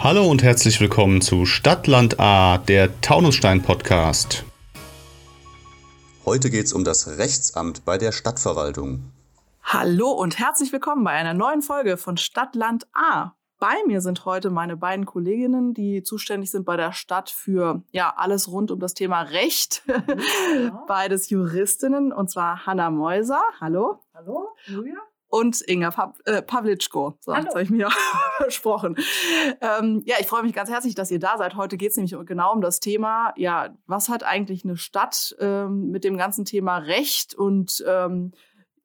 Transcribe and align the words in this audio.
Hallo 0.00 0.30
und 0.30 0.44
herzlich 0.44 0.80
willkommen 0.80 1.20
zu 1.20 1.44
Stadtland 1.44 2.20
A, 2.20 2.58
der 2.58 3.00
Taunusstein 3.00 3.64
Podcast. 3.64 4.44
Heute 6.24 6.50
geht 6.50 6.66
es 6.66 6.72
um 6.72 6.84
das 6.84 7.18
Rechtsamt 7.18 7.84
bei 7.84 7.98
der 7.98 8.12
Stadtverwaltung. 8.12 9.10
Hallo 9.64 10.12
und 10.12 10.38
herzlich 10.38 10.72
willkommen 10.72 11.02
bei 11.02 11.10
einer 11.10 11.34
neuen 11.34 11.62
Folge 11.62 11.96
von 11.96 12.16
Stadtland 12.16 12.86
A. 12.92 13.32
Bei 13.58 13.74
mir 13.88 14.00
sind 14.00 14.24
heute 14.24 14.50
meine 14.50 14.76
beiden 14.76 15.04
Kolleginnen, 15.04 15.74
die 15.74 16.04
zuständig 16.04 16.52
sind 16.52 16.64
bei 16.64 16.76
der 16.76 16.92
Stadt 16.92 17.28
für 17.28 17.82
ja 17.90 18.14
alles 18.16 18.46
rund 18.52 18.70
um 18.70 18.78
das 18.78 18.94
Thema 18.94 19.22
Recht. 19.22 19.82
Ja. 19.88 20.84
Beides 20.86 21.28
Juristinnen 21.28 22.12
und 22.12 22.30
zwar 22.30 22.66
Hanna 22.66 22.90
Meuser. 22.90 23.42
Hallo. 23.60 24.04
Hallo, 24.14 24.46
Julia 24.64 25.00
und 25.28 25.62
Inga 25.68 25.90
Pav 25.90 26.18
äh, 26.24 26.42
Pawlitschko. 26.42 27.18
So, 27.20 27.32
Hallo. 27.32 27.44
das 27.44 27.54
habe 27.54 27.62
ich 27.62 27.70
mir 27.70 27.88
versprochen. 28.38 28.96
Ähm, 29.60 30.02
ja, 30.04 30.16
ich 30.20 30.26
freue 30.26 30.42
mich 30.42 30.54
ganz 30.54 30.70
herzlich, 30.70 30.94
dass 30.94 31.10
ihr 31.10 31.18
da 31.18 31.36
seid. 31.36 31.54
Heute 31.54 31.76
geht 31.76 31.90
es 31.90 31.96
nämlich 31.96 32.16
genau 32.26 32.52
um 32.52 32.60
das 32.60 32.80
Thema, 32.80 33.32
ja, 33.36 33.76
was 33.86 34.08
hat 34.08 34.22
eigentlich 34.22 34.64
eine 34.64 34.76
Stadt 34.76 35.36
ähm, 35.38 35.90
mit 35.90 36.04
dem 36.04 36.16
ganzen 36.16 36.44
Thema 36.44 36.78
Recht 36.78 37.34
und 37.34 37.84
ähm, 37.86 38.32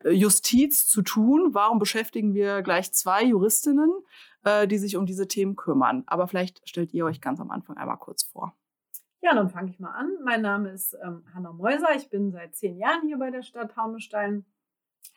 Justiz 0.05 0.87
zu 0.87 1.01
tun? 1.01 1.53
Warum 1.53 1.79
beschäftigen 1.79 2.33
wir 2.33 2.61
gleich 2.61 2.91
zwei 2.91 3.23
Juristinnen, 3.23 3.91
äh, 4.43 4.67
die 4.67 4.77
sich 4.77 4.97
um 4.97 5.05
diese 5.05 5.27
Themen 5.27 5.55
kümmern? 5.55 6.03
Aber 6.07 6.27
vielleicht 6.27 6.67
stellt 6.67 6.93
ihr 6.93 7.05
euch 7.05 7.21
ganz 7.21 7.39
am 7.39 7.51
Anfang 7.51 7.77
einmal 7.77 7.97
kurz 7.97 8.23
vor. 8.23 8.53
Ja, 9.21 9.33
dann 9.33 9.49
fange 9.49 9.71
ich 9.71 9.79
mal 9.79 9.91
an. 9.91 10.11
Mein 10.25 10.41
Name 10.41 10.71
ist 10.71 10.97
ähm, 11.01 11.23
Hanna 11.33 11.53
Meuser. 11.53 11.95
Ich 11.95 12.09
bin 12.09 12.31
seit 12.31 12.55
zehn 12.55 12.77
Jahren 12.77 13.07
hier 13.07 13.17
bei 13.17 13.31
der 13.31 13.41
Stadt 13.41 13.71
Taunusstein 13.71 14.45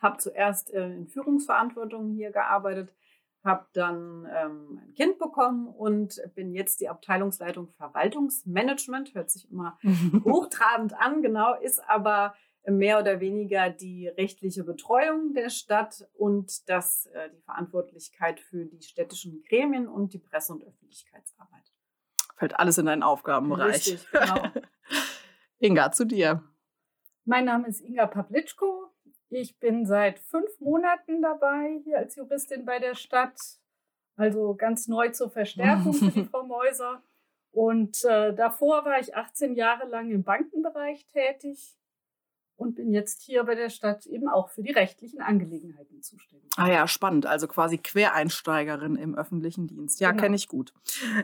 habe 0.01 0.19
zuerst 0.19 0.73
äh, 0.73 0.87
in 0.87 1.09
Führungsverantwortung 1.09 2.13
hier 2.13 2.31
gearbeitet, 2.31 2.93
habe 3.45 3.67
dann 3.73 4.29
ähm, 4.35 4.81
ein 4.85 4.95
Kind 4.95 5.19
bekommen 5.19 5.69
und 5.69 6.21
bin 6.35 6.53
jetzt 6.53 6.81
die 6.81 6.89
Abteilungsleitung 6.89 7.69
Verwaltungsmanagement. 7.77 9.15
Hört 9.15 9.31
sich 9.31 9.51
immer 9.51 9.79
hochtrabend 10.25 10.95
an, 10.95 11.23
genau, 11.23 11.55
ist 11.55 11.81
aber 11.89 12.35
mehr 12.69 12.99
oder 12.99 13.21
weniger 13.21 13.71
die 13.71 14.09
rechtliche 14.09 14.65
Betreuung 14.65 15.35
der 15.35 15.51
Stadt 15.51 16.05
und 16.15 16.69
das, 16.69 17.07
äh, 17.07 17.31
die 17.31 17.41
Verantwortlichkeit 17.43 18.41
für 18.41 18.65
die 18.65 18.83
städtischen 18.83 19.45
Gremien 19.49 19.89
und 19.89 20.13
die 20.13 20.19
Presse- 20.19 20.53
und 20.53 20.65
Öffentlichkeitsarbeit. 20.65 21.73
Fällt 22.37 22.59
alles 22.59 22.77
in 22.79 22.87
deinen 22.87 23.03
Aufgabenbereich. 23.03 23.75
Richtig, 23.75 24.11
genau. 24.11 24.43
Inga, 25.59 25.93
zu 25.93 26.05
dir. 26.05 26.43
Mein 27.25 27.47
Name 27.47 27.69
ist 27.69 27.81
Inga 27.81 28.07
Pawlitschko. 28.07 28.86
Ich 29.29 29.59
bin 29.59 29.87
seit 29.87 30.19
fünf 30.19 30.61
Monaten 30.61 31.21
dabei 31.21 31.81
hier 31.85 31.99
als 31.99 32.17
Juristin 32.17 32.65
bei 32.65 32.79
der 32.79 32.95
Stadt. 32.95 33.39
Also 34.17 34.55
ganz 34.55 34.89
neu 34.89 35.11
zur 35.11 35.31
Verstärkung 35.31 35.93
für 35.93 36.11
die 36.11 36.25
Frau 36.31 36.45
Mäuser. 36.45 37.03
Und 37.51 38.05
äh, 38.05 38.35
davor 38.35 38.85
war 38.85 39.01
ich 39.01 39.17
18 39.17 39.55
Jahre 39.55 39.89
lang 39.89 40.11
im 40.11 40.23
Bankenbereich 40.23 41.07
tätig 41.13 41.77
und 42.57 42.75
bin 42.75 42.93
jetzt 42.93 43.23
hier 43.23 43.45
bei 43.45 43.55
der 43.55 43.69
Stadt 43.69 44.07
eben 44.07 44.29
auch 44.29 44.49
für 44.49 44.63
die 44.63 44.73
rechtlichen 44.73 45.21
Angelegenheiten 45.21 46.03
zuständig. 46.03 46.51
Ah 46.57 46.69
ja, 46.69 46.89
spannend. 46.89 47.27
Also 47.27 47.49
quasi 47.49 47.79
Quereinsteigerin 47.79 48.97
im 48.97 49.15
öffentlichen 49.15 49.67
Dienst. 49.67 50.01
Ja, 50.01 50.11
genau. 50.11 50.23
kenne 50.23 50.37
ich 50.37 50.49
gut. 50.49 50.73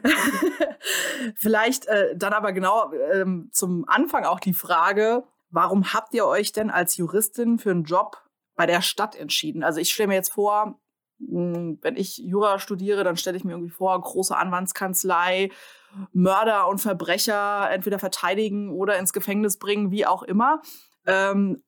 Vielleicht 1.36 1.86
äh, 1.86 2.16
dann 2.16 2.32
aber 2.32 2.52
genau 2.52 2.92
ähm, 3.12 3.48
zum 3.52 3.88
Anfang 3.88 4.24
auch 4.24 4.40
die 4.40 4.54
Frage, 4.54 5.24
Warum 5.52 5.92
habt 5.92 6.14
ihr 6.14 6.26
euch 6.26 6.52
denn 6.52 6.70
als 6.70 6.96
Juristin 6.96 7.58
für 7.58 7.70
einen 7.70 7.84
Job 7.84 8.16
bei 8.56 8.66
der 8.66 8.80
Stadt 8.80 9.14
entschieden? 9.14 9.62
Also 9.62 9.80
ich 9.80 9.92
stelle 9.92 10.08
mir 10.08 10.14
jetzt 10.14 10.32
vor, 10.32 10.80
hm, 11.18 11.78
wenn 11.82 11.96
ich 11.96 12.16
Jura 12.16 12.58
studiere, 12.58 13.04
dann 13.04 13.16
stelle 13.16 13.36
ich 13.36 13.44
mir 13.44 13.52
irgendwie 13.52 13.70
vor, 13.70 14.00
große 14.00 14.36
Anwaltskanzlei, 14.36 15.50
Mörder 16.12 16.68
und 16.68 16.78
Verbrecher 16.78 17.70
entweder 17.70 17.98
verteidigen 17.98 18.70
oder 18.70 18.98
ins 18.98 19.12
Gefängnis 19.12 19.58
bringen, 19.58 19.90
wie 19.90 20.06
auch 20.06 20.22
immer. 20.22 20.62
Ähm, 21.06 21.62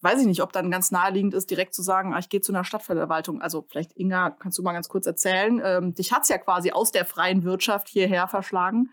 weiß 0.00 0.20
ich 0.20 0.26
nicht, 0.26 0.42
ob 0.42 0.52
dann 0.52 0.70
ganz 0.70 0.90
naheliegend 0.90 1.34
ist, 1.34 1.50
direkt 1.50 1.74
zu 1.74 1.82
sagen, 1.82 2.14
ah, 2.14 2.18
ich 2.18 2.30
gehe 2.30 2.40
zu 2.40 2.52
einer 2.52 2.64
Stadtverwaltung. 2.64 3.42
Also 3.42 3.66
vielleicht, 3.68 3.92
Inga, 3.96 4.30
kannst 4.30 4.56
du 4.58 4.62
mal 4.62 4.72
ganz 4.72 4.88
kurz 4.88 5.06
erzählen. 5.06 5.60
Ähm, 5.62 5.94
dich 5.94 6.12
hat 6.12 6.22
es 6.22 6.30
ja 6.30 6.38
quasi 6.38 6.70
aus 6.70 6.90
der 6.90 7.04
freien 7.04 7.42
Wirtschaft 7.42 7.88
hierher 7.88 8.28
verschlagen. 8.28 8.90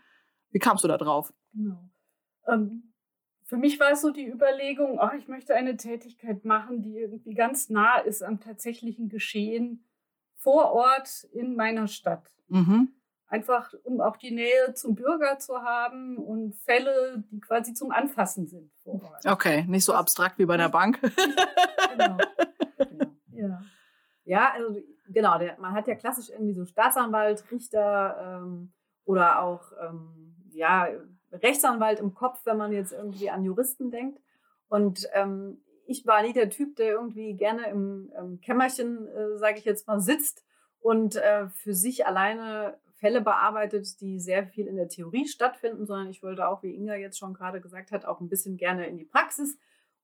Wie 0.52 0.60
kamst 0.60 0.84
du 0.84 0.88
da 0.88 0.98
drauf? 0.98 1.32
Genau. 1.54 1.90
Ähm, 2.48 2.93
für 3.46 3.58
mich 3.58 3.80
war 3.80 3.92
es 3.92 4.02
so 4.02 4.12
die 4.12 4.28
Überlegung, 4.28 5.00
ach, 5.00 5.14
ich 5.14 5.28
möchte 5.28 5.56
eine 5.56 5.78
Tätigkeit 5.78 6.46
machen, 6.46 6.82
die 6.82 6.98
irgendwie 6.98 7.34
ganz 7.34 7.70
nah 7.70 7.98
ist 7.98 8.24
am 8.24 8.40
tatsächlichen 8.40 9.10
Geschehen 9.10 9.86
vor 10.36 10.72
Ort 10.72 11.26
in 11.32 11.56
meiner 11.56 11.88
Stadt. 11.88 12.32
Mhm. 12.48 12.94
Einfach, 13.28 13.74
um 13.84 14.00
auch 14.00 14.18
die 14.18 14.32
Nähe 14.32 14.74
zum 14.76 14.96
Bürger 14.96 15.40
zu 15.40 15.62
haben 15.62 16.18
und 16.18 16.56
Fälle, 16.56 17.24
die 17.32 17.40
quasi 17.40 17.74
zum 17.74 17.92
Anfassen 17.92 18.48
sind 18.48 18.72
vor 18.84 19.02
Ort. 19.02 19.26
Okay, 19.26 19.66
nicht 19.68 19.86
so 19.86 19.94
abstrakt 19.94 20.38
wie 20.38 20.46
bei 20.46 20.58
der 20.58 20.70
Bank. 20.70 21.00
genau. 21.98 22.18
genau. 22.78 23.12
Ja. 23.32 23.62
ja, 24.26 24.52
also 24.54 24.80
genau, 25.08 25.40
der, 25.40 25.58
man 25.60 25.74
hat 25.74 25.88
ja 25.88 25.96
klassisch 25.96 26.30
irgendwie 26.30 26.54
so 26.54 26.66
Staatsanwalt, 26.66 27.44
Richter 27.52 28.42
ähm, 28.44 28.72
oder 29.06 29.42
auch 29.42 29.72
ähm, 29.82 30.36
ja, 30.52 30.88
Rechtsanwalt 31.34 32.00
im 32.00 32.14
Kopf, 32.14 32.46
wenn 32.46 32.58
man 32.58 32.72
jetzt 32.72 32.92
irgendwie 32.92 33.30
an 33.30 33.44
Juristen 33.44 33.92
denkt. 33.92 34.22
Und 34.70 35.08
ähm, 35.14 35.62
ich 35.86 36.06
war 36.06 36.22
nie 36.22 36.34
der 36.34 36.50
Typ, 36.50 36.76
der 36.76 36.92
irgendwie 36.92 37.34
gerne 37.34 37.68
im, 37.70 38.12
im 38.18 38.40
Kämmerchen, 38.42 39.08
äh, 39.08 39.38
sage 39.38 39.58
ich 39.60 39.66
jetzt 39.66 39.88
mal, 39.88 40.00
sitzt 40.00 40.46
und 40.80 41.16
äh, 41.16 41.50
für 41.50 41.74
sich 41.74 42.06
alleine 42.06 42.78
Fälle 42.96 43.22
bearbeitet, 43.22 44.00
die 44.00 44.20
sehr 44.20 44.46
viel 44.46 44.68
in 44.68 44.78
der 44.78 44.88
Theorie 44.88 45.28
stattfinden, 45.28 45.86
sondern 45.86 46.10
ich 46.10 46.24
wollte 46.24 46.48
auch, 46.48 46.64
wie 46.64 46.74
Inga 46.74 46.96
jetzt 46.96 47.18
schon 47.18 47.34
gerade 47.34 47.60
gesagt 47.60 47.92
hat, 47.92 48.06
auch 48.06 48.22
ein 48.22 48.30
bisschen 48.30 48.56
gerne 48.56 48.88
in 48.88 48.98
die 48.98 49.04
Praxis. 49.04 49.58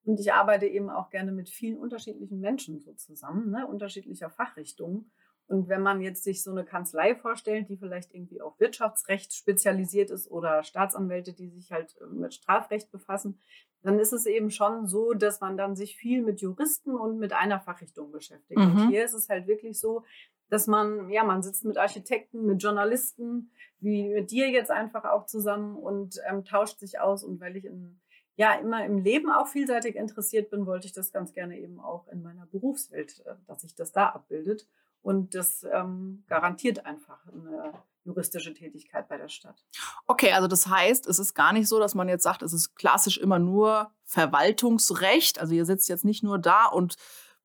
Und 0.04 0.20
ich 0.20 0.34
arbeite 0.34 0.66
eben 0.66 0.90
auch 0.90 1.10
gerne 1.10 1.32
mit 1.32 1.50
vielen 1.50 1.78
unterschiedlichen 1.78 2.40
Menschen 2.40 2.80
so 2.80 2.94
zusammen, 2.94 3.52
ne, 3.52 3.68
unterschiedlicher 3.68 4.30
Fachrichtungen. 4.30 5.12
Und 5.50 5.68
wenn 5.68 5.82
man 5.82 6.00
jetzt 6.00 6.24
sich 6.24 6.44
so 6.44 6.52
eine 6.52 6.64
Kanzlei 6.64 7.16
vorstellt, 7.16 7.70
die 7.70 7.78
vielleicht 7.78 8.14
irgendwie 8.14 8.40
auf 8.40 8.60
Wirtschaftsrecht 8.60 9.34
spezialisiert 9.34 10.12
ist 10.12 10.30
oder 10.30 10.64
Staatsanwälte, 10.64 11.34
die 11.34 11.50
sich 11.50 11.72
halt 11.72 11.98
äh, 12.00 12.06
mit 12.06 12.36
Strafrecht 12.36 12.92
befassen, 12.92 13.40
dann 13.82 13.98
ist 13.98 14.14
es 14.14 14.26
eben 14.26 14.52
schon 14.52 14.86
so, 14.86 15.14
dass 15.14 15.42
man 15.42 15.58
dann 15.58 15.76
sich 15.76 15.96
viel 15.96 16.22
mit 16.22 16.42
Juristen 16.42 16.96
und 16.96 17.18
mit 17.18 17.34
einer 17.34 17.60
Fachrichtung 17.60 18.12
beschäftigt. 18.12 18.60
Mhm. 18.60 18.72
Und 18.72 18.90
hier 18.90 19.04
ist 19.04 19.14
es 19.14 19.28
halt 19.28 19.48
wirklich 19.48 19.80
so, 19.80 20.04
dass 20.50 20.68
man, 20.68 21.10
ja, 21.10 21.24
man 21.24 21.42
sitzt 21.42 21.66
mit 21.66 21.78
Architekten, 21.78 22.46
mit 22.46 22.62
Journalisten, 22.62 23.52
wie 23.80 24.10
mit 24.10 24.32
dir 24.32 24.50
jetzt 24.50 24.72
einfach 24.72 25.06
auch 25.06 25.26
zusammen 25.26 25.76
und 25.78 26.20
ähm, 26.30 26.44
tauscht 26.44 26.80
sich 26.80 27.00
aus. 27.00 27.24
Und 27.24 27.40
weil 27.40 27.56
ich 27.56 27.66
in, 27.66 28.00
ja 28.36 28.54
immer 28.54 28.86
im 28.86 28.98
Leben 28.98 29.32
auch 29.32 29.48
vielseitig 29.48 29.96
interessiert 29.96 30.50
bin, 30.50 30.66
wollte 30.66 30.88
ich 30.88 30.94
das 30.94 31.12
ganz 31.12 31.34
gerne 31.34 31.58
eben 31.60 31.80
auch 31.80 32.08
in 32.08 32.22
meiner 32.22 32.46
Berufswelt, 32.48 33.24
äh, 33.26 33.36
dass 33.48 33.62
sich 33.62 33.76
das 33.76 33.92
da 33.92 34.10
abbildet. 34.10 34.68
Und 35.02 35.36
das 35.36 35.66
ähm, 35.72 36.24
garantiert 36.28 36.86
einfach 36.86 37.26
eine 37.28 37.74
juristische 38.04 38.54
Tätigkeit 38.54 39.08
bei 39.08 39.18
der 39.18 39.30
Stadt. 39.30 39.64
Okay, 40.08 40.32
also 40.32 40.48
das 40.48 40.68
heißt, 40.68 41.08
es 41.08 41.20
ist 41.20 41.34
gar 41.34 41.54
nicht 41.54 41.68
so, 41.68 41.80
dass 41.80 41.96
man 41.96 42.10
jetzt 42.10 42.24
sagt, 42.24 42.42
es 42.42 42.54
ist 42.54 42.76
klassisch 42.76 43.18
immer 43.18 43.40
nur 43.40 43.92
Verwaltungsrecht. 44.06 45.40
Also 45.40 45.54
ihr 45.54 45.66
sitzt 45.66 45.90
jetzt 45.90 46.06
nicht 46.06 46.24
nur 46.24 46.40
da 46.40 46.66
und 46.66 46.96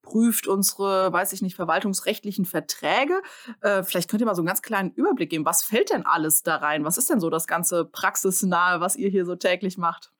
prüft 0.02 0.46
unsere, 0.46 1.12
weiß 1.12 1.32
ich 1.32 1.42
nicht, 1.42 1.56
verwaltungsrechtlichen 1.56 2.44
Verträge. 2.44 3.20
Äh, 3.60 3.82
vielleicht 3.82 4.08
könnt 4.08 4.20
ihr 4.22 4.26
mal 4.26 4.34
so 4.34 4.42
einen 4.42 4.46
ganz 4.46 4.62
kleinen 4.62 4.92
Überblick 4.92 5.30
geben. 5.30 5.44
Was 5.44 5.62
fällt 5.62 5.90
denn 5.90 6.06
alles 6.06 6.42
da 6.42 6.56
rein? 6.56 6.84
Was 6.84 6.98
ist 6.98 7.10
denn 7.10 7.20
so 7.20 7.30
das 7.30 7.46
ganze 7.46 7.84
praxisnahe, 7.84 8.80
was 8.80 8.96
ihr 8.96 9.08
hier 9.08 9.24
so 9.24 9.34
täglich 9.34 9.78
macht? 9.78 10.13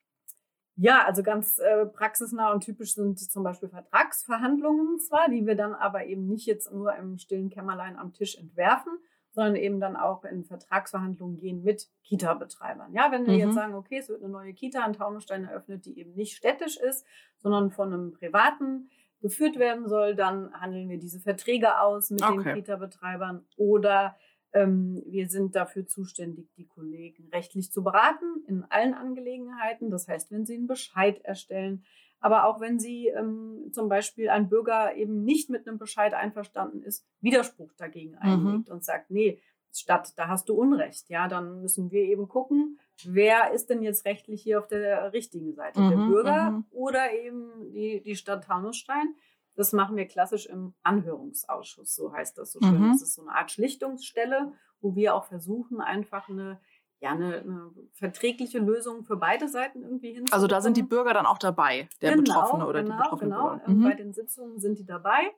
Ja, 0.77 1.05
also 1.05 1.23
ganz 1.23 1.57
äh, 1.59 1.85
praxisnah 1.85 2.51
und 2.51 2.61
typisch 2.61 2.95
sind 2.95 3.17
zum 3.17 3.43
Beispiel 3.43 3.69
Vertragsverhandlungen 3.69 4.99
zwar, 4.99 5.29
die 5.29 5.45
wir 5.45 5.55
dann 5.55 5.73
aber 5.73 6.05
eben 6.05 6.27
nicht 6.27 6.45
jetzt 6.45 6.71
nur 6.71 6.93
im 6.95 7.17
stillen 7.17 7.49
Kämmerlein 7.49 7.97
am 7.97 8.11
Tisch 8.11 8.37
entwerfen, 8.37 8.91
sondern 9.31 9.55
eben 9.55 9.79
dann 9.79 9.95
auch 9.95 10.25
in 10.25 10.43
Vertragsverhandlungen 10.43 11.37
gehen 11.37 11.63
mit 11.63 11.87
Kita-Betreibern. 12.03 12.93
Ja, 12.93 13.11
wenn 13.11 13.25
wir 13.25 13.33
mhm. 13.33 13.39
jetzt 13.39 13.55
sagen, 13.55 13.75
okay, 13.75 13.97
es 13.99 14.09
wird 14.09 14.21
eine 14.21 14.31
neue 14.31 14.53
Kita 14.53 14.85
in 14.85 14.93
Taunusstein 14.93 15.45
eröffnet, 15.45 15.85
die 15.85 15.97
eben 15.97 16.13
nicht 16.13 16.35
städtisch 16.35 16.77
ist, 16.77 17.05
sondern 17.37 17.71
von 17.71 17.93
einem 17.93 18.11
privaten 18.11 18.89
geführt 19.21 19.57
werden 19.57 19.87
soll, 19.87 20.15
dann 20.15 20.53
handeln 20.53 20.89
wir 20.89 20.99
diese 20.99 21.19
Verträge 21.19 21.79
aus 21.79 22.11
mit 22.11 22.21
okay. 22.21 22.43
den 22.43 22.55
Kita-Betreibern 22.55 23.45
oder 23.57 24.15
wir 24.53 25.27
sind 25.27 25.55
dafür 25.55 25.85
zuständig, 25.85 26.49
die 26.55 26.65
Kollegen 26.65 27.27
rechtlich 27.33 27.73
zu 27.73 27.83
beraten 27.83 28.45
in 28.47 28.63
allen 28.69 28.93
Angelegenheiten. 28.93 29.89
Das 29.89 30.07
heißt, 30.07 30.31
wenn 30.31 30.45
sie 30.45 30.55
einen 30.55 30.67
Bescheid 30.67 31.19
erstellen, 31.25 31.83
aber 32.19 32.45
auch 32.45 32.59
wenn 32.59 32.79
sie 32.79 33.07
ähm, 33.09 33.69
zum 33.71 33.89
Beispiel 33.89 34.29
ein 34.29 34.49
Bürger 34.49 34.95
eben 34.95 35.23
nicht 35.23 35.49
mit 35.49 35.67
einem 35.67 35.77
Bescheid 35.77 36.13
einverstanden 36.13 36.81
ist, 36.81 37.05
Widerspruch 37.21 37.73
dagegen 37.77 38.13
mhm. 38.13 38.17
einlegt 38.19 38.69
und 38.69 38.83
sagt, 38.83 39.11
nee, 39.11 39.41
Stadt, 39.71 40.13
da 40.17 40.27
hast 40.27 40.49
du 40.49 40.55
Unrecht. 40.55 41.09
Ja, 41.09 41.27
dann 41.27 41.61
müssen 41.61 41.91
wir 41.91 42.03
eben 42.03 42.27
gucken, 42.27 42.79
wer 43.03 43.51
ist 43.51 43.69
denn 43.69 43.81
jetzt 43.81 44.05
rechtlich 44.05 44.41
hier 44.41 44.59
auf 44.59 44.67
der 44.67 45.11
richtigen 45.13 45.53
Seite? 45.53 45.81
Mhm, 45.81 45.89
der 45.89 45.97
Bürger 45.97 46.51
mhm. 46.51 46.65
oder 46.71 47.13
eben 47.13 47.71
die, 47.73 48.01
die 48.01 48.15
Stadt 48.15 48.45
Taunusstein? 48.45 49.15
Das 49.55 49.73
machen 49.73 49.95
wir 49.95 50.05
klassisch 50.05 50.45
im 50.47 50.73
Anhörungsausschuss, 50.83 51.95
so 51.95 52.13
heißt 52.13 52.37
das 52.37 52.51
so 52.51 52.59
schön. 52.61 52.79
Mhm. 52.79 52.91
Das 52.91 53.01
ist 53.01 53.15
so 53.15 53.21
eine 53.21 53.31
Art 53.31 53.51
Schlichtungsstelle, 53.51 54.53
wo 54.81 54.95
wir 54.95 55.15
auch 55.15 55.25
versuchen, 55.25 55.81
einfach 55.81 56.29
eine 56.29 56.59
ja, 57.01 57.11
eine, 57.11 57.41
eine, 57.41 57.71
verträgliche 57.91 58.57
Lösung 58.57 59.03
für 59.03 59.17
beide 59.17 59.49
Seiten 59.49 59.83
irgendwie 59.83 60.13
hinzubekommen. 60.13 60.33
Also 60.33 60.47
da 60.47 60.61
sind 60.61 60.77
die 60.77 60.83
Bürger 60.83 61.13
dann 61.13 61.25
auch 61.25 61.37
dabei, 61.37 61.89
der 62.01 62.15
genau, 62.15 62.23
Betroffene 62.23 62.65
oder 62.65 62.83
genau, 62.83 62.95
die 62.95 63.03
betroffene 63.03 63.29
genau. 63.31 63.49
Bürger. 63.49 63.69
Mhm. 63.69 63.83
Bei 63.83 63.93
den 63.93 64.13
Sitzungen 64.13 64.59
sind 64.59 64.79
die 64.79 64.85
dabei, 64.85 65.31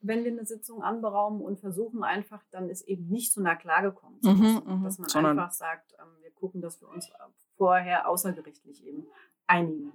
wenn 0.00 0.24
wir 0.24 0.32
eine 0.32 0.44
Sitzung 0.44 0.82
anberaumen 0.82 1.40
und 1.40 1.60
versuchen 1.60 2.04
einfach, 2.04 2.42
dann 2.50 2.68
ist 2.68 2.82
eben 2.82 3.08
nicht 3.08 3.32
zu 3.32 3.40
einer 3.40 3.56
Klage 3.56 3.92
kommen 3.92 4.18
Mhm, 4.22 4.62
mhm. 4.66 4.84
Dass 4.84 4.98
man 4.98 5.08
Sondern- 5.08 5.38
einfach 5.38 5.52
sagt, 5.52 5.94
ähm, 5.98 6.08
wir 6.20 6.30
gucken, 6.32 6.60
dass 6.60 6.80
wir 6.80 6.88
uns 6.88 7.10
vorher 7.56 8.08
außergerichtlich 8.08 8.84
eben 8.84 9.06
einigen. 9.46 9.92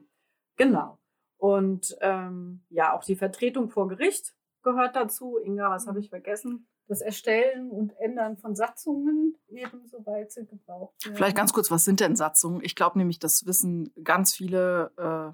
Genau. 0.56 0.98
Und 1.40 1.98
ähm, 2.02 2.64
ja, 2.70 2.94
auch 2.94 3.04
die 3.04 3.16
Vertretung 3.16 3.70
vor 3.70 3.88
Gericht 3.88 4.36
gehört 4.62 4.96
dazu. 4.96 5.38
Inga, 5.38 5.70
was 5.72 5.86
Mhm. 5.86 5.90
habe 5.90 6.00
ich 6.02 6.10
vergessen? 6.10 6.68
Das 6.88 7.02
Erstellen 7.02 7.70
und 7.72 7.94
Ändern 8.00 8.38
von 8.38 8.56
Satzungen, 8.56 9.38
eben 9.48 9.88
soweit 9.88 10.32
sie 10.32 10.46
gebraucht 10.46 11.06
werden. 11.06 11.16
Vielleicht 11.16 11.38
ganz 11.38 11.54
kurz, 11.54 11.70
was 11.72 11.86
sind 11.86 12.00
denn 12.00 12.16
Satzungen? 12.16 12.62
Ich 12.64 12.76
glaube 12.76 12.98
nämlich, 12.98 13.20
das 13.20 13.46
wissen 13.46 13.94
ganz 14.04 14.34
viele, 14.34 14.92
äh, 14.98 15.32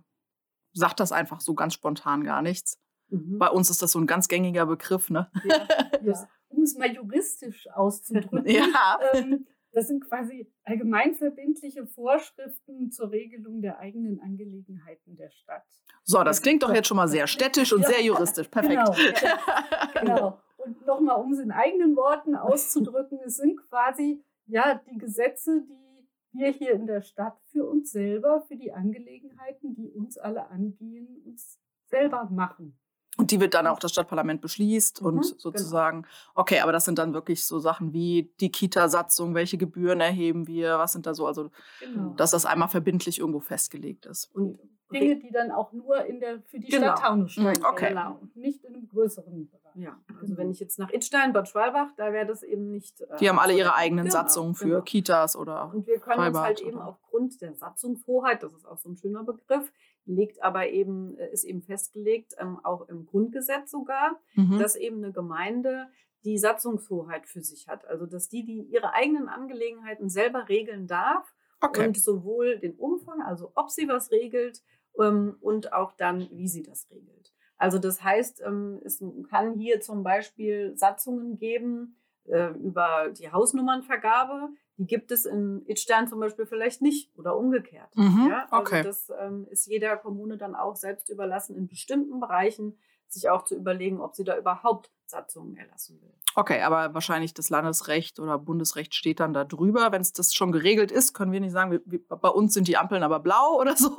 sagt 0.74 1.00
das 1.00 1.12
einfach 1.12 1.40
so 1.42 1.54
ganz 1.56 1.74
spontan 1.74 2.24
gar 2.24 2.42
nichts. 2.42 2.78
Mhm. 3.10 3.40
Bei 3.40 3.50
uns 3.50 3.70
ist 3.70 3.82
das 3.82 3.94
so 3.94 4.00
ein 4.00 4.06
ganz 4.08 4.28
gängiger 4.28 4.66
Begriff, 4.66 5.10
ne? 5.10 5.32
Ja, 5.46 5.68
Ja. 6.04 6.28
Um 6.50 6.64
es 6.64 6.78
mal 6.78 6.92
juristisch 6.94 7.68
auszudrücken. 7.74 8.46
Ja. 8.48 9.00
ähm, 9.14 9.48
das 9.76 9.88
sind 9.88 10.04
quasi 10.06 10.50
allgemeinverbindliche 10.64 11.86
Vorschriften 11.86 12.92
zur 12.92 13.12
Regelung 13.12 13.62
der 13.62 13.78
eigenen 13.80 14.22
Angelegenheiten 14.22 15.18
der 15.18 15.30
Stadt. 15.30 15.66
So, 16.04 16.24
das 16.24 16.42
klingt 16.42 16.64
doch 16.64 16.74
jetzt 16.74 16.88
schon 16.88 16.98
mal 16.98 17.10
sehr 17.10 17.28
städtisch 17.28 17.74
und 17.74 17.82
Ja. 17.82 17.90
sehr 17.90 18.02
juristisch. 18.02 18.48
Perfekt. 18.48 18.82
Genau. 18.86 18.96
genau. 20.00 20.40
Und 20.58 20.86
nochmal, 20.86 21.22
um 21.22 21.34
es 21.34 21.40
in 21.40 21.52
eigenen 21.52 21.96
Worten 21.98 22.36
auszudrücken, 22.36 23.20
es 23.26 23.36
sind 23.36 23.58
quasi 23.70 24.24
ja 24.48 24.82
die 24.90 24.98
Gesetze, 24.98 25.62
die 25.68 26.08
wir 26.32 26.52
hier 26.52 26.72
in 26.72 26.88
der 26.88 27.02
Stadt 27.02 27.38
für 27.52 27.66
uns 27.66 27.92
selber, 27.92 28.42
für 28.48 28.56
die 28.56 28.72
Angelegenheiten, 28.72 29.76
die 29.76 29.90
uns 29.90 30.18
alle 30.18 30.48
angehen, 30.50 31.22
uns 31.26 31.60
selber 31.88 32.30
machen. 32.32 32.80
Und 33.18 33.32
die 33.32 33.40
wird 33.40 33.54
dann 33.54 33.66
auch 33.68 33.80
das 33.80 33.92
Stadtparlament 33.92 34.42
beschließt 34.42 35.02
Mhm, 35.02 35.08
und 35.08 35.22
genau. 35.22 35.36
sozusagen, 35.38 36.06
okay, 36.34 36.60
aber 36.60 36.72
das 36.74 36.84
sind 36.86 37.00
dann 37.00 37.14
wirklich 37.14 37.46
so 37.46 37.60
Sachen 37.60 37.94
wie 37.94 38.32
die 38.42 38.52
Kita-Satzung, 38.52 39.34
welche 39.36 39.58
Gebühren 39.58 40.02
erheben 40.02 40.48
wir, 40.48 40.78
was 40.80 40.92
sind 40.94 41.06
da 41.06 41.14
so, 41.14 41.26
also 41.26 41.50
Genau. 41.80 42.14
dass 42.18 42.32
das 42.32 42.46
einmal 42.46 42.68
verbindlich 42.68 43.20
irgendwo 43.20 43.40
festgelegt 43.40 44.06
ist. 44.06 44.30
Und 44.36 44.60
Dinge, 44.94 45.16
die 45.18 45.32
dann 45.32 45.52
auch 45.52 45.72
nur 45.74 46.06
in 46.06 46.20
der, 46.20 46.42
für 46.44 46.60
die 46.60 46.68
Genau. 46.68 46.88
Stadt 46.88 47.00
Taunusstein 47.00 47.46
Mhm, 47.60 47.66
okay. 47.66 47.94
gelten 47.94 48.12
und 48.22 48.36
nicht 48.36 48.64
in 48.66 48.76
einem 48.76 48.88
größeren 48.88 49.50
Bereich. 49.50 49.65
Ja, 49.76 50.00
also 50.22 50.38
wenn 50.38 50.50
ich 50.52 50.60
jetzt 50.60 50.80
nach 50.80 50.90
Itstein, 50.92 51.34
Bad 51.34 51.48
Schwalbach, 51.50 51.90
da 51.98 52.12
wäre 52.14 52.26
das 52.26 52.44
eben 52.44 52.72
nicht. 52.72 53.02
äh, 53.02 53.18
Die 53.20 53.30
haben 53.30 53.40
alle 53.40 53.54
ihre 53.58 53.76
eigenen 53.76 54.06
Genau, 54.06 54.14
Satzungen 54.14 54.56
für 54.56 54.66
genau. 54.70 54.82
Kitas 54.82 55.36
oder 55.36 55.72
Und 55.74 55.86
wir 55.88 56.00
können 56.00 56.20
uns 56.20 56.26
Freibad 56.38 56.44
halt 56.44 56.62
eben 56.62 56.80
aufgrund 56.80 57.42
der 57.42 57.54
Satzungshoheit, 57.54 58.42
das 58.44 58.54
ist 58.54 58.66
auch 58.66 58.78
so 58.78 58.90
ein 58.90 58.98
schöner 58.98 59.24
Begriff, 59.24 59.72
legt 60.06 60.42
aber 60.44 60.68
eben, 60.70 61.18
äh, 61.18 61.32
ist 61.32 61.44
eben 61.44 61.62
festgelegt, 61.62 62.34
ähm, 62.38 62.60
auch 62.64 62.88
im 62.90 63.06
Grundgesetz 63.06 63.72
sogar, 63.72 64.18
Mhm. 64.36 64.60
dass 64.60 64.76
eben 64.76 64.98
eine 65.04 65.12
Gemeinde 65.12 65.88
die 66.24 66.38
Satzungshoheit 66.38 67.28
für 67.28 67.42
sich 67.42 67.68
hat. 67.68 67.86
Also 67.88 68.06
dass 68.08 68.30
die, 68.30 68.44
die 68.46 68.62
ihre 68.64 68.94
eigenen 68.94 69.30
Angelegenheiten 69.30 70.10
selber 70.10 70.50
regeln 70.50 70.88
darf 70.88 71.36
Okay. 71.62 71.88
und 71.88 71.98
sowohl 72.02 72.60
den 72.60 72.76
Umfang, 72.76 73.22
also 73.22 73.52
ob 73.56 73.70
sie 73.70 73.88
was 73.88 74.12
regelt 74.12 74.62
ähm, 75.00 75.36
und 75.42 75.74
auch 75.74 75.92
dann, 75.94 76.28
wie 76.32 76.48
sie 76.48 76.64
das 76.64 76.90
regelt. 76.90 77.34
Also 77.58 77.80
das 77.80 78.04
heißt, 78.04 78.42
ähm, 78.46 78.82
es 78.84 79.04
kann 79.30 79.54
hier 79.54 79.80
zum 79.82 80.04
Beispiel 80.04 80.76
Satzungen 80.76 81.38
geben 81.38 81.98
äh, 82.26 82.50
über 82.50 83.10
die 83.18 83.32
Hausnummernvergabe. 83.32 84.50
Die 84.78 84.86
gibt 84.88 85.12
es 85.12 85.26
in 85.26 85.64
Itstein 85.68 86.08
zum 86.08 86.20
Beispiel 86.20 86.46
vielleicht 86.46 86.82
nicht 86.82 87.18
oder 87.18 87.38
umgekehrt. 87.38 87.96
Mhm, 87.96 88.28
Ja, 88.30 88.48
also 88.52 88.62
okay. 88.62 88.84
das 88.84 89.10
ähm, 89.20 89.48
ist 89.50 89.68
jeder 89.68 89.96
Kommune 89.98 90.38
dann 90.38 90.56
auch 90.56 90.76
selbst 90.76 91.10
überlassen, 91.10 91.56
in 91.56 91.68
bestimmten 91.68 92.20
Bereichen 92.20 92.78
sich 93.16 93.30
auch 93.30 93.44
zu 93.44 93.56
überlegen, 93.56 94.00
ob 94.00 94.16
sie 94.16 94.24
da 94.24 94.38
überhaupt 94.38 94.92
Satzungen 95.08 95.58
erlassen 95.58 96.00
will. 96.02 96.14
Okay, 96.36 96.62
aber 96.62 96.94
wahrscheinlich 96.94 97.34
das 97.34 97.50
Landesrecht 97.50 98.20
oder 98.20 98.38
Bundesrecht 98.38 98.94
steht 98.94 99.22
dann 99.22 99.34
da 99.34 99.46
drüber. 99.46 99.92
Wenn 99.92 100.02
es 100.02 100.12
das 100.12 100.34
schon 100.34 100.52
geregelt 100.52 100.92
ist, 100.92 101.14
können 101.14 101.32
wir 101.32 101.40
nicht 101.40 101.54
sagen, 101.54 101.72
wir, 101.72 101.82
wir, 101.86 102.00
bei 102.08 102.30
uns 102.30 102.54
sind 102.54 102.68
die 102.68 102.78
Ampeln 102.78 103.04
aber 103.04 103.20
blau 103.20 103.60
oder 103.60 103.76
so. 103.76 103.96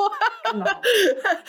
Genau. 0.51 0.67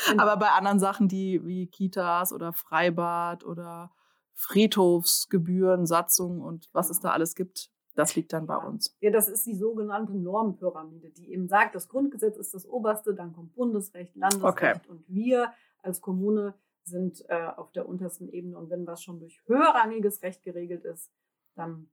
Genau. 0.09 0.23
Aber 0.23 0.37
bei 0.37 0.49
anderen 0.49 0.79
Sachen, 0.79 1.07
die 1.07 1.45
wie 1.45 1.67
Kitas 1.67 2.31
oder 2.31 2.53
Freibad 2.53 3.43
oder 3.43 3.91
Friedhofsgebühren, 4.35 5.85
Satzungen 5.85 6.41
und 6.41 6.69
was 6.71 6.89
es 6.89 6.99
da 6.99 7.11
alles 7.11 7.35
gibt, 7.35 7.71
das 7.95 8.15
liegt 8.15 8.31
dann 8.31 8.45
bei 8.45 8.55
uns. 8.55 8.95
Ja, 9.01 9.09
das 9.09 9.27
ist 9.27 9.45
die 9.47 9.55
sogenannte 9.55 10.13
Normpyramide, 10.13 11.09
die 11.09 11.31
eben 11.31 11.47
sagt, 11.47 11.73
das 11.73 11.89
Grundgesetz 11.89 12.37
ist 12.37 12.53
das 12.53 12.65
oberste, 12.65 13.15
dann 13.15 13.33
kommt 13.33 13.55
Bundesrecht, 13.55 14.15
Landesrecht 14.15 14.87
und 14.87 15.03
wir 15.07 15.51
als 15.81 15.99
Kommune 15.99 16.53
sind 16.87 17.23
äh, 17.29 17.47
auf 17.55 17.71
der 17.71 17.87
untersten 17.87 18.29
Ebene. 18.29 18.57
Und 18.57 18.69
wenn 18.69 18.87
was 18.87 19.03
schon 19.03 19.19
durch 19.19 19.41
höherrangiges 19.47 20.21
Recht 20.23 20.43
geregelt 20.43 20.83
ist, 20.85 21.11
dann 21.55 21.89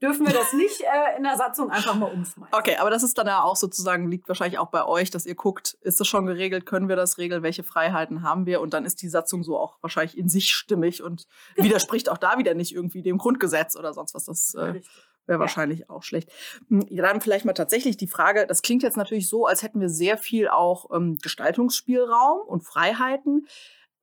dürfen 0.00 0.26
wir 0.26 0.32
das 0.32 0.52
nicht 0.52 0.80
äh, 0.82 1.16
in 1.16 1.24
der 1.24 1.36
Satzung 1.36 1.70
einfach 1.70 1.96
mal 1.96 2.06
umschmeißen. 2.12 2.54
Okay, 2.56 2.76
aber 2.76 2.88
das 2.90 3.02
ist 3.02 3.18
dann 3.18 3.26
ja 3.26 3.42
auch 3.42 3.56
sozusagen, 3.56 4.08
liegt 4.08 4.28
wahrscheinlich 4.28 4.58
auch 4.60 4.70
bei 4.70 4.84
euch, 4.84 5.10
dass 5.10 5.26
ihr 5.26 5.34
guckt, 5.34 5.76
ist 5.80 5.98
das 5.98 6.06
schon 6.06 6.24
geregelt, 6.26 6.66
können 6.66 6.88
wir 6.88 6.94
das 6.96 7.18
regeln, 7.18 7.42
welche 7.42 7.64
Freiheiten 7.64 8.22
haben 8.22 8.46
wir? 8.46 8.60
Und 8.60 8.74
dann 8.74 8.84
ist 8.84 9.02
die 9.02 9.08
Satzung 9.08 9.42
so 9.42 9.58
auch 9.58 9.78
wahrscheinlich 9.82 10.16
in 10.16 10.28
sich 10.28 10.50
stimmig 10.50 11.02
und 11.02 11.26
widerspricht 11.56 12.08
auch 12.10 12.18
da 12.18 12.38
wieder 12.38 12.54
nicht 12.54 12.72
irgendwie 12.72 13.02
dem 13.02 13.18
Grundgesetz 13.18 13.74
oder 13.76 13.92
sonst 13.92 14.14
was. 14.14 14.26
Das 14.26 14.54
äh, 14.54 14.58
wäre 14.64 14.82
Ja. 15.26 15.40
wahrscheinlich 15.40 15.90
auch 15.90 16.04
schlecht. 16.04 16.30
Hm, 16.68 16.86
Ja, 16.88 17.02
dann 17.02 17.20
vielleicht 17.20 17.44
mal 17.44 17.52
tatsächlich 17.52 17.96
die 17.96 18.06
Frage, 18.06 18.46
das 18.46 18.62
klingt 18.62 18.84
jetzt 18.84 18.96
natürlich 18.96 19.28
so, 19.28 19.46
als 19.46 19.64
hätten 19.64 19.80
wir 19.80 19.88
sehr 19.90 20.16
viel 20.16 20.46
auch 20.48 20.90
ähm, 20.94 21.18
Gestaltungsspielraum 21.20 22.40
und 22.46 22.62
Freiheiten. 22.62 23.48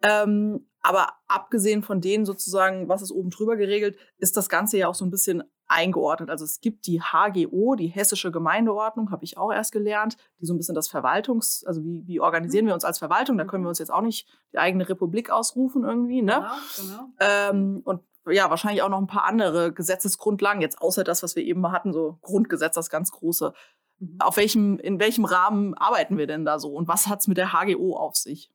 Ähm, 0.01 0.67
aber 0.81 1.13
abgesehen 1.27 1.81
von 1.81 1.99
denen 1.99 2.25
sozusagen, 2.25 2.87
was 2.87 3.01
ist 3.01 3.11
oben 3.11 3.31
drüber 3.31 3.55
geregelt, 3.57 3.97
ist 4.17 4.37
das 4.37 4.49
Ganze 4.49 4.77
ja 4.77 4.87
auch 4.87 4.93
so 4.93 5.03
ein 5.03 5.09
bisschen 5.09 5.43
eingeordnet. 5.67 6.29
Also 6.29 6.45
es 6.45 6.61
gibt 6.61 6.85
die 6.85 7.01
HGO, 7.01 7.75
die 7.75 7.87
Hessische 7.87 8.31
Gemeindeordnung, 8.31 9.09
habe 9.09 9.23
ich 9.23 9.37
auch 9.37 9.51
erst 9.51 9.71
gelernt, 9.71 10.17
die 10.39 10.45
so 10.45 10.53
ein 10.53 10.57
bisschen 10.57 10.75
das 10.75 10.87
Verwaltungs-, 10.87 11.65
also 11.65 11.83
wie, 11.83 12.03
wie 12.05 12.19
organisieren 12.19 12.67
wir 12.67 12.75
uns 12.75 12.85
als 12.85 12.99
Verwaltung? 12.99 13.37
Da 13.37 13.45
können 13.45 13.63
wir 13.63 13.69
uns 13.69 13.79
jetzt 13.79 13.91
auch 13.91 14.01
nicht 14.01 14.27
die 14.53 14.59
eigene 14.59 14.87
Republik 14.87 15.31
ausrufen 15.31 15.83
irgendwie, 15.83 16.21
ne? 16.21 16.45
Genau, 16.75 16.97
genau. 16.97 17.09
Ähm, 17.19 17.81
und 17.83 18.01
ja, 18.27 18.49
wahrscheinlich 18.49 18.81
auch 18.81 18.89
noch 18.89 18.99
ein 18.99 19.07
paar 19.07 19.25
andere 19.25 19.71
Gesetzesgrundlagen, 19.71 20.61
jetzt 20.61 20.81
außer 20.81 21.03
das, 21.03 21.23
was 21.23 21.35
wir 21.35 21.43
eben 21.43 21.61
mal 21.61 21.71
hatten, 21.71 21.93
so 21.93 22.17
Grundgesetz, 22.21 22.75
das 22.75 22.89
ganz 22.89 23.11
große. 23.11 23.53
Mhm. 23.99 24.17
Auf 24.19 24.37
welchem, 24.37 24.79
in 24.79 24.99
welchem 24.99 25.25
Rahmen 25.25 25.73
arbeiten 25.75 26.17
wir 26.17 26.27
denn 26.27 26.45
da 26.45 26.59
so? 26.59 26.69
Und 26.69 26.87
was 26.87 27.07
hat's 27.07 27.27
mit 27.27 27.37
der 27.37 27.53
HGO 27.53 27.95
auf 27.95 28.15
sich? 28.15 28.51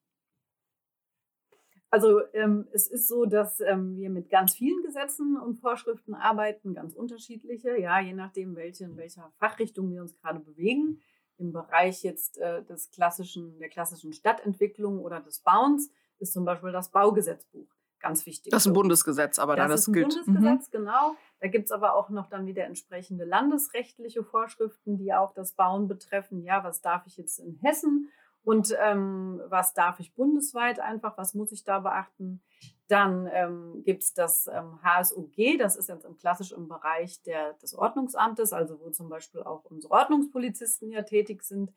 Also 1.90 2.20
ähm, 2.34 2.68
es 2.72 2.86
ist 2.86 3.08
so, 3.08 3.26
dass 3.26 3.60
ähm, 3.60 3.96
wir 3.96 4.10
mit 4.10 4.30
ganz 4.30 4.54
vielen 4.54 4.82
Gesetzen 4.82 5.36
und 5.36 5.56
Vorschriften 5.56 6.14
arbeiten, 6.14 6.74
ganz 6.74 6.94
unterschiedliche, 6.94 7.76
ja, 7.78 8.00
je 8.00 8.14
nachdem, 8.14 8.54
welche, 8.54 8.84
in 8.84 8.96
welcher 8.96 9.32
Fachrichtung 9.38 9.90
wir 9.90 10.00
uns 10.00 10.14
gerade 10.14 10.38
bewegen. 10.38 11.00
Im 11.36 11.52
Bereich 11.52 12.02
jetzt 12.02 12.38
äh, 12.38 12.62
des 12.64 12.90
klassischen, 12.90 13.58
der 13.58 13.70
klassischen 13.70 14.12
Stadtentwicklung 14.12 15.00
oder 15.00 15.20
des 15.20 15.40
Bauens 15.40 15.90
ist 16.18 16.32
zum 16.32 16.44
Beispiel 16.44 16.70
das 16.70 16.90
Baugesetzbuch 16.90 17.66
ganz 18.00 18.26
wichtig. 18.26 18.50
Das 18.50 18.62
ist 18.62 18.66
ein 18.68 18.72
Bundesgesetz, 18.72 19.38
aber 19.38 19.56
das 19.56 19.64
dann 19.64 19.70
das 19.70 19.80
ist 19.80 19.88
ein 19.88 19.92
gilt. 19.92 20.26
Mhm. 20.26 20.34
Bundesgesetz, 20.34 20.70
genau. 20.70 21.16
Da 21.40 21.48
gibt 21.48 21.66
es 21.66 21.72
aber 21.72 21.94
auch 21.94 22.08
noch 22.10 22.28
dann 22.28 22.46
wieder 22.46 22.64
entsprechende 22.64 23.24
landesrechtliche 23.24 24.24
Vorschriften, 24.24 24.96
die 24.96 25.12
auch 25.12 25.32
das 25.32 25.52
Bauen 25.52 25.88
betreffen. 25.88 26.42
Ja, 26.42 26.64
was 26.64 26.80
darf 26.80 27.06
ich 27.06 27.16
jetzt 27.16 27.38
in 27.38 27.58
Hessen 27.62 28.08
und 28.42 28.74
ähm, 28.80 29.40
was 29.48 29.74
darf 29.74 30.00
ich 30.00 30.14
bundesweit 30.14 30.80
einfach, 30.80 31.18
was 31.18 31.34
muss 31.34 31.52
ich 31.52 31.64
da 31.64 31.80
beachten? 31.80 32.42
Dann 32.88 33.28
ähm, 33.32 33.82
gibt 33.84 34.02
es 34.02 34.14
das 34.14 34.48
ähm, 34.48 34.82
HSOG, 34.82 35.58
das 35.58 35.76
ist 35.76 35.88
jetzt 35.88 36.04
im 36.04 36.16
klassisch 36.16 36.52
im 36.52 36.66
Bereich 36.66 37.22
der, 37.22 37.52
des 37.54 37.74
Ordnungsamtes, 37.74 38.52
also 38.52 38.80
wo 38.80 38.90
zum 38.90 39.08
Beispiel 39.08 39.42
auch 39.42 39.64
unsere 39.64 39.92
Ordnungspolizisten 39.92 40.90
ja 40.90 41.02
tätig 41.02 41.42
sind. 41.44 41.72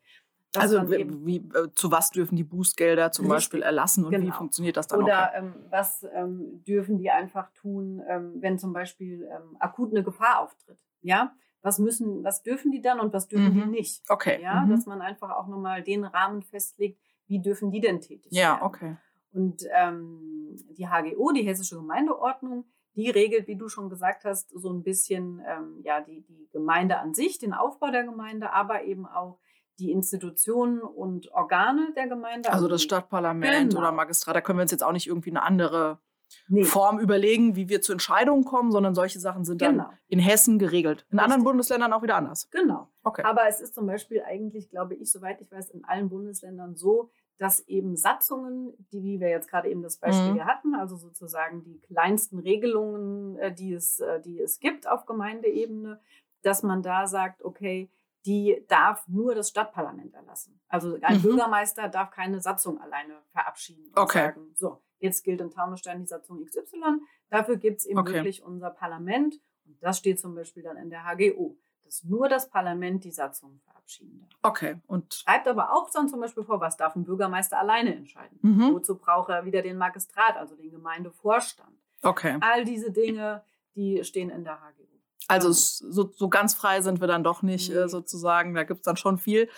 Also 0.56 0.88
wie, 0.90 1.26
wie, 1.26 1.36
äh, 1.36 1.68
zu 1.74 1.90
was 1.90 2.10
dürfen 2.10 2.36
die 2.36 2.44
Bußgelder 2.44 3.10
zum 3.10 3.26
Richtig, 3.26 3.36
Beispiel 3.36 3.62
erlassen 3.62 4.04
und 4.04 4.12
wie 4.12 4.16
genau. 4.16 4.36
funktioniert 4.36 4.76
das 4.76 4.86
dann? 4.86 5.02
Oder 5.02 5.32
ähm, 5.34 5.54
was 5.68 6.06
ähm, 6.14 6.64
dürfen 6.64 6.98
die 6.98 7.10
einfach 7.10 7.50
tun, 7.54 8.02
ähm, 8.08 8.34
wenn 8.40 8.58
zum 8.58 8.72
Beispiel 8.72 9.28
ähm, 9.30 9.56
akut 9.58 9.90
eine 9.90 10.04
Gefahr 10.04 10.40
auftritt? 10.40 10.78
Ja, 11.02 11.34
was 11.64 11.78
müssen, 11.80 12.22
was 12.22 12.42
dürfen 12.42 12.70
die 12.70 12.80
dann 12.82 13.00
und 13.00 13.12
was 13.12 13.26
dürfen 13.26 13.54
die 13.54 13.60
Mhm. 13.64 13.70
nicht? 13.70 14.02
Okay. 14.08 14.40
Ja, 14.42 14.60
mhm. 14.60 14.70
dass 14.70 14.86
man 14.86 15.00
einfach 15.02 15.30
auch 15.30 15.48
nochmal 15.48 15.82
den 15.82 16.04
Rahmen 16.04 16.42
festlegt, 16.42 17.00
wie 17.26 17.40
dürfen 17.40 17.70
die 17.72 17.80
denn 17.80 18.00
tätig 18.00 18.30
ja, 18.32 18.52
werden? 18.52 18.62
okay. 18.62 18.96
Und 19.32 19.62
ähm, 19.74 20.54
die 20.78 20.86
HGO, 20.86 21.32
die 21.32 21.42
Hessische 21.42 21.76
Gemeindeordnung, 21.76 22.66
die 22.94 23.10
regelt, 23.10 23.48
wie 23.48 23.56
du 23.56 23.68
schon 23.68 23.88
gesagt 23.90 24.24
hast, 24.24 24.50
so 24.50 24.70
ein 24.72 24.82
bisschen 24.84 25.42
ähm, 25.48 25.80
ja, 25.82 26.00
die, 26.00 26.20
die 26.22 26.48
Gemeinde 26.52 26.98
an 26.98 27.12
sich, 27.14 27.38
den 27.40 27.52
Aufbau 27.52 27.90
der 27.90 28.04
Gemeinde, 28.04 28.52
aber 28.52 28.84
eben 28.84 29.06
auch 29.06 29.40
die 29.80 29.90
Institutionen 29.90 30.80
und 30.80 31.32
Organe 31.32 31.92
der 31.96 32.06
Gemeinde. 32.06 32.52
Also 32.52 32.68
das 32.68 32.82
die- 32.82 32.84
Stadtparlament 32.84 33.70
Genau. 33.70 33.80
oder 33.80 33.90
Magistrat, 33.90 34.36
da 34.36 34.40
können 34.40 34.58
wir 34.58 34.62
uns 34.62 34.70
jetzt 34.70 34.84
auch 34.84 34.92
nicht 34.92 35.08
irgendwie 35.08 35.30
eine 35.30 35.42
andere 35.42 35.98
nee. 36.48 36.64
Form 36.64 36.98
überlegen, 36.98 37.56
wie 37.56 37.68
wir 37.68 37.80
zu 37.80 37.92
Entscheidungen 37.92 38.44
kommen, 38.44 38.70
sondern 38.70 38.94
solche 38.94 39.20
Sachen 39.20 39.44
sind 39.44 39.58
genau. 39.58 39.84
dann 39.84 39.98
in 40.08 40.18
Hessen 40.18 40.58
geregelt. 40.58 41.06
In 41.10 41.18
Richtig. 41.18 41.20
anderen 41.20 41.44
Bundesländern 41.44 41.92
auch 41.92 42.02
wieder 42.02 42.16
anders. 42.16 42.48
Genau. 42.50 42.88
Okay. 43.02 43.22
Aber 43.24 43.48
es 43.48 43.60
ist 43.60 43.74
zum 43.74 43.86
Beispiel 43.86 44.22
eigentlich, 44.22 44.70
glaube 44.70 44.94
ich, 44.94 45.10
soweit 45.10 45.40
ich 45.40 45.50
weiß, 45.50 45.70
in 45.70 45.84
allen 45.84 46.08
Bundesländern 46.08 46.76
so, 46.76 47.10
dass 47.38 47.60
eben 47.60 47.96
Satzungen, 47.96 48.72
die, 48.92 49.02
wie 49.02 49.20
wir 49.20 49.28
jetzt 49.28 49.50
gerade 49.50 49.68
eben 49.68 49.82
das 49.82 49.98
Beispiel 49.98 50.30
mhm. 50.30 50.34
hier 50.34 50.46
hatten, 50.46 50.74
also 50.74 50.96
sozusagen 50.96 51.62
die 51.64 51.80
kleinsten 51.80 52.38
Regelungen, 52.38 53.36
äh, 53.38 53.52
die 53.52 53.72
es, 53.72 53.98
äh, 54.00 54.20
die 54.20 54.40
es 54.40 54.60
gibt 54.60 54.88
auf 54.88 55.04
Gemeindeebene, 55.06 56.00
dass 56.42 56.62
man 56.62 56.82
da 56.82 57.06
sagt, 57.06 57.44
okay, 57.44 57.90
die 58.26 58.64
darf 58.68 59.06
nur 59.08 59.34
das 59.34 59.50
Stadtparlament 59.50 60.14
erlassen. 60.14 60.60
Also 60.68 60.96
ein 61.02 61.18
mhm. 61.18 61.22
Bürgermeister 61.22 61.88
darf 61.88 62.10
keine 62.10 62.40
Satzung 62.40 62.80
alleine 62.80 63.18
verabschieden 63.32 63.88
und 63.88 63.98
okay. 63.98 64.26
sagen, 64.26 64.50
so, 64.54 64.82
jetzt 64.98 65.24
gilt 65.24 65.40
in 65.40 65.50
Taunusstein 65.50 66.00
die 66.00 66.06
Satzung 66.06 66.44
XY, 66.44 67.00
dafür 67.28 67.56
gibt 67.56 67.80
es 67.80 67.86
eben 67.86 67.98
okay. 67.98 68.14
wirklich 68.14 68.42
unser 68.42 68.70
Parlament 68.70 69.40
und 69.66 69.82
das 69.82 69.98
steht 69.98 70.18
zum 70.20 70.34
Beispiel 70.34 70.62
dann 70.62 70.76
in 70.76 70.90
der 70.90 71.04
HGO, 71.04 71.56
dass 71.84 72.04
nur 72.04 72.28
das 72.28 72.48
Parlament 72.48 73.04
die 73.04 73.10
Satzung 73.10 73.60
verabschieden 73.64 74.20
darf. 74.20 74.30
Okay. 74.42 74.76
Und 74.86 75.14
schreibt 75.14 75.48
aber 75.48 75.72
auch 75.72 75.90
dann 75.90 76.08
zum 76.08 76.20
Beispiel 76.20 76.44
vor, 76.44 76.60
was 76.60 76.76
darf 76.76 76.96
ein 76.96 77.04
Bürgermeister 77.04 77.58
alleine 77.58 77.94
entscheiden. 77.94 78.38
Mhm. 78.42 78.74
Wozu 78.74 78.96
braucht 78.96 79.30
er 79.30 79.44
wieder 79.44 79.62
den 79.62 79.76
Magistrat, 79.76 80.36
also 80.36 80.54
den 80.56 80.70
Gemeindevorstand. 80.70 81.76
Okay. 82.02 82.38
All 82.40 82.64
diese 82.64 82.90
Dinge, 82.90 83.42
die 83.74 84.02
stehen 84.04 84.30
in 84.30 84.44
der 84.44 84.60
HGO. 84.60 84.84
Also 85.26 85.52
so, 85.52 86.12
so 86.12 86.28
ganz 86.28 86.54
frei 86.54 86.82
sind 86.82 87.00
wir 87.00 87.08
dann 87.08 87.24
doch 87.24 87.42
nicht 87.42 87.70
äh, 87.70 87.88
sozusagen. 87.88 88.54
Da 88.54 88.64
gibt 88.64 88.80
es 88.80 88.84
dann 88.84 88.96
schon 88.96 89.16
viel, 89.16 89.48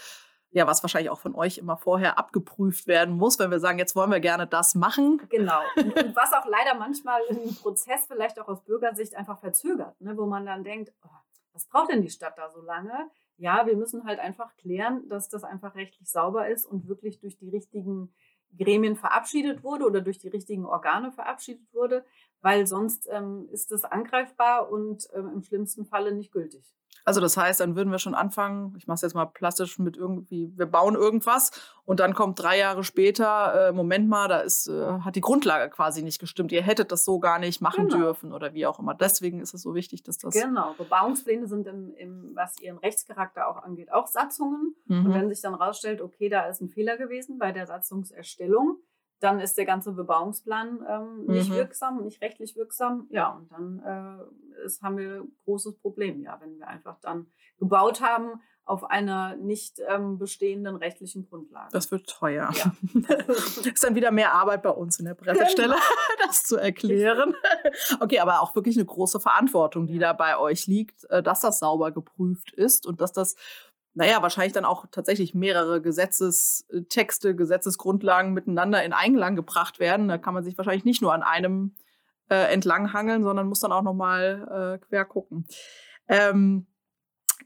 ja, 0.57 0.67
was 0.67 0.83
wahrscheinlich 0.83 1.11
auch 1.11 1.21
von 1.21 1.35
euch 1.35 1.59
immer 1.59 1.77
vorher 1.77 2.19
abgeprüft 2.19 2.87
werden 2.87 3.15
muss, 3.15 3.39
wenn 3.39 3.51
wir 3.51 3.61
sagen, 3.61 3.79
jetzt 3.79 3.95
wollen 3.95 4.11
wir 4.11 4.21
gerne 4.21 4.47
das 4.47 4.75
machen. 4.75 5.21
Genau. 5.29 5.61
Und, 5.77 5.95
und 6.03 6.17
was 6.17 6.33
auch 6.33 6.47
leider 6.47 6.75
manchmal 6.79 7.21
im 7.29 7.55
Prozess 7.57 8.07
vielleicht 8.07 8.41
auch 8.41 8.49
aus 8.49 8.65
Bürgersicht 8.65 9.17
einfach 9.17 9.39
verzögert, 9.39 10.01
ne, 10.01 10.17
wo 10.17 10.25
man 10.25 10.47
dann 10.47 10.65
denkt, 10.65 10.95
oh, 11.05 11.11
was 11.53 11.67
braucht 11.67 11.93
denn 11.93 12.01
die 12.01 12.09
Stadt 12.09 12.39
da 12.39 12.49
so 12.49 12.63
lange? 12.63 13.11
Ja, 13.37 13.67
wir 13.67 13.77
müssen 13.77 14.07
halt 14.07 14.19
einfach 14.19 14.57
klären, 14.57 15.07
dass 15.11 15.29
das 15.29 15.45
einfach 15.45 15.75
rechtlich 15.75 16.11
sauber 16.11 16.49
ist 16.49 16.65
und 16.65 16.89
wirklich 16.89 17.21
durch 17.21 17.37
die 17.37 17.51
richtigen 17.51 18.15
Gremien 18.57 18.97
verabschiedet 18.97 19.63
wurde 19.63 19.85
oder 19.85 20.01
durch 20.01 20.17
die 20.17 20.29
richtigen 20.29 20.65
Organe 20.65 21.13
verabschiedet 21.13 21.71
wurde 21.75 22.03
weil 22.47 22.65
sonst 22.65 23.09
ähm, 23.11 23.49
ist 23.51 23.73
es 23.73 23.85
angreifbar 23.85 24.71
und 24.71 25.09
ähm, 25.15 25.31
im 25.35 25.43
schlimmsten 25.43 25.85
Falle 25.85 26.13
nicht 26.13 26.31
gültig. 26.31 26.65
Also 27.07 27.21
das 27.21 27.37
heißt, 27.37 27.61
dann 27.61 27.77
würden 27.77 27.93
wir 27.93 28.01
schon 28.01 28.17
anfangen, 28.17 28.75
ich 28.77 28.89
mache 28.89 28.97
es 28.97 29.03
jetzt 29.03 29.15
mal 29.15 29.27
plastisch 29.27 29.79
mit 29.79 29.97
irgendwie, 29.97 30.53
wir 30.57 30.67
bauen 30.67 30.97
irgendwas 30.97 31.53
und 31.85 32.01
dann 32.01 32.15
kommt 32.15 32.43
drei 32.43 32.59
Jahre 32.59 32.83
später, 32.83 33.69
äh, 33.69 33.73
Moment 33.73 34.09
mal, 34.09 34.27
da 34.27 34.41
ist, 34.41 34.67
äh, 34.67 34.99
hat 35.05 35.15
die 35.15 35.21
Grundlage 35.21 35.71
quasi 35.71 36.03
nicht 36.03 36.19
gestimmt. 36.19 36.51
Ihr 36.51 36.63
hättet 36.63 36.91
das 36.91 37.05
so 37.05 37.21
gar 37.21 37.39
nicht 37.39 37.61
machen 37.61 37.87
genau. 37.87 37.99
dürfen 37.99 38.33
oder 38.33 38.55
wie 38.55 38.67
auch 38.67 38.81
immer. 38.81 38.93
Deswegen 38.93 39.39
ist 39.39 39.55
es 39.55 39.63
so 39.63 39.77
wichtig, 39.77 40.03
dass 40.03 40.19
das. 40.19 40.35
Genau, 40.35 40.75
Bebauungspläne 40.77 41.47
sind, 41.47 41.69
im, 41.69 41.95
im, 41.95 42.33
was 42.35 42.61
ihren 42.61 42.79
Rechtscharakter 42.79 43.47
auch 43.47 43.63
angeht, 43.63 43.93
auch 43.93 44.09
Satzungen. 44.09 44.75
Mhm. 44.87 45.07
Und 45.07 45.15
wenn 45.15 45.29
sich 45.29 45.41
dann 45.41 45.55
rausstellt, 45.55 46.01
okay, 46.01 46.29
da 46.29 46.49
ist 46.49 46.61
ein 46.61 46.69
Fehler 46.69 46.97
gewesen 46.97 47.39
bei 47.39 47.53
der 47.53 47.69
Satzungserstellung, 47.69 48.79
dann 49.21 49.41
ist 49.41 49.57
der 49.57 49.65
ganze 49.65 49.93
Bebauungsplan 49.93 50.85
ähm, 50.89 51.25
nicht 51.27 51.51
mhm. 51.51 51.55
wirksam, 51.55 52.03
nicht 52.03 52.21
rechtlich 52.23 52.57
wirksam. 52.57 53.07
Ja, 53.11 53.31
und 53.31 53.51
dann 53.51 53.81
äh, 53.81 54.65
ist, 54.65 54.83
haben 54.83 54.99
wir 54.99 55.23
ein 55.23 55.33
großes 55.45 55.79
Problem, 55.79 56.23
ja, 56.23 56.39
wenn 56.41 56.59
wir 56.59 56.69
einfach 56.69 56.99
dann 57.01 57.27
gebaut 57.59 58.01
haben 58.01 58.41
auf 58.67 58.83
einer 58.91 59.37
nicht 59.37 59.81
ähm, 59.89 60.19
bestehenden 60.19 60.75
rechtlichen 60.75 61.29
Grundlage. 61.29 61.69
Das 61.71 61.93
wird 61.93 62.09
teuer. 62.09 62.51
Ja. 62.53 62.73
ist 63.65 63.85
dann 63.85 63.95
wieder 63.95 64.11
mehr 64.11 64.35
Arbeit 64.35 64.63
bei 64.63 64.71
uns 64.71 64.99
in 64.99 65.05
der 65.05 65.15
Pressestelle, 65.15 65.75
genau. 65.75 65.81
das 66.27 66.43
zu 66.43 66.57
erklären. 66.57 67.35
Okay, 68.01 68.21
aber 68.21 68.41
auch 68.41 68.55
wirklich 68.55 68.77
eine 68.77 68.85
große 68.85 69.21
Verantwortung, 69.21 69.87
die 69.87 69.99
da 69.99 70.13
bei 70.13 70.39
euch 70.39 70.67
liegt, 70.67 71.05
äh, 71.11 71.23
dass 71.23 71.41
das 71.41 71.59
sauber 71.59 71.93
geprüft 71.93 72.53
ist 72.53 72.87
und 72.87 73.01
dass 73.01 73.13
das 73.13 73.37
naja, 73.97 74.21
wahrscheinlich 74.21 74.53
dann 74.53 74.67
auch 74.67 74.85
tatsächlich 74.93 75.35
mehrere 75.35 75.81
Gesetzestexte, 75.81 77.35
Gesetzesgrundlagen 77.35 78.35
miteinander 78.35 78.85
in 78.85 78.93
Einklang 78.93 79.37
gebracht 79.37 79.79
werden. 79.79 80.07
Da 80.09 80.19
kann 80.19 80.35
man 80.35 80.45
sich 80.45 80.59
wahrscheinlich 80.59 80.85
nicht 80.85 81.01
nur 81.01 81.15
an 81.15 81.23
einem 81.23 81.75
äh, 82.29 82.53
entlanghangeln, 82.53 83.25
sondern 83.25 83.49
muss 83.49 83.61
dann 83.61 83.73
auch 83.73 83.83
nochmal 83.83 84.79
äh, 84.83 84.87
quer 84.87 85.07
gucken. 85.07 85.47
Ähm, 86.09 86.67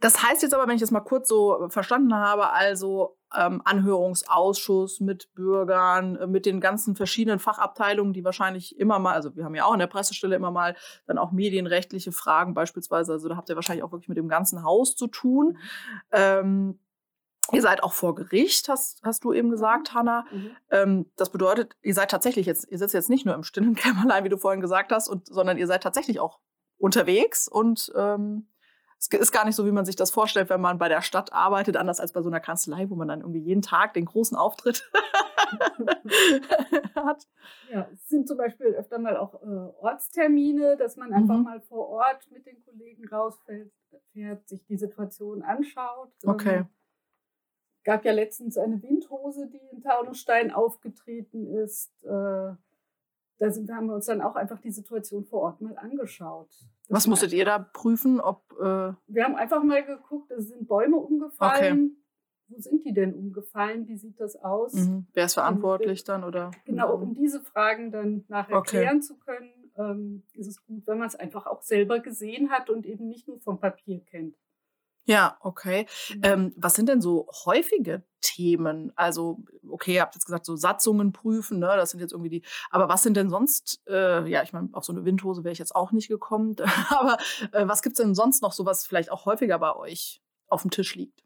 das 0.01 0.25
heißt 0.25 0.43
jetzt 0.43 0.53
aber, 0.53 0.67
wenn 0.67 0.75
ich 0.75 0.81
das 0.81 0.91
mal 0.91 1.01
kurz 1.01 1.29
so 1.29 1.69
verstanden 1.69 2.17
habe, 2.17 2.51
also 2.51 3.17
ähm, 3.37 3.63
Anhörungsausschuss 3.65 5.01
mit 5.01 5.33
Bürgern, 5.35 6.17
äh, 6.17 6.27
mit 6.27 6.47
den 6.47 6.61
ganzen 6.61 6.97
verschiedenen 6.97 7.39
Fachabteilungen, 7.39 8.13
die 8.13 8.25
wahrscheinlich 8.25 8.79
immer 8.79 8.99
mal, 8.99 9.15
also 9.15 9.35
wir 9.37 9.45
haben 9.45 9.55
ja 9.55 9.65
auch 9.65 9.73
in 9.73 9.79
der 9.79 9.87
Pressestelle 9.87 10.37
immer 10.37 10.51
mal 10.51 10.77
dann 11.07 11.19
auch 11.19 11.33
medienrechtliche 11.33 12.13
Fragen 12.13 12.55
beispielsweise, 12.55 13.13
also 13.13 13.29
da 13.29 13.37
habt 13.37 13.49
ihr 13.49 13.57
wahrscheinlich 13.57 13.85
auch 13.85 13.93
wirklich 13.93 14.09
mit 14.09 14.19
dem 14.19 14.29
ganzen 14.29 14.63
Haus 14.63 14.97
zu 14.97 15.07
tun. 15.07 15.59
Ähm, 16.13 16.79
Ihr 17.53 17.63
seid 17.63 17.83
auch 17.83 17.95
vor 17.95 18.15
Gericht, 18.15 18.69
hast, 18.69 19.01
hast 19.03 19.25
du 19.25 19.33
eben 19.33 19.51
gesagt, 19.51 19.93
mhm. 19.93 19.99
Hanna. 19.99 20.25
Mhm. 20.31 20.51
Ähm, 20.71 21.07
das 21.17 21.31
bedeutet, 21.31 21.77
ihr 21.83 21.95
seid 21.95 22.11
tatsächlich 22.11 22.47
jetzt, 22.47 22.71
ihr 22.71 22.79
sitzt 22.79 22.95
jetzt 22.95 23.11
nicht 23.11 23.27
nur 23.27 23.35
im 23.35 23.43
stillen 23.43 23.75
Kämmerlein, 23.77 24.25
wie 24.25 24.29
du 24.29 24.39
vorhin 24.39 24.61
gesagt 24.61 24.93
hast, 24.93 25.09
und, 25.09 25.27
sondern 25.27 25.59
ihr 25.59 25.67
seid 25.67 25.83
tatsächlich 25.83 26.21
auch 26.21 26.39
unterwegs 26.79 27.49
und 27.49 27.93
ähm, 27.97 28.47
es 29.01 29.09
ist 29.09 29.33
gar 29.33 29.47
nicht 29.47 29.57
so, 29.57 29.65
wie 29.65 29.73
man 29.73 29.87
sich 29.87 29.97
das 29.97 30.11
vorstellt, 30.11 30.51
wenn 30.51 30.61
man 30.61 30.79
bei 30.79 30.89
der 30.89 31.01
Stadt 31.01 31.33
arbeitet, 31.33 31.77
anders 31.77 32.01
als 32.01 32.13
bei 32.13 32.21
so 32.21 32.29
einer 32.29 32.41
Kanzlei, 32.41 32.91
wo 32.91 32.95
man 32.95 33.09
dann 33.09 33.21
irgendwie 33.21 33.41
jeden 33.41 33.63
Tag 33.63 33.95
den 33.95 34.05
großen 34.05 34.37
Auftritt 34.37 34.91
hat. 36.95 37.27
Ja, 37.73 37.89
es 37.93 38.09
sind 38.09 38.29
zum 38.29 38.37
Beispiel 38.37 38.67
öfter 38.67 38.99
mal 38.99 39.17
auch 39.17 39.43
äh, 39.43 39.73
Ortstermine, 39.81 40.77
dass 40.77 40.97
man 40.97 41.15
einfach 41.15 41.39
mhm. 41.39 41.45
mal 41.45 41.61
vor 41.63 41.89
Ort 41.89 42.31
mit 42.31 42.47
den 42.47 42.63
Kollegen 42.63 43.09
rausfährt, 43.09 43.73
sich 44.47 44.65
die 44.67 44.77
Situation 44.77 45.43
anschaut. 45.43 46.13
Okay. 46.25 46.59
Ähm, 46.59 46.69
gab 47.85 48.05
ja 48.05 48.13
letztens 48.13 48.59
eine 48.59 48.83
Windhose, 48.83 49.49
die 49.49 49.67
in 49.73 49.81
Taunusstein 49.81 50.51
aufgetreten 50.51 51.47
ist. 51.47 52.05
Äh, 52.05 52.53
da 53.41 53.51
sind, 53.51 53.73
haben 53.73 53.87
wir 53.87 53.95
uns 53.95 54.07
dann 54.07 54.21
auch 54.21 54.37
einfach 54.37 54.61
die 54.61 54.71
Situation 54.71 55.25
vor 55.25 55.41
Ort 55.41 55.61
mal 55.63 55.77
angeschaut. 55.79 56.51
Was 56.91 57.07
musstet 57.07 57.33
ihr 57.33 57.47
da 57.47 57.59
prüfen? 57.59 58.21
Ob, 58.21 58.43
äh 58.61 58.93
wir 59.07 59.25
haben 59.25 59.35
einfach 59.35 59.63
mal 59.63 59.85
geguckt, 59.85 60.31
es 60.31 60.49
sind 60.49 60.69
Bäume 60.69 60.97
umgefallen. 60.97 61.97
Okay. 61.97 61.97
Wo 62.49 62.61
sind 62.61 62.85
die 62.85 62.93
denn 62.93 63.15
umgefallen? 63.15 63.89
Wie 63.89 63.97
sieht 63.97 64.21
das 64.21 64.37
aus? 64.37 64.75
Mhm. 64.75 65.07
Wer 65.15 65.25
ist 65.25 65.35
verantwortlich 65.35 66.05
dann? 66.05 66.25
Oder? 66.25 66.51
Genau, 66.67 66.95
um 66.95 67.15
diese 67.15 67.41
Fragen 67.41 67.91
dann 67.91 68.25
nachher 68.29 68.59
okay. 68.59 68.79
klären 68.79 69.01
zu 69.01 69.17
können, 69.17 69.73
ähm, 69.79 70.25
ist 70.35 70.49
es 70.49 70.63
gut, 70.67 70.87
wenn 70.87 70.99
man 70.99 71.09
es 71.09 71.17
einfach 71.17 71.47
auch 71.47 71.63
selber 71.63 72.01
gesehen 72.01 72.51
hat 72.51 72.69
und 72.69 72.85
eben 72.85 73.09
nicht 73.09 73.27
nur 73.27 73.41
vom 73.41 73.59
Papier 73.59 74.01
kennt. 74.05 74.37
Ja, 75.07 75.39
okay. 75.41 75.87
Mhm. 76.15 76.21
Ähm, 76.23 76.53
was 76.57 76.75
sind 76.75 76.89
denn 76.89 77.01
so 77.01 77.29
häufige 77.45 78.05
Themen? 78.21 78.93
Also, 78.97 79.43
okay, 79.69 79.95
ihr 79.95 80.03
habt 80.03 80.15
jetzt 80.15 80.27
gesagt, 80.27 80.47
so 80.47 80.57
Satzungen 80.57 81.13
prüfen, 81.13 81.59
ne? 81.59 81.73
Das 81.77 81.91
sind 81.91 82.01
jetzt 82.01 82.13
irgendwie 82.13 82.31
die. 82.31 82.45
Aber 82.71 82.89
was 82.89 83.03
sind 83.03 83.17
denn 83.17 83.31
sonst, 83.31 83.83
äh, 83.89 84.29
ja, 84.29 84.43
ich 84.43 84.53
meine, 84.53 84.69
auf 84.73 84.85
so 84.85 84.93
eine 84.93 85.05
Windhose 85.05 85.43
wäre 85.43 85.53
ich 85.53 85.59
jetzt 85.59 85.75
auch 85.75 85.93
nicht 85.93 86.09
gekommen. 86.09 86.55
aber 86.91 87.17
äh, 87.53 87.67
was 87.67 87.83
gibt's 87.83 87.99
denn 87.99 88.15
sonst 88.15 88.43
noch 88.43 88.53
so, 88.53 88.67
was 88.67 88.87
vielleicht 88.87 89.11
auch 89.11 89.27
häufiger 89.27 89.59
bei 89.59 89.75
euch 89.75 90.23
auf 90.49 90.63
dem 90.63 90.71
Tisch 90.71 90.95
liegt? 90.95 91.25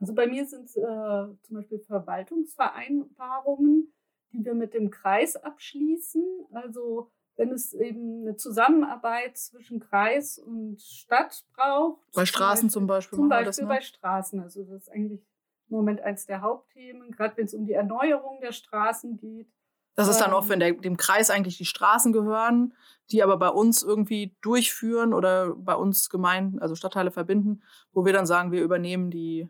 Also 0.00 0.14
bei 0.14 0.26
mir 0.26 0.46
sind 0.46 0.64
es 0.64 0.76
äh, 0.76 0.80
zum 0.80 1.56
Beispiel 1.56 1.80
Verwaltungsvereinbarungen, 1.80 3.92
die 4.32 4.44
wir 4.44 4.54
mit 4.54 4.72
dem 4.72 4.90
Kreis 4.90 5.36
abschließen. 5.36 6.24
Also 6.52 7.10
wenn 7.40 7.52
es 7.52 7.72
eben 7.72 8.20
eine 8.20 8.36
Zusammenarbeit 8.36 9.38
zwischen 9.38 9.80
Kreis 9.80 10.38
und 10.38 10.78
Stadt 10.80 11.42
braucht. 11.54 11.98
Bei 12.12 12.26
Straßen 12.26 12.68
zum 12.68 12.86
Beispiel. 12.86 13.16
Zum 13.16 13.30
Beispiel 13.30 13.46
das, 13.46 13.58
ne? 13.58 13.66
bei 13.66 13.80
Straßen. 13.80 14.40
Also 14.40 14.62
das 14.62 14.82
ist 14.82 14.92
eigentlich 14.92 15.22
im 15.70 15.76
Moment 15.76 16.02
eins 16.02 16.26
der 16.26 16.42
Hauptthemen, 16.42 17.10
gerade 17.12 17.38
wenn 17.38 17.46
es 17.46 17.54
um 17.54 17.64
die 17.64 17.72
Erneuerung 17.72 18.40
der 18.42 18.52
Straßen 18.52 19.16
geht. 19.16 19.48
Das 19.94 20.06
ist 20.06 20.20
dann 20.20 20.32
auch, 20.32 20.44
ähm, 20.44 20.48
wenn 20.50 20.60
der, 20.60 20.72
dem 20.72 20.98
Kreis 20.98 21.30
eigentlich 21.30 21.56
die 21.56 21.64
Straßen 21.64 22.12
gehören, 22.12 22.74
die 23.10 23.22
aber 23.22 23.38
bei 23.38 23.48
uns 23.48 23.82
irgendwie 23.82 24.36
durchführen 24.42 25.14
oder 25.14 25.54
bei 25.54 25.74
uns 25.74 26.10
Gemeinden, 26.10 26.58
also 26.58 26.74
Stadtteile 26.74 27.10
verbinden, 27.10 27.62
wo 27.92 28.04
wir 28.04 28.12
dann 28.12 28.26
sagen, 28.26 28.52
wir 28.52 28.62
übernehmen 28.62 29.10
die 29.10 29.48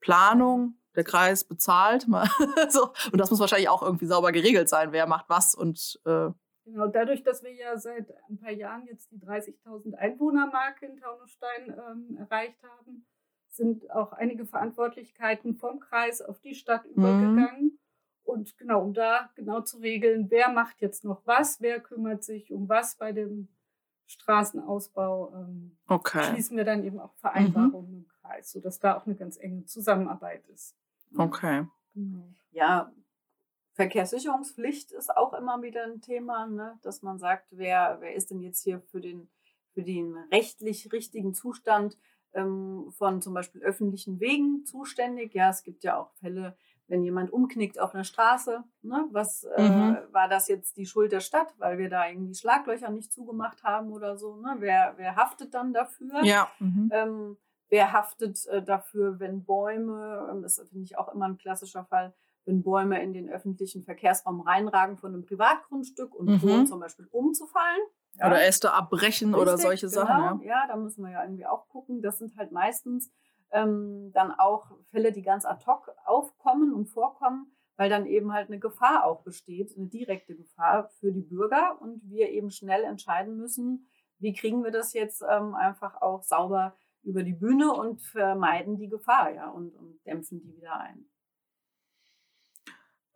Planung, 0.00 0.78
der 0.96 1.04
Kreis 1.04 1.44
bezahlt. 1.44 2.06
so. 2.70 2.90
Und 3.12 3.18
das 3.18 3.30
muss 3.30 3.38
wahrscheinlich 3.38 3.68
auch 3.68 3.82
irgendwie 3.82 4.06
sauber 4.06 4.32
geregelt 4.32 4.70
sein, 4.70 4.92
wer 4.92 5.06
macht 5.06 5.28
was 5.28 5.54
und 5.54 6.00
äh, 6.06 6.30
Genau, 6.70 6.86
dadurch, 6.86 7.22
dass 7.22 7.42
wir 7.42 7.52
ja 7.52 7.78
seit 7.78 8.12
ein 8.28 8.38
paar 8.38 8.50
Jahren 8.50 8.86
jetzt 8.86 9.10
die 9.10 9.18
30.000 9.18 9.94
Einwohnermarke 9.94 10.84
in 10.86 10.98
Taunusstein 10.98 11.74
ähm, 11.88 12.18
erreicht 12.18 12.62
haben, 12.62 13.06
sind 13.48 13.90
auch 13.90 14.12
einige 14.12 14.44
Verantwortlichkeiten 14.44 15.56
vom 15.56 15.80
Kreis 15.80 16.20
auf 16.20 16.40
die 16.40 16.54
Stadt 16.54 16.84
mhm. 16.84 16.92
übergegangen. 16.92 17.78
Und 18.22 18.58
genau, 18.58 18.82
um 18.82 18.92
da 18.92 19.30
genau 19.34 19.62
zu 19.62 19.78
regeln, 19.78 20.30
wer 20.30 20.50
macht 20.50 20.82
jetzt 20.82 21.04
noch 21.04 21.26
was, 21.26 21.62
wer 21.62 21.80
kümmert 21.80 22.22
sich 22.22 22.52
um 22.52 22.68
was 22.68 22.96
bei 22.96 23.12
dem 23.12 23.48
Straßenausbau, 24.06 25.32
ähm, 25.34 25.78
okay. 25.86 26.22
schließen 26.24 26.56
wir 26.58 26.64
dann 26.64 26.84
eben 26.84 27.00
auch 27.00 27.14
Vereinbarungen 27.14 27.90
mhm. 27.90 27.98
im 28.00 28.08
Kreis, 28.08 28.52
sodass 28.52 28.78
da 28.78 28.98
auch 28.98 29.06
eine 29.06 29.16
ganz 29.16 29.38
enge 29.38 29.64
Zusammenarbeit 29.64 30.46
ist. 30.48 30.76
Okay. 31.16 31.66
Genau. 31.94 32.28
Ja, 32.50 32.92
Verkehrssicherungspflicht 33.78 34.90
ist 34.90 35.16
auch 35.16 35.32
immer 35.34 35.62
wieder 35.62 35.84
ein 35.84 36.00
Thema, 36.00 36.46
ne? 36.48 36.80
dass 36.82 37.02
man 37.02 37.20
sagt, 37.20 37.46
wer, 37.52 37.98
wer 38.00 38.12
ist 38.12 38.32
denn 38.32 38.40
jetzt 38.40 38.64
hier 38.64 38.80
für 38.80 39.00
den, 39.00 39.30
für 39.72 39.84
den 39.84 40.16
rechtlich 40.32 40.92
richtigen 40.92 41.32
Zustand 41.32 41.96
ähm, 42.34 42.90
von 42.90 43.22
zum 43.22 43.34
Beispiel 43.34 43.62
öffentlichen 43.62 44.18
Wegen 44.18 44.64
zuständig. 44.64 45.32
Ja, 45.32 45.50
es 45.50 45.62
gibt 45.62 45.84
ja 45.84 45.96
auch 45.96 46.10
Fälle, 46.14 46.56
wenn 46.88 47.04
jemand 47.04 47.32
umknickt 47.32 47.78
auf 47.78 47.94
einer 47.94 48.02
Straße, 48.02 48.64
ne, 48.82 49.06
was 49.12 49.44
äh, 49.44 49.62
Mhm. 49.62 49.96
war 50.10 50.28
das 50.28 50.48
jetzt 50.48 50.76
die 50.76 50.86
Schuld 50.86 51.12
der 51.12 51.20
Stadt, 51.20 51.54
weil 51.58 51.78
wir 51.78 51.88
da 51.88 52.08
irgendwie 52.08 52.34
Schlaglöcher 52.34 52.90
nicht 52.90 53.12
zugemacht 53.12 53.62
haben 53.62 53.92
oder 53.92 54.16
so? 54.18 54.34
Ne? 54.34 54.56
Wer, 54.58 54.94
wer 54.96 55.14
haftet 55.14 55.54
dann 55.54 55.72
dafür? 55.72 56.24
Ja. 56.24 56.48
Mhm. 56.58 56.90
Ähm, 56.92 57.36
wer 57.68 57.92
haftet 57.92 58.44
äh, 58.46 58.60
dafür, 58.60 59.20
wenn 59.20 59.44
Bäume, 59.44 60.28
ähm, 60.32 60.42
das 60.42 60.56
finde 60.68 60.82
ich 60.82 60.98
auch 60.98 61.14
immer 61.14 61.26
ein 61.28 61.38
klassischer 61.38 61.84
Fall, 61.84 62.12
wenn 62.48 62.62
Bäume 62.62 63.00
in 63.02 63.12
den 63.12 63.28
öffentlichen 63.28 63.82
Verkehrsraum 63.84 64.40
reinragen 64.40 64.96
von 64.96 65.12
einem 65.12 65.24
Privatgrundstück 65.26 66.14
und 66.14 66.26
Mhm. 66.26 66.38
drohen 66.40 66.66
zum 66.66 66.80
Beispiel 66.80 67.06
umzufallen? 67.10 67.82
Ja. 68.14 68.26
Oder 68.26 68.42
Äste 68.42 68.72
abbrechen 68.72 69.34
oder 69.34 69.52
Richtig, 69.52 69.66
solche 69.66 69.86
genau. 69.88 70.00
Sachen. 70.06 70.40
Ja. 70.40 70.48
Ja, 70.48 70.66
da 70.66 70.76
müssen 70.76 71.04
wir 71.04 71.12
ja 71.12 71.22
irgendwie 71.22 71.46
auch 71.46 71.68
gucken. 71.68 72.00
Das 72.02 72.18
sind 72.18 72.36
halt 72.36 72.50
meistens 72.50 73.12
ähm, 73.50 74.10
dann 74.14 74.32
auch 74.32 74.70
Fälle, 74.90 75.12
die 75.12 75.22
ganz 75.22 75.44
ad 75.44 75.64
hoc 75.66 75.90
aufkommen 76.06 76.72
und 76.72 76.86
vorkommen, 76.86 77.52
weil 77.76 77.90
dann 77.90 78.06
eben 78.06 78.32
halt 78.32 78.48
eine 78.48 78.58
Gefahr 78.58 79.04
auch 79.04 79.22
besteht, 79.22 79.76
eine 79.76 79.86
direkte 79.86 80.34
Gefahr 80.34 80.88
für 81.00 81.12
die 81.12 81.22
Bürger 81.22 81.78
und 81.80 82.00
wir 82.08 82.30
eben 82.30 82.50
schnell 82.50 82.82
entscheiden 82.84 83.36
müssen, 83.36 83.88
wie 84.18 84.32
kriegen 84.32 84.64
wir 84.64 84.70
das 84.70 84.94
jetzt 84.94 85.22
ähm, 85.22 85.54
einfach 85.54 86.00
auch 86.00 86.22
sauber 86.22 86.74
über 87.02 87.22
die 87.22 87.34
Bühne 87.34 87.72
und 87.72 88.02
vermeiden 88.02 88.76
die 88.78 88.88
Gefahr, 88.88 89.32
ja, 89.32 89.48
und, 89.48 89.74
und 89.76 90.00
dämpfen 90.04 90.40
die 90.40 90.56
wieder 90.56 90.78
ein. 90.80 91.06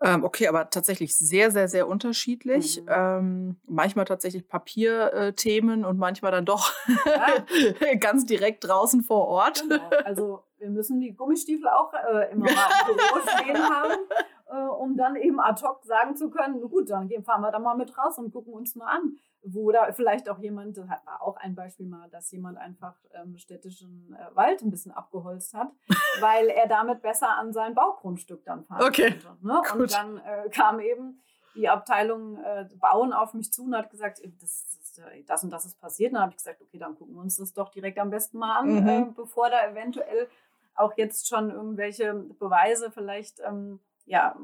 Ähm, 0.05 0.25
okay, 0.25 0.49
aber 0.49 0.69
tatsächlich 0.71 1.17
sehr, 1.17 1.51
sehr, 1.51 1.69
sehr 1.69 1.89
unterschiedlich. 1.89 2.81
Mhm. 2.83 2.89
Ähm, 2.89 3.57
manchmal 3.67 4.05
tatsächlich 4.05 4.49
Papierthemen 4.49 5.85
und 5.85 5.99
manchmal 5.99 6.33
dann 6.33 6.45
doch 6.45 6.73
Ja. 7.07 7.95
ganz 8.01 8.25
direkt 8.27 8.65
draußen 8.67 9.03
vor 9.03 9.29
Ort. 9.29 9.63
Genau. 9.69 9.89
Also 10.05 10.43
wir 10.59 10.71
müssen 10.71 11.01
die 11.01 11.13
Gummistiefel 11.15 11.69
auch 11.69 11.93
äh, 11.93 12.33
immer 12.33 12.47
mal 12.47 12.69
im 12.89 12.97
Büro 12.97 13.21
stehen 13.37 13.59
haben, 13.59 13.93
äh, 13.93 14.42
um 14.57 14.97
dann 14.97 15.17
eben 15.17 15.41
ad 15.41 15.63
hoc 15.65 15.85
sagen 15.85 16.17
zu 16.17 16.31
können, 16.31 16.59
"Na 16.61 16.67
gut, 16.67 16.91
dann 16.91 17.09
gehen, 17.09 17.25
fahren 17.25 17.41
wir 17.43 17.51
da 17.51 17.59
mal 17.59 17.77
mit 17.77 17.97
raus 17.97 18.19
und 18.19 18.33
gucken 18.33 18.53
uns 18.55 18.75
mal 18.77 18.87
an. 18.87 19.17
Wo 19.45 19.73
da 19.73 19.91
vielleicht 19.93 20.29
auch 20.29 20.39
jemand, 20.39 20.77
das 20.79 20.87
war 20.89 21.21
auch 21.21 21.37
ein 21.39 21.55
Beispiel 21.57 21.87
mal, 21.87 22.09
dass 22.11 22.31
jemand 22.31 22.59
einfach 22.59 22.95
ähm, 23.13 23.37
städtischen 23.37 24.15
äh, 24.15 24.37
Wald 24.37 24.63
ein 24.63 24.71
bisschen 24.71 24.93
abgeholzt 24.93 25.53
hat, 25.55 25.69
weil 26.21 26.47
er 26.49 26.69
damit 26.69 27.03
besser 27.03 27.31
an 27.37 27.53
sein 27.53 27.75
Baugrundstück 27.75 28.45
dann 28.45 28.65
fahren 28.65 28.83
Okay, 28.87 29.11
konnte. 29.11 29.47
Ne? 29.47 29.61
gut. 29.73 29.81
Und 29.81 29.93
dann 29.93 30.19
äh, 30.19 30.49
kam 30.51 30.79
eben 30.79 31.19
die 31.57 31.69
Abteilung 31.69 32.37
äh, 32.37 32.69
Bauen 32.81 33.13
auf 33.13 33.35
mich 33.35 33.53
zu 33.53 33.65
und 33.65 33.77
hat 33.77 33.91
gesagt, 33.91 34.21
äh, 34.21 34.31
das, 34.41 34.79
das, 34.79 35.05
äh, 35.13 35.25
das 35.25 35.43
und 35.43 35.51
das 35.51 35.65
ist 35.65 35.81
passiert. 35.81 36.11
Und 36.13 36.15
dann 36.15 36.23
habe 36.23 36.31
ich 36.33 36.39
gesagt, 36.39 36.63
okay, 36.63 36.79
dann 36.79 36.95
gucken 36.95 37.15
wir 37.17 37.21
uns 37.21 37.37
das 37.37 37.53
doch 37.53 37.71
direkt 37.71 37.99
am 37.99 38.11
besten 38.11 38.39
mal 38.39 38.59
an, 38.59 38.69
Mhm. 38.75 38.89
äh, 38.89 39.05
bevor 39.17 39.51
da 39.51 39.67
eventuell 39.67 40.29
auch 40.77 40.97
jetzt 40.97 41.27
schon 41.29 41.51
irgendwelche 41.51 42.15
Beweise 42.15 42.91
vielleicht 42.93 43.41
ähm, 43.41 43.81
ja 44.05 44.37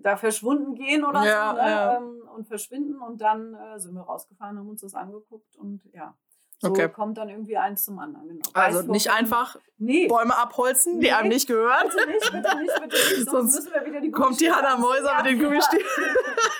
da 0.00 0.16
verschwunden 0.16 0.74
gehen 0.74 1.04
oder 1.04 1.24
Ja, 1.24 1.50
so 1.50 1.56
ne? 1.56 1.70
ja. 1.70 1.96
ähm, 1.96 2.28
und 2.34 2.46
verschwinden 2.46 3.00
und 3.02 3.20
dann 3.20 3.54
äh, 3.54 3.80
sind 3.80 3.94
wir 3.94 4.02
rausgefahren, 4.02 4.58
haben 4.58 4.68
uns 4.68 4.80
das 4.80 4.94
angeguckt 4.94 5.56
und 5.56 5.82
ja. 5.92 6.16
So 6.60 6.70
Okay. 6.70 6.88
kommt 6.88 7.16
dann 7.18 7.28
irgendwie 7.28 7.56
eins 7.56 7.84
zum 7.84 7.98
anderen. 8.00 8.26
Genau. 8.28 8.40
Also 8.52 8.80
Weißwurf- 8.80 8.90
nicht 8.90 9.10
einfach 9.10 9.56
Nee, 9.80 10.08
Bäume 10.08 10.36
abholzen, 10.36 10.98
die 10.98 11.06
Nee. 11.06 11.12
einem 11.12 11.28
nicht 11.28 11.46
gehören. 11.46 11.88
bitte 11.88 12.08
nicht, 12.10 12.32
bitte 12.32 12.58
nicht, 12.58 12.74
bitte 12.82 12.96
nicht. 12.96 13.14
Sonst, 13.16 13.30
Sonst 13.30 13.54
müssen 13.54 13.72
wir 13.74 13.86
wieder 13.86 14.00
die 14.00 14.10
kommt 14.10 14.40
die 14.40 14.50
Hanna 14.50 14.76
Mäuser 14.76 15.16
mit 15.18 15.26
den 15.26 15.38
Gummistiefeln. 15.38 16.16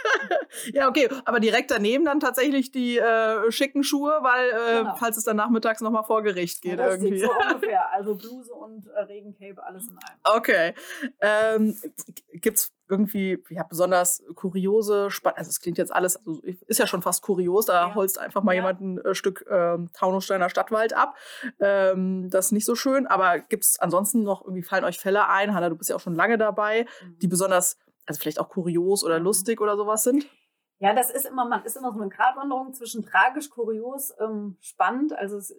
ja, 0.73 0.89
okay, 0.89 1.09
aber 1.25 1.41
direkt 1.41 1.71
daneben 1.73 2.05
dann 2.05 2.21
tatsächlich 2.21 2.71
die 2.71 2.97
äh, 2.99 3.51
schicken 3.51 3.83
Schuhe, 3.83 4.19
weil 4.23 4.51
äh, 4.51 4.79
Genau. 4.83 4.95
falls 4.97 5.17
es 5.17 5.25
dann 5.25 5.37
nachmittags 5.37 5.81
nochmal 5.81 6.05
vor 6.05 6.23
Gericht 6.23 6.63
geht 6.63 6.79
Ja, 6.79 6.91
irgendwie. 6.91 7.19
so 7.19 7.31
ungefähr. 7.49 7.91
Also 7.93 8.15
Bluse 8.15 8.53
und 8.55 8.87
äh, 8.87 9.01
Regencape, 9.01 9.61
alles 9.65 9.89
in 9.89 9.99
einem. 9.99 10.19
Okay. 10.37 10.75
Ähm, 11.21 11.77
Gibt 12.35 12.59
es 12.59 12.73
irgendwie 12.89 13.43
ja, 13.51 13.63
besonders 13.65 14.23
kuriose, 14.35 15.11
spannende, 15.11 15.39
also 15.39 15.51
es 15.51 15.61
klingt 15.61 15.79
jetzt 15.79 15.93
alles, 15.95 16.17
also 16.17 16.41
ist 16.43 16.79
ja 16.79 16.87
schon 16.87 17.03
fast 17.03 17.23
kurios, 17.23 17.67
da 17.67 17.89
Ja. 17.89 17.95
holst 17.95 18.19
einfach 18.19 18.43
mal 18.43 18.53
Ja. 18.53 18.57
jemand 18.61 18.81
ein 18.81 18.99
äh, 18.99 19.15
Stück 19.15 19.45
ähm, 19.51 19.91
Taunussteiner 19.93 20.49
Stadtwald 20.49 20.95
ab. 20.95 21.17
Ähm, 21.61 22.31
das 22.31 22.47
ist 22.47 22.53
nicht 22.53 22.65
so 22.65 22.75
schön, 22.75 23.07
aber 23.07 23.39
gibt 23.41 23.65
es 23.65 23.79
ansonsten 23.79 24.23
noch 24.23 24.43
irgendwie, 24.43 24.63
fallen 24.63 24.85
euch 24.85 24.99
Fälle 24.99 25.29
ein? 25.29 25.55
Hanna, 25.55 25.69
du 25.69 25.77
bist 25.77 25.91
ja 25.91 25.97
auch 25.97 26.01
schon 26.01 26.15
lange 26.15 26.39
dabei, 26.39 26.87
Mhm. 27.03 27.19
die 27.21 27.29
besonders, 27.29 27.77
also 28.07 28.21
vielleicht 28.21 28.41
auch 28.41 28.49
kurios 28.49 29.05
oder 29.05 29.19
Mhm. 29.19 29.25
lustig 29.25 29.61
oder 29.61 29.77
sowas 29.77 30.03
sind? 30.05 30.27
Ja, 30.81 30.95
das 30.95 31.11
ist 31.11 31.27
immer, 31.27 31.45
man 31.45 31.65
ist 31.65 31.77
immer 31.77 31.93
so 31.93 32.01
eine 32.01 32.09
Gratwanderung 32.09 32.73
zwischen 32.73 33.05
tragisch, 33.05 33.51
kurios, 33.51 34.13
ähm, 34.21 34.57
spannend. 34.61 35.13
Also 35.13 35.37
es, 35.39 35.53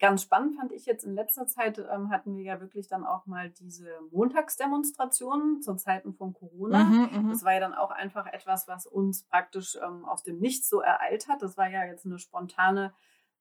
ganz 0.00 0.22
spannend 0.22 0.56
fand 0.56 0.72
ich 0.72 0.86
jetzt 0.86 1.04
in 1.04 1.14
letzter 1.14 1.46
Zeit 1.46 1.78
ähm, 1.78 2.10
hatten 2.10 2.36
wir 2.36 2.42
ja 2.42 2.60
wirklich 2.60 2.88
dann 2.88 3.04
auch 3.04 3.26
mal 3.26 3.50
diese 3.50 3.86
Montagsdemonstrationen 4.10 5.62
zu 5.62 5.76
Zeiten 5.76 6.14
von 6.14 6.32
Corona. 6.32 6.84
Mhm, 6.84 7.28
Das 7.30 7.44
war 7.44 7.52
ja 7.52 7.60
dann 7.60 7.74
auch 7.74 7.90
einfach 7.90 8.26
etwas, 8.26 8.66
was 8.66 8.86
uns 8.86 9.24
praktisch 9.24 9.76
ähm, 9.76 10.04
aus 10.06 10.22
dem 10.22 10.38
Nichts 10.38 10.68
so 10.68 10.80
ereilt 10.80 11.28
hat. 11.28 11.42
Das 11.42 11.56
war 11.56 11.68
ja 11.68 11.84
jetzt 11.84 12.06
eine 12.06 12.18
spontane 12.18 12.94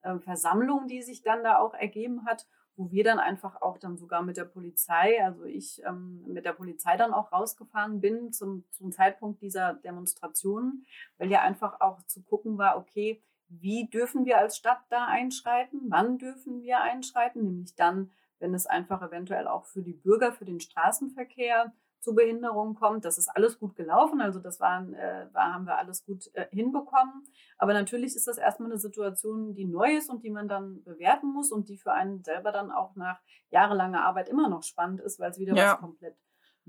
ähm, 0.03 0.21
Versammlung, 0.21 0.87
die 0.87 1.01
sich 1.01 1.23
dann 1.23 1.43
da 1.43 1.57
auch 1.59 1.73
ergeben 1.73 2.25
hat, 2.25 2.45
wo 2.75 2.91
wir 2.91 3.03
dann 3.03 3.19
einfach 3.19 3.61
auch 3.61 3.77
dann 3.77 3.97
sogar 3.97 4.21
mit 4.21 4.37
der 4.37 4.45
Polizei, 4.45 5.23
also 5.23 5.43
ich 5.45 5.81
ähm, 5.85 6.23
mit 6.27 6.45
der 6.45 6.53
Polizei 6.53 6.95
dann 6.97 7.13
auch 7.13 7.31
rausgefahren 7.31 7.99
bin 7.99 8.31
zum, 8.31 8.65
zum 8.71 8.91
Zeitpunkt 8.91 9.41
dieser 9.41 9.73
Demonstrationen, 9.73 10.85
weil 11.17 11.31
ja 11.31 11.41
einfach 11.41 11.81
auch 11.81 12.01
zu 12.03 12.21
gucken 12.21 12.57
war, 12.57 12.77
okay, 12.77 13.21
wie 13.49 13.89
dürfen 13.89 14.25
wir 14.25 14.38
als 14.38 14.57
Stadt 14.57 14.81
da 14.89 15.05
einschreiten? 15.07 15.81
Wann 15.89 16.17
dürfen 16.17 16.62
wir 16.62 16.81
einschreiten? 16.81 17.43
Nämlich 17.43 17.75
dann, 17.75 18.12
wenn 18.39 18.53
es 18.53 18.65
einfach 18.65 19.01
eventuell 19.01 19.47
auch 19.47 19.65
für 19.65 19.81
die 19.81 19.93
Bürger, 19.93 20.31
für 20.31 20.45
den 20.45 20.59
Straßenverkehr 20.59 21.73
zu 21.99 22.15
Behinderungen 22.15 22.75
kommt. 22.75 23.03
Das 23.03 23.17
ist 23.17 23.27
alles 23.27 23.59
gut 23.59 23.75
gelaufen, 23.75 24.21
also 24.21 24.39
das 24.39 24.59
waren, 24.59 24.93
äh, 24.93 25.27
war, 25.33 25.53
haben 25.53 25.65
wir 25.65 25.77
alles 25.77 26.05
gut 26.05 26.29
äh, 26.33 26.47
hinbekommen. 26.51 27.25
Aber 27.57 27.73
natürlich 27.73 28.15
ist 28.15 28.27
das 28.27 28.38
erstmal 28.38 28.69
eine 28.71 28.79
Situation, 28.79 29.53
die 29.53 29.65
neu 29.65 29.97
ist 29.97 30.09
und 30.09 30.23
die 30.23 30.29
man 30.29 30.47
dann 30.47 30.81
bewerten 30.83 31.27
muss 31.27 31.51
und 31.51 31.67
die 31.67 31.77
für 31.77 31.91
einen 31.91 32.23
selber 32.23 32.51
dann 32.51 32.71
auch 32.71 32.95
nach 32.95 33.19
jahrelanger 33.49 34.03
Arbeit 34.05 34.29
immer 34.29 34.47
noch 34.47 34.63
spannend 34.63 35.01
ist, 35.01 35.19
weil 35.19 35.31
es 35.31 35.39
wieder 35.39 35.55
Ja. 35.55 35.73
was 35.73 35.79
komplett 35.79 36.15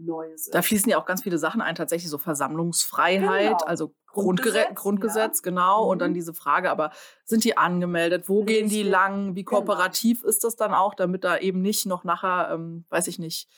Neues 0.05 0.47
ist. 0.47 0.55
Da 0.55 0.63
fließen 0.63 0.91
ja 0.91 0.99
auch 0.99 1.07
ganz 1.07 1.23
viele 1.23 1.39
Sachen 1.39 1.61
ein, 1.61 1.75
tatsächlich 1.75 2.11
so 2.11 2.19
Versammlungsfreiheit, 2.19 3.49
Genau. 3.59 3.65
also 3.65 3.95
Grundgesetz, 4.07 4.55
Grundgesetz, 4.67 4.75
Grundgesetz 4.83 5.43
genau. 5.43 5.85
Und 5.89 5.99
Mhm. 5.99 6.01
dann 6.01 6.15
diese 6.15 6.35
Frage, 6.35 6.71
aber 6.71 6.91
sind 7.25 7.45
die 7.45 7.57
angemeldet? 7.57 8.29
Wo 8.29 8.45
gehen 8.45 8.69
die 8.69 8.83
lang? 8.83 9.35
Wie 9.37 9.45
Genau. 9.45 9.59
kooperativ 9.59 10.23
ist 10.25 10.43
das 10.45 10.57
dann 10.57 10.75
auch, 10.75 10.95
damit 10.95 11.25
da 11.25 11.39
eben 11.39 11.61
nicht 11.63 11.87
noch 11.87 12.05
nachher, 12.05 12.51
ähm, 12.53 12.85
weiß 12.91 13.07
ich 13.07 13.19
nicht, 13.19 13.49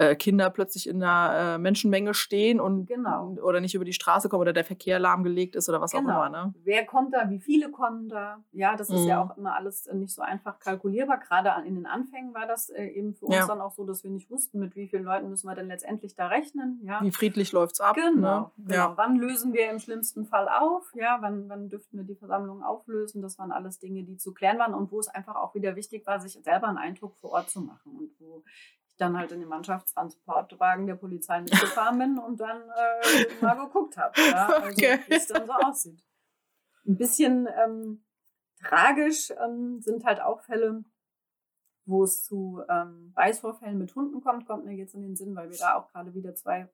äh, 0.00 0.16
Kinder 0.16 0.48
plötzlich 0.50 0.88
in 0.88 1.02
einer 1.02 1.54
äh, 1.54 1.58
Menschenmenge 1.58 2.14
stehen 2.14 2.58
und 2.58 2.86
Genau. 2.86 3.36
oder 3.42 3.60
nicht 3.60 3.74
über 3.74 3.84
die 3.84 3.92
Straße 3.92 4.28
kommen 4.28 4.40
oder 4.40 4.52
der 4.54 4.64
Verkehr 4.64 4.98
lahmgelegt 4.98 5.54
ist 5.56 5.68
oder 5.68 5.80
was 5.80 5.94
auch 5.94 6.00
Genau. 6.00 6.24
immer. 6.26 6.46
Ne? 6.46 6.54
Wer 6.64 6.86
kommt 6.86 7.12
da? 7.12 7.28
Wie 7.28 7.38
viele 7.38 7.70
kommen 7.70 8.08
da? 8.08 8.38
Ja, 8.52 8.76
das 8.76 8.88
ist 8.88 9.04
ja 9.04 9.22
Mhm. 9.22 9.30
auch 9.30 9.36
immer 9.36 9.54
alles 9.56 9.86
äh, 9.86 9.94
nicht 9.94 10.14
so 10.14 10.22
einfach 10.22 10.58
kalkulierbar. 10.58 11.18
Gerade 11.18 11.52
in 11.66 11.74
den 11.74 11.86
Anfängen 11.86 12.32
war 12.32 12.46
das 12.46 12.70
äh, 12.70 12.86
eben 12.86 13.14
für 13.14 13.26
uns 13.26 13.34
Ja. 13.36 13.46
dann 13.46 13.60
auch 13.60 13.72
so, 13.72 13.84
dass 13.84 14.02
wir 14.02 14.10
nicht 14.10 14.30
wussten, 14.30 14.58
mit 14.58 14.74
wie 14.74 14.88
vielen 14.88 15.04
Leuten 15.04 15.28
müssen 15.28 15.46
wir 15.46 15.54
denn 15.54 15.68
letztendlich 15.68 16.14
da 16.16 16.28
rechnen. 16.28 16.80
Ja. 16.82 17.00
Wie 17.02 17.10
friedlich 17.10 17.52
läuft's 17.52 17.80
ab? 17.80 17.94
Genau, 17.94 18.40
Ne? 18.40 18.50
genau. 18.56 18.74
Ja. 18.74 18.92
Wann 18.96 19.16
lösen 19.16 19.52
wir 19.52 19.70
im 19.70 19.78
schlimmsten 19.80 20.24
Fall 20.24 20.48
auf? 20.48 20.90
Ja, 20.94 21.18
wann, 21.20 21.48
wann 21.48 21.68
dürften 21.68 21.98
wir 21.98 22.04
die 22.04 22.14
Versammlung 22.16 22.62
auflösen? 22.62 23.20
Das 23.22 23.38
waren 23.38 23.52
alles 23.52 23.78
Dinge, 23.78 24.02
die 24.04 24.16
zu 24.16 24.32
klären 24.32 24.58
waren 24.58 24.72
und 24.74 24.90
wo 24.90 24.98
es 24.98 25.08
einfach 25.08 25.36
auch 25.36 25.54
wieder 25.54 25.76
wichtig 25.76 26.06
war, 26.06 26.20
sich 26.20 26.38
selber 26.42 26.68
einen 26.68 26.78
Eindruck 26.78 27.16
vor 27.20 27.32
Ort 27.32 27.50
zu 27.50 27.60
machen 27.60 27.92
und 27.98 28.10
wo 28.18 28.42
dann 29.00 29.16
halt 29.16 29.32
in 29.32 29.40
den 29.40 29.48
Mannschaftstransportwagen 29.48 30.86
der 30.86 30.96
Polizei 30.96 31.40
mitgefahren 31.40 31.98
bin 31.98 32.18
und 32.18 32.40
dann 32.40 32.62
äh, 32.62 33.42
mal 33.42 33.54
geguckt 33.54 33.96
habe, 33.96 34.12
ja, 34.20 34.46
also, 34.54 34.68
Okay. 34.68 35.00
wie 35.08 35.14
es 35.14 35.26
dann 35.26 35.46
so 35.46 35.52
aussieht. 35.52 36.04
Ein 36.86 36.96
bisschen 36.96 37.48
ähm, 37.64 38.04
tragisch 38.62 39.30
ähm, 39.42 39.80
sind 39.80 40.04
halt 40.04 40.20
auch 40.20 40.40
Fälle, 40.42 40.84
wo 41.86 42.04
es 42.04 42.22
zu 42.24 42.62
ähm, 42.68 43.12
Beißvorfällen 43.14 43.78
mit 43.78 43.94
Hunden 43.94 44.20
kommt, 44.20 44.46
kommt 44.46 44.64
mir 44.64 44.74
jetzt 44.74 44.94
in 44.94 45.02
den 45.02 45.16
Sinn, 45.16 45.34
weil 45.34 45.50
wir 45.50 45.58
da 45.58 45.74
auch 45.74 45.88
gerade 45.88 46.14
wieder 46.14 46.34
zwei 46.34 46.68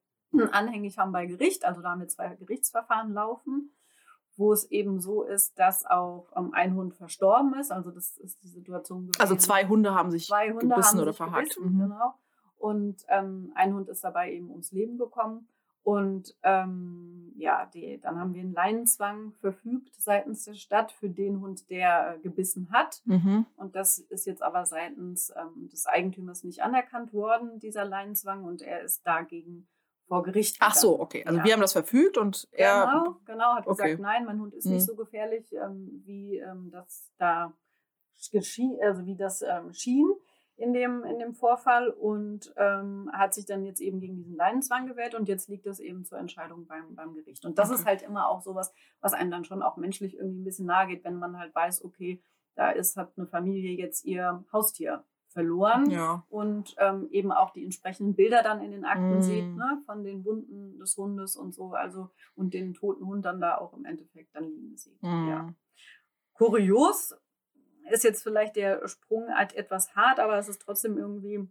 anhängig 0.53 0.99
haben 0.99 1.12
bei 1.12 1.27
Gericht. 1.27 1.65
Also 1.65 1.81
da 1.81 1.91
haben 1.91 2.01
wir 2.01 2.09
zwei 2.09 2.35
Gerichtsverfahren 2.35 3.12
laufen, 3.12 3.76
wo 4.37 4.53
es 4.53 4.70
eben 4.70 5.01
so 5.01 5.22
ist, 5.22 5.59
dass 5.59 5.85
auch 5.87 6.27
ähm, 6.37 6.53
ein 6.55 6.75
Hund 6.75 6.94
verstorben 6.94 7.55
ist. 7.59 7.72
Also 7.72 7.90
das 7.90 8.16
ist 8.18 8.42
die 8.42 8.49
Situation 8.49 9.03
gewesen. 9.07 9.20
Also 9.20 9.37
zwei 9.37 9.66
Hunde 9.66 9.94
haben 9.94 10.11
sich 10.11 10.27
Zwei 10.27 10.51
Hunde 10.53 10.68
gebissen 10.68 11.01
oder 11.01 11.12
verhakt. 11.12 11.55
gebissen, 11.55 11.75
Mhm. 11.77 11.81
genau. 11.81 12.14
Und 12.59 13.05
ähm, 13.09 13.53
ein 13.55 13.75
Hund 13.75 13.88
ist 13.88 14.03
dabei 14.05 14.33
eben 14.33 14.51
ums 14.51 14.72
Leben 14.72 14.99
gekommen. 14.99 15.49
Und 15.83 16.35
ähm, 16.42 17.33
ja, 17.37 17.66
die, 17.72 18.01
dann 18.01 18.18
haben 18.18 18.35
wir 18.35 18.40
einen 18.42 18.53
Leinenzwang 18.55 19.31
verfügt 19.35 19.94
seitens 19.94 20.44
der 20.44 20.55
Stadt 20.55 20.90
für 20.90 21.09
den 21.09 21.40
Hund, 21.40 21.70
der 21.70 22.16
äh, 22.16 22.18
gebissen 22.18 22.68
hat. 22.72 23.03
Mhm. 23.05 23.46
Und 23.57 23.77
das 23.77 23.99
ist 23.99 24.27
jetzt 24.27 24.42
aber 24.42 24.66
seitens 24.66 25.33
ähm, 25.37 25.68
des 25.68 25.87
Eigentümers 25.87 26.42
nicht 26.42 26.61
anerkannt 26.62 27.12
worden, 27.12 27.61
dieser 27.61 27.85
Leinenzwang. 27.85 28.42
Und 28.42 28.62
er 28.62 28.83
ist 28.83 29.07
dagegen 29.07 29.68
vor 30.07 30.23
Gericht. 30.23 30.57
Ach 30.61 30.75
so, 30.75 31.01
okay. 31.01 31.25
Also 31.25 31.38
Ja. 31.38 31.45
wir 31.45 31.53
haben 31.53 31.61
das 31.61 31.73
verfügt 31.73 32.16
und 32.19 32.49
er. 32.53 32.87
Genau, 32.87 33.16
genau, 33.27 33.55
hat 33.55 33.66
gesagt, 33.66 33.90
Okay. 33.95 34.03
nein, 34.03 34.25
mein 34.25 34.40
Hund 34.40 34.55
ist 34.55 34.66
Mhm. 34.66 34.73
nicht 34.75 34.85
so 34.87 34.95
gefährlich, 34.97 35.53
ähm, 35.53 36.03
wie 36.05 36.38
ähm, 36.38 36.71
das 36.71 37.11
da 37.19 37.53
geschie 38.33 38.79
also 38.83 39.05
wie 39.05 39.16
das 39.16 39.42
ähm, 39.42 39.73
schien 39.73 40.11
in 40.57 40.73
dem, 40.73 41.05
in 41.05 41.19
dem 41.19 41.35
Vorfall 41.35 41.90
und 41.90 42.53
ähm, 42.57 43.11
hat 43.12 43.35
sich 43.35 43.45
dann 43.45 43.62
jetzt 43.66 43.81
eben 43.81 44.01
gegen 44.01 44.16
diesen 44.16 44.37
Leinenzwang 44.37 44.87
gewählt 44.87 45.14
und 45.14 45.29
jetzt 45.29 45.49
liegt 45.49 45.66
das 45.66 45.81
eben 45.81 46.05
zur 46.07 46.19
Entscheidung 46.19 46.66
beim, 46.66 46.95
beim 46.95 47.14
Gericht. 47.14 47.45
Und 47.45 47.59
das 47.59 47.69
Okay. 47.71 47.81
ist 47.81 47.87
halt 47.87 48.03
immer 48.03 48.29
auch 48.31 48.40
sowas, 48.40 48.73
was 49.01 49.12
einem 49.12 49.31
dann 49.31 49.45
schon 49.45 49.62
auch 49.62 49.77
menschlich 49.77 50.16
irgendwie 50.16 50.40
ein 50.40 50.45
bisschen 50.45 50.64
nahe 50.66 50.87
geht, 50.87 51.05
wenn 51.05 51.16
man 51.16 51.38
halt 51.38 51.55
weiß, 51.55 51.85
okay, 51.85 52.23
da 52.55 52.71
ist, 52.71 52.97
hat 52.97 53.12
eine 53.19 53.27
Familie 53.27 53.73
jetzt 53.77 54.07
ihr 54.07 54.45
Haustier 54.51 55.05
verloren 55.37 55.90
Ja. 55.90 56.25
und 56.31 56.75
ähm, 56.79 57.09
eben 57.11 57.31
auch 57.31 57.51
die 57.51 57.62
entsprechenden 57.62 58.14
Bilder 58.14 58.42
dann 58.42 58.62
in 58.64 58.70
den 58.70 58.87
Akten 58.87 59.18
Mm. 59.18 59.20
sieht, 59.22 59.55
ne, 59.55 59.83
von 59.85 60.03
den 60.03 60.25
Wunden 60.25 60.79
des 60.79 60.96
Hundes 60.96 61.37
und 61.37 61.55
so, 61.55 61.75
also 61.75 62.09
und 62.35 62.55
den 62.55 62.72
toten 62.72 63.05
Hund 63.07 63.27
dann 63.27 63.38
da 63.38 63.59
auch 63.59 63.75
im 63.75 63.85
Endeffekt 63.85 64.35
dann 64.35 64.44
liegen 64.44 64.79
sieht. 64.79 65.03
Mhm. 65.03 65.29
Ja. 65.29 65.55
Kurios 66.33 67.14
ist 67.90 68.03
jetzt 68.03 68.22
vielleicht 68.22 68.57
der 68.57 68.88
Sprung 68.88 69.29
etwas 69.29 69.94
hart, 69.94 70.20
aber 70.20 70.38
es 70.38 70.49
ist 70.49 70.62
trotzdem 70.62 70.96
irgendwie 70.96 71.46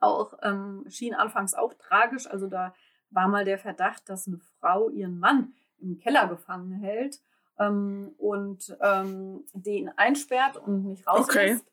auch, 0.00 0.34
ähm, 0.42 0.84
schien 0.88 1.14
anfangs 1.14 1.54
auch 1.54 1.72
tragisch. 1.74 2.26
Also 2.26 2.48
da 2.48 2.74
war 3.10 3.28
mal 3.28 3.44
der 3.44 3.58
Verdacht, 3.58 4.08
dass 4.08 4.26
eine 4.26 4.38
Frau 4.38 4.90
ihren 4.90 5.20
Mann 5.20 5.54
im 5.78 5.98
Keller 5.98 6.26
gefangen 6.26 6.72
hält 6.72 7.20
ähm, 7.60 8.12
und 8.18 8.76
ähm, 8.80 9.44
den 9.52 9.88
einsperrt 9.96 10.56
und 10.56 10.84
nicht 10.84 11.06
rauslässt. 11.06 11.64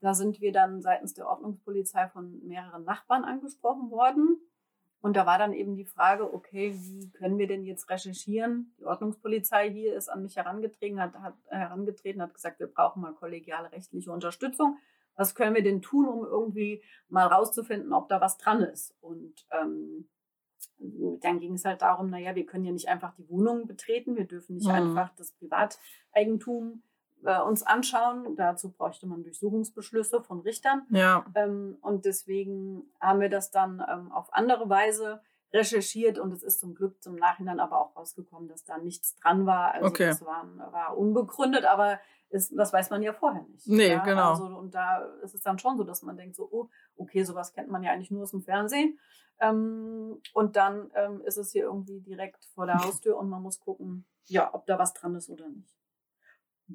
Da 0.00 0.14
sind 0.14 0.40
wir 0.40 0.52
dann 0.52 0.80
seitens 0.82 1.14
der 1.14 1.26
Ordnungspolizei 1.28 2.08
von 2.08 2.40
mehreren 2.46 2.84
Nachbarn 2.84 3.24
angesprochen 3.24 3.90
worden. 3.90 4.38
Und 5.02 5.16
da 5.16 5.24
war 5.24 5.38
dann 5.38 5.54
eben 5.54 5.76
die 5.76 5.86
Frage, 5.86 6.32
okay, 6.32 6.74
wie 6.74 7.10
können 7.12 7.38
wir 7.38 7.46
denn 7.46 7.64
jetzt 7.64 7.88
recherchieren? 7.88 8.74
Die 8.78 8.84
Ordnungspolizei 8.84 9.70
hier 9.70 9.94
ist 9.94 10.08
an 10.08 10.22
mich 10.22 10.36
herangetreten, 10.36 11.00
hat, 11.00 11.14
hat, 11.14 11.34
herangetreten, 11.48 12.20
hat 12.20 12.34
gesagt, 12.34 12.60
wir 12.60 12.66
brauchen 12.66 13.00
mal 13.00 13.14
kollegiale 13.14 13.72
rechtliche 13.72 14.12
Unterstützung. 14.12 14.76
Was 15.16 15.34
können 15.34 15.54
wir 15.54 15.62
denn 15.62 15.80
tun, 15.82 16.06
um 16.06 16.24
irgendwie 16.24 16.82
mal 17.08 17.26
rauszufinden, 17.26 17.92
ob 17.92 18.08
da 18.08 18.20
was 18.20 18.36
dran 18.38 18.62
ist? 18.62 18.94
Und 19.00 19.46
ähm, 19.52 20.08
dann 20.78 21.40
ging 21.40 21.54
es 21.54 21.64
halt 21.64 21.82
darum, 21.82 22.10
naja, 22.10 22.34
wir 22.34 22.46
können 22.46 22.64
ja 22.64 22.72
nicht 22.72 22.88
einfach 22.88 23.14
die 23.14 23.28
Wohnung 23.28 23.66
betreten, 23.66 24.16
wir 24.16 24.26
dürfen 24.26 24.56
nicht 24.56 24.68
Mhm. 24.68 24.74
einfach 24.74 25.14
das 25.16 25.32
Privateigentum 25.32 26.82
äh, 27.24 27.40
uns 27.40 27.62
anschauen. 27.62 28.36
Dazu 28.36 28.70
bräuchte 28.70 29.06
man 29.06 29.22
Durchsuchungsbeschlüsse 29.22 30.22
von 30.22 30.40
Richtern. 30.40 30.86
Ja. 30.90 31.24
Ähm, 31.34 31.78
und 31.82 32.04
deswegen 32.04 32.84
haben 33.00 33.20
wir 33.20 33.28
das 33.28 33.50
dann 33.50 33.82
ähm, 33.88 34.12
auf 34.12 34.32
andere 34.32 34.68
Weise 34.68 35.20
recherchiert 35.52 36.18
und 36.18 36.32
es 36.32 36.42
ist 36.42 36.60
zum 36.60 36.74
Glück 36.74 37.02
zum 37.02 37.16
Nachhinein 37.16 37.58
aber 37.58 37.80
auch 37.80 37.96
rausgekommen, 37.96 38.48
dass 38.48 38.64
da 38.64 38.78
nichts 38.78 39.16
dran 39.16 39.46
war. 39.46 39.72
Also 39.74 39.88
Okay. 39.88 40.06
das 40.06 40.24
war, 40.24 40.46
war 40.70 40.96
unbegründet, 40.96 41.64
aber 41.64 41.98
ist, 42.28 42.56
das 42.56 42.72
weiß 42.72 42.90
man 42.90 43.02
ja 43.02 43.12
vorher 43.12 43.42
nicht. 43.42 43.66
Nee, 43.66 43.90
ja? 43.90 44.04
genau. 44.04 44.30
Also, 44.30 44.44
und 44.44 44.72
da 44.74 44.98
ist 45.22 45.34
es 45.34 45.40
dann 45.42 45.58
schon 45.58 45.76
so, 45.76 45.82
dass 45.82 46.02
man 46.02 46.16
denkt 46.16 46.36
so, 46.36 46.48
oh, 46.50 46.68
okay, 46.96 47.24
sowas 47.24 47.52
kennt 47.52 47.68
man 47.70 47.82
ja 47.82 47.90
eigentlich 47.90 48.12
nur 48.12 48.22
aus 48.22 48.30
dem 48.30 48.42
Fernsehen. 48.42 48.98
Ähm, 49.40 50.20
und 50.34 50.54
dann 50.54 50.90
ähm, 50.94 51.20
ist 51.22 51.38
es 51.38 51.50
hier 51.50 51.64
irgendwie 51.64 52.00
direkt 52.00 52.44
vor 52.54 52.66
der 52.66 52.78
Haustür 52.84 53.16
und 53.16 53.28
man 53.28 53.42
muss 53.42 53.58
gucken, 53.58 54.06
ja, 54.26 54.54
ob 54.54 54.66
da 54.66 54.78
was 54.78 54.94
dran 54.94 55.16
ist 55.16 55.28
oder 55.28 55.48
nicht. 55.48 55.79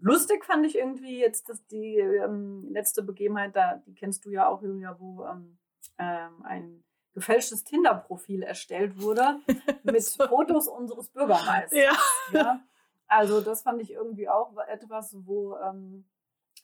Lustig 0.01 0.45
fand 0.45 0.65
ich 0.65 0.77
irgendwie 0.77 1.19
jetzt, 1.19 1.49
dass 1.49 1.65
die 1.67 1.97
ähm, 1.97 2.67
letzte 2.69 3.03
Begebenheit, 3.03 3.55
da, 3.55 3.81
die 3.85 3.93
kennst 3.93 4.25
du 4.25 4.29
ja 4.29 4.47
auch, 4.47 4.61
Julia, 4.61 4.95
wo 4.99 5.25
ähm, 5.25 5.57
ähm, 5.97 6.43
ein 6.43 6.83
gefälschtes 7.13 7.63
Tinder-Profil 7.63 8.43
erstellt 8.43 9.01
wurde 9.01 9.39
mit 9.83 10.03
Fotos 10.03 10.67
unseres 10.67 11.09
Bürgermeisters. 11.09 11.71
Ja. 11.71 11.93
Ja? 12.33 12.59
Also 13.07 13.41
das 13.41 13.61
fand 13.61 13.81
ich 13.81 13.91
irgendwie 13.91 14.27
auch 14.27 14.57
etwas, 14.67 15.15
wo 15.25 15.55
ähm, 15.57 16.05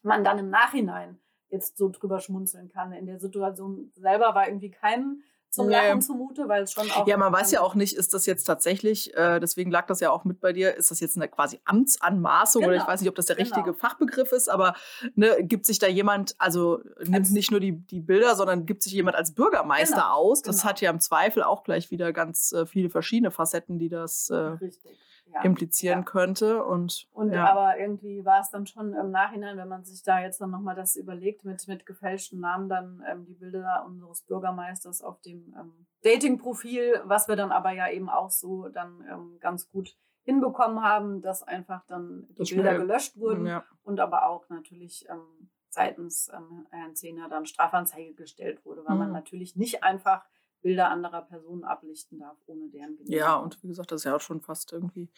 man 0.01 0.23
dann 0.23 0.39
im 0.39 0.49
Nachhinein 0.49 1.19
jetzt 1.49 1.77
so 1.77 1.89
drüber 1.89 2.19
schmunzeln 2.19 2.69
kann. 2.69 2.93
In 2.93 3.05
der 3.05 3.19
Situation 3.19 3.91
selber 3.95 4.33
war 4.33 4.47
irgendwie 4.47 4.71
keinem 4.71 5.23
zum 5.51 5.67
Nee. 5.67 5.73
Lachen 5.73 6.01
zumute, 6.01 6.47
weil 6.47 6.63
es 6.63 6.71
schon 6.71 6.89
auch... 6.91 7.05
Ja, 7.07 7.17
man 7.17 7.31
weiß 7.31 7.51
ja 7.51 7.61
auch 7.61 7.75
nicht, 7.75 7.93
ist 7.95 8.13
das 8.13 8.25
jetzt 8.25 8.45
tatsächlich, 8.45 9.13
äh, 9.15 9.39
deswegen 9.39 9.69
lag 9.69 9.85
das 9.85 9.99
ja 9.99 10.09
auch 10.09 10.23
mit 10.23 10.39
bei 10.39 10.53
dir, 10.53 10.75
ist 10.75 10.91
das 10.91 10.99
jetzt 11.01 11.17
eine 11.17 11.27
quasi 11.27 11.59
Amtsanmaßung 11.65 12.63
oder 12.63 12.73
ich 12.73 12.79
Genau, 12.81 12.91
weiß 12.91 13.01
nicht, 13.01 13.09
ob 13.09 13.15
das 13.15 13.25
der 13.25 13.35
genau. 13.35 13.49
richtige 13.49 13.73
Fachbegriff 13.73 14.31
ist, 14.31 14.49
aber 14.49 14.75
ne, 15.15 15.35
gibt 15.41 15.65
sich 15.65 15.77
da 15.77 15.87
jemand, 15.87 16.35
also 16.39 16.79
nimmt 17.03 17.15
Als- 17.15 17.29
nicht 17.31 17.51
nur 17.51 17.59
die, 17.59 17.73
die 17.73 17.99
Bilder, 17.99 18.35
sondern 18.35 18.65
gibt 18.65 18.81
sich 18.81 18.93
jemand 18.93 19.17
als 19.17 19.33
Bürgermeister 19.33 19.95
Genau, 19.95 20.13
aus. 20.13 20.41
Das 20.41 20.57
genau. 20.61 20.69
hat 20.69 20.81
ja 20.81 20.89
im 20.89 20.99
Zweifel 21.01 21.43
auch 21.43 21.63
gleich 21.63 21.91
wieder 21.91 22.13
ganz 22.13 22.53
äh, 22.53 22.65
viele 22.65 22.89
verschiedene 22.89 23.29
Facetten, 23.29 23.77
die 23.77 23.89
das 23.89 24.29
äh, 24.29 24.35
Richtig. 24.35 24.97
Ja. 25.33 25.41
implizieren 25.43 25.99
ja. 25.99 26.05
könnte. 26.05 26.63
Und, 26.63 27.07
Und 27.13 27.31
ja. 27.31 27.49
aber 27.49 27.77
irgendwie 27.79 28.25
war 28.25 28.41
es 28.41 28.49
dann 28.49 28.65
schon 28.65 28.93
im 28.93 29.11
Nachhinein, 29.11 29.57
wenn 29.57 29.67
man 29.67 29.83
sich 29.83 30.03
da 30.03 30.19
jetzt 30.19 30.41
dann 30.41 30.51
nochmal 30.51 30.75
das 30.75 30.95
überlegt, 30.95 31.45
mit, 31.45 31.67
mit 31.67 31.85
gefälschten 31.85 32.39
Namen 32.39 32.67
dann 32.69 33.03
ähm, 33.07 33.25
die 33.25 33.35
Bilder 33.35 33.83
unseres 33.85 34.21
Bürgermeisters 34.23 35.01
auf 35.01 35.21
dem 35.21 35.55
ähm, 35.59 35.85
Dating-Profil, 36.03 37.01
was 37.05 37.27
wir 37.27 37.35
dann 37.35 37.51
aber 37.51 37.71
ja 37.71 37.89
eben 37.89 38.09
auch 38.09 38.29
so 38.31 38.67
dann 38.69 39.03
ähm, 39.09 39.37
ganz 39.39 39.69
gut 39.69 39.95
hinbekommen 40.23 40.83
haben, 40.83 41.21
dass 41.21 41.41
einfach 41.43 41.83
dann 41.87 42.27
die 42.29 42.35
Das 42.35 42.49
Bilder 42.49 42.69
schnell- 42.75 42.81
gelöscht 42.81 43.17
wurden 43.17 43.61
und 43.83 43.99
aber 43.99 44.27
auch 44.27 44.47
natürlich 44.49 45.07
ähm, 45.09 45.49
seitens 45.69 46.29
ähm, 46.35 46.67
Herrn 46.69 46.95
Zehner 46.95 47.29
dann 47.29 47.45
Strafanzeige 47.45 48.13
gestellt 48.13 48.63
wurde, 48.65 48.83
weil 48.85 48.97
man 48.97 49.07
Mhm. 49.07 49.13
natürlich 49.13 49.55
nicht 49.55 49.83
einfach 49.83 50.23
Bilder 50.61 50.89
anderer 50.89 51.21
Personen 51.23 51.63
ablichten 51.63 52.19
darf, 52.19 52.37
ohne 52.45 52.69
deren 52.69 52.95
Genehmigung. 52.97 53.13
Ja, 53.13 53.35
und 53.35 53.57
wie 53.63 53.67
gesagt, 53.67 53.91
das 53.91 54.01
ist 54.01 54.05
ja 54.05 54.15
auch 54.15 54.21
schon 54.21 54.41
fast 54.41 54.71
irgendwie 54.73 55.09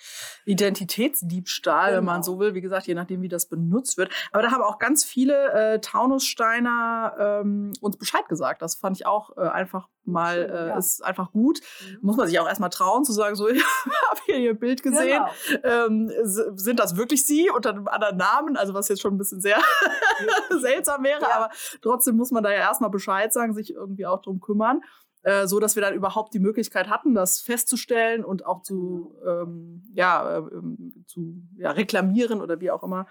Identitätsdiebstahl, 0.45 1.97
wenn 1.97 2.03
man 2.05 2.21
Genau. 2.21 2.23
so 2.33 2.39
will. 2.39 2.53
Wie 2.53 2.61
gesagt, 2.61 2.87
je 2.87 2.95
nachdem, 2.95 3.21
wie 3.21 3.27
das 3.29 3.47
benutzt 3.47 3.97
wird. 3.97 4.11
Aber 4.31 4.41
da 4.43 4.51
haben 4.51 4.61
auch 4.63 4.79
ganz 4.79 5.03
viele 5.03 5.51
äh, 5.53 5.79
Taunussteiner 5.81 7.15
ähm, 7.19 7.73
uns 7.81 7.97
Bescheid 7.97 8.27
gesagt. 8.27 8.61
Das 8.61 8.75
fand 8.75 8.97
ich 8.97 9.05
auch 9.05 9.35
äh, 9.37 9.41
einfach 9.41 9.89
mal, 10.05 10.37
äh, 10.37 10.67
ja. 10.69 10.77
ist 10.77 11.03
einfach 11.03 11.31
gut. 11.31 11.59
Mhm. 11.81 11.97
Muss 12.01 12.17
man 12.17 12.27
sich 12.27 12.39
auch 12.39 12.47
erstmal 12.47 12.69
trauen, 12.69 13.03
zu 13.05 13.11
sagen, 13.13 13.35
so, 13.35 13.47
ich 13.49 13.63
habe 13.63 14.19
hier 14.25 14.37
ihr 14.37 14.53
Bild 14.53 14.83
gesehen. 14.83 15.23
Genau. 15.49 15.87
Ähm, 15.87 16.11
sind 16.25 16.79
das 16.79 16.95
wirklich 16.97 17.25
Sie 17.25 17.49
unter 17.49 17.71
einem 17.71 17.87
anderen 17.87 18.17
Namen? 18.17 18.57
Also 18.57 18.73
was 18.73 18.87
jetzt 18.89 19.01
schon 19.01 19.13
ein 19.15 19.17
bisschen 19.17 19.41
sehr 19.41 19.57
seltsam 20.61 21.03
wäre, 21.03 21.21
Ja. 21.21 21.29
aber 21.35 21.49
trotzdem 21.81 22.15
muss 22.15 22.31
man 22.31 22.43
da 22.43 22.51
ja 22.51 22.59
erstmal 22.59 22.89
Bescheid 22.89 23.31
sagen, 23.33 23.53
sich 23.53 23.73
irgendwie 23.73 24.05
auch 24.05 24.21
drum 24.21 24.39
kümmern, 24.39 24.81
äh, 25.23 25.47
so 25.47 25.59
dass 25.59 25.75
wir 25.75 25.81
dann 25.81 25.93
überhaupt 25.95 26.33
die 26.33 26.39
Möglichkeit 26.39 26.89
hatten, 26.89 27.13
das 27.13 27.41
festzustellen 27.41 28.23
und 28.23 28.45
auch 28.45 28.61
zu, 28.61 29.15
ähm, 29.25 29.83
ja, 29.93 30.37
äh, 30.37 30.39
ähm, 30.39 31.03
zu 31.07 31.41
ja, 31.57 31.71
reklamieren 31.71 32.41
oder 32.41 32.59
wie 32.61 32.71
auch 32.71 32.83
immer 32.83 33.07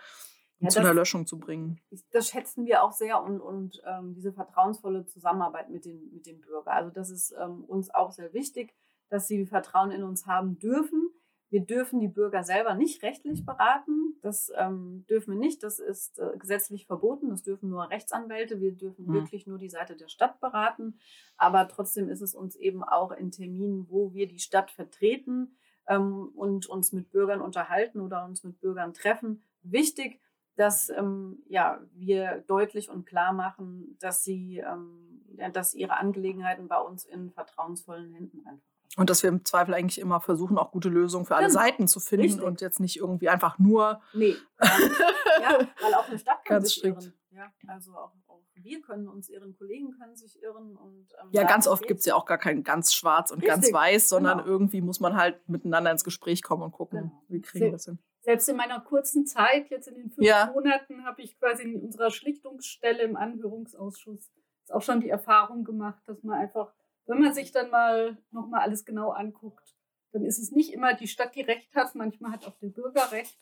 Ja, 0.59 0.69
zu 0.69 0.79
das- 0.79 0.87
einer 0.87 0.95
Löschung 0.95 1.27
zu 1.27 1.39
bringen. 1.39 1.81
Das 2.13 2.29
schätzen 2.29 2.65
wir 2.67 2.83
auch 2.85 2.93
sehr 2.93 3.23
und, 3.23 3.41
und 3.41 3.83
ähm, 3.87 4.15
diese 4.15 4.33
vertrauensvolle 4.33 5.07
Zusammenarbeit 5.07 5.71
mit 5.71 5.85
dem, 5.85 6.11
mit 6.13 6.27
dem 6.27 6.41
Bürger. 6.41 6.73
Also 6.73 6.91
das 6.91 7.11
ist 7.11 7.35
ähm, 7.41 7.65
uns 7.65 7.91
auch 7.91 8.13
sehr 8.13 8.33
wichtig, 8.33 8.75
dass 9.09 9.27
sie 9.27 9.45
Vertrauen 9.47 9.91
in 9.91 10.05
uns 10.05 10.27
haben 10.27 10.59
dürfen. 10.59 11.11
Wir 11.53 11.61
dürfen 11.61 12.01
die 12.01 12.09
Bürger 12.09 12.45
selber 12.45 12.75
nicht 12.75 13.03
rechtlich 13.03 13.45
beraten. 13.45 14.17
Das 14.23 14.51
ähm, 14.57 15.05
dürfen 15.11 15.35
wir 15.35 15.39
nicht. 15.39 15.63
Das 15.63 15.79
ist 15.79 16.19
äh, 16.19 16.39
gesetzlich 16.39 16.87
verboten. 16.87 17.29
Das 17.29 17.43
dürfen 17.43 17.69
nur 17.69 17.91
Rechtsanwälte. 17.91 18.59
Wir 18.59 18.73
dürfen 18.73 19.05
Mhm. 19.07 19.13
wirklich 19.13 19.47
nur 19.47 19.59
die 19.59 19.69
Seite 19.69 19.95
der 19.95 20.09
Stadt 20.09 20.41
beraten. 20.41 20.99
Aber 21.37 21.69
trotzdem 21.69 22.09
ist 22.09 22.23
es 22.23 22.35
uns 22.35 22.57
eben 22.57 22.83
auch 22.83 23.13
in 23.13 23.31
Terminen, 23.31 23.87
wo 23.91 24.15
wir 24.15 24.27
die 24.27 24.39
Stadt 24.39 24.71
vertreten 24.71 25.55
ähm, 25.89 26.31
und 26.35 26.67
uns 26.71 26.93
mit 26.93 27.11
Bürgern 27.11 27.43
unterhalten 27.43 28.01
oder 28.01 28.25
uns 28.25 28.43
mit 28.45 28.59
Bürgern 28.59 28.95
treffen, 28.95 29.43
wichtig, 29.63 30.21
dass 30.57 30.89
ähm, 30.89 31.43
ja, 31.49 31.83
wir 31.93 32.45
deutlich 32.47 32.89
und 32.89 33.05
klar 33.05 33.35
machen, 33.35 33.99
dass 34.01 34.25
sie, 34.25 34.59
ähm, 34.59 35.23
dass 35.53 35.75
ihre 35.75 35.99
Angelegenheiten 35.99 36.67
bei 36.69 36.79
uns 36.79 37.05
in 37.05 37.31
vertrauensvollen 37.31 38.11
Händen 38.15 38.47
einfach. 38.47 38.72
Und 38.99 39.09
dass 39.09 39.23
wir 39.23 39.31
im 39.31 39.45
Zweifel 39.45 39.73
eigentlich 39.75 39.99
immer 39.99 40.21
versuchen, 40.21 40.59
auch 40.59 40.71
gute 40.71 40.89
Lösungen 40.91 41.25
für 41.25 41.35
alle 41.35 41.47
Genau. 41.49 41.61
Seiten 41.61 41.89
zu 41.89 41.99
finden 41.99 42.25
Richtig. 42.27 42.43
und 42.45 42.61
jetzt 42.61 42.79
nicht 42.81 42.97
irgendwie 42.99 43.29
einfach 43.31 43.59
nur. 43.59 44.03
Nee, 44.13 44.37
ja, 44.61 45.59
weil 45.81 45.95
auch 45.95 46.09
eine 46.09 46.19
Stadt 46.19 46.37
kann 46.45 46.57
Ganz 46.57 46.69
sich 46.69 46.79
strikt. 46.79 47.03
irren. 47.03 47.15
Ja, 47.31 47.51
also 47.69 47.93
auch, 47.93 48.13
auch 48.29 48.43
wir 48.55 48.81
können 48.83 49.09
uns 49.09 49.31
irren, 49.31 49.57
Kollegen 49.57 49.93
können 49.99 50.15
sich 50.15 50.41
irren 50.43 50.77
und 50.77 51.09
ähm, 51.23 51.29
Ja, 51.33 51.45
ganz 51.45 51.67
oft 51.67 51.87
gibt 51.89 52.01
es 52.01 52.07
ja 52.07 52.15
auch 52.15 52.27
gar 52.27 52.37
kein 52.39 52.63
ganz 52.63 52.93
schwarz 52.93 53.31
und 53.31 53.43
ganz 53.43 53.61
Richtig, 53.65 53.75
weiß, 53.75 54.09
sondern 54.11 54.39
genau. 54.39 54.51
irgendwie 54.51 54.83
muss 54.83 55.01
man 55.01 55.17
halt 55.17 55.49
miteinander 55.49 55.91
ins 55.91 56.05
Gespräch 56.05 56.43
kommen 56.43 56.63
und 56.63 56.73
gucken, 56.73 56.99
Genau. 57.01 57.23
wie 57.29 57.41
kriegen 57.41 57.65
wir 57.65 57.73
das 57.73 57.87
hin. 57.87 57.99
Selbst 58.21 58.49
in 58.51 58.57
meiner 58.57 58.79
kurzen 58.81 59.27
Zeit, 59.27 59.71
jetzt 59.71 59.89
in 59.89 59.95
den 59.95 60.11
fünf 60.11 60.27
Ja. 60.27 60.51
Monaten, 60.55 61.05
habe 61.05 61.23
ich 61.23 61.37
quasi 61.39 61.63
in 61.65 61.81
unserer 61.83 62.11
Schlichtungsstelle 62.11 63.03
im 63.03 63.17
Anhörungsausschuss 63.17 64.31
auch 64.69 64.83
schon 64.83 65.01
die 65.01 65.09
Erfahrung 65.11 65.65
gemacht, 65.65 66.01
dass 66.07 66.23
man 66.23 66.39
einfach, 66.39 66.73
wenn 67.07 67.21
man 67.21 67.35
sich 67.35 67.53
dann 67.53 67.71
mal 67.71 68.19
nochmal 68.31 68.63
alles 68.63 68.85
genau 68.85 69.11
anguckt, 69.11 69.77
dann 70.13 70.25
ist 70.25 70.39
es 70.39 70.53
nicht 70.53 70.73
immer 70.73 70.95
die 70.95 71.09
Stadt, 71.09 71.35
die 71.35 71.43
Recht 71.43 71.75
hat, 71.75 71.95
manchmal 71.95 72.33
hat 72.33 72.47
auch 72.47 72.57
der 72.59 72.69
Bürger 72.69 73.11
Recht. 73.13 73.39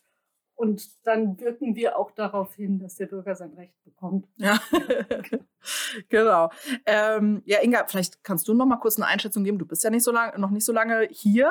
Und 0.61 1.07
dann 1.07 1.41
wirken 1.41 1.75
wir 1.75 1.97
auch 1.97 2.11
darauf 2.11 2.55
hin, 2.55 2.79
dass 2.79 2.97
der 2.97 3.07
Bürger 3.07 3.35
sein 3.35 3.55
Recht 3.55 3.83
bekommt. 3.83 4.29
Ja, 4.37 4.61
genau. 6.11 6.51
Ähm, 6.85 7.41
ja, 7.47 7.63
Inga, 7.63 7.87
vielleicht 7.87 8.23
kannst 8.23 8.47
du 8.47 8.53
noch 8.53 8.67
mal 8.67 8.77
kurz 8.77 8.97
eine 8.99 9.07
Einschätzung 9.07 9.43
geben. 9.43 9.59
Du 9.59 9.65
bist 9.65 9.83
ja 9.83 9.89
nicht 9.89 10.05
so 10.05 10.13
lang, 10.13 10.39
noch 10.39 10.51
nicht 10.51 10.67
so 10.67 10.73
lange 10.73 11.09
hier. 11.11 11.51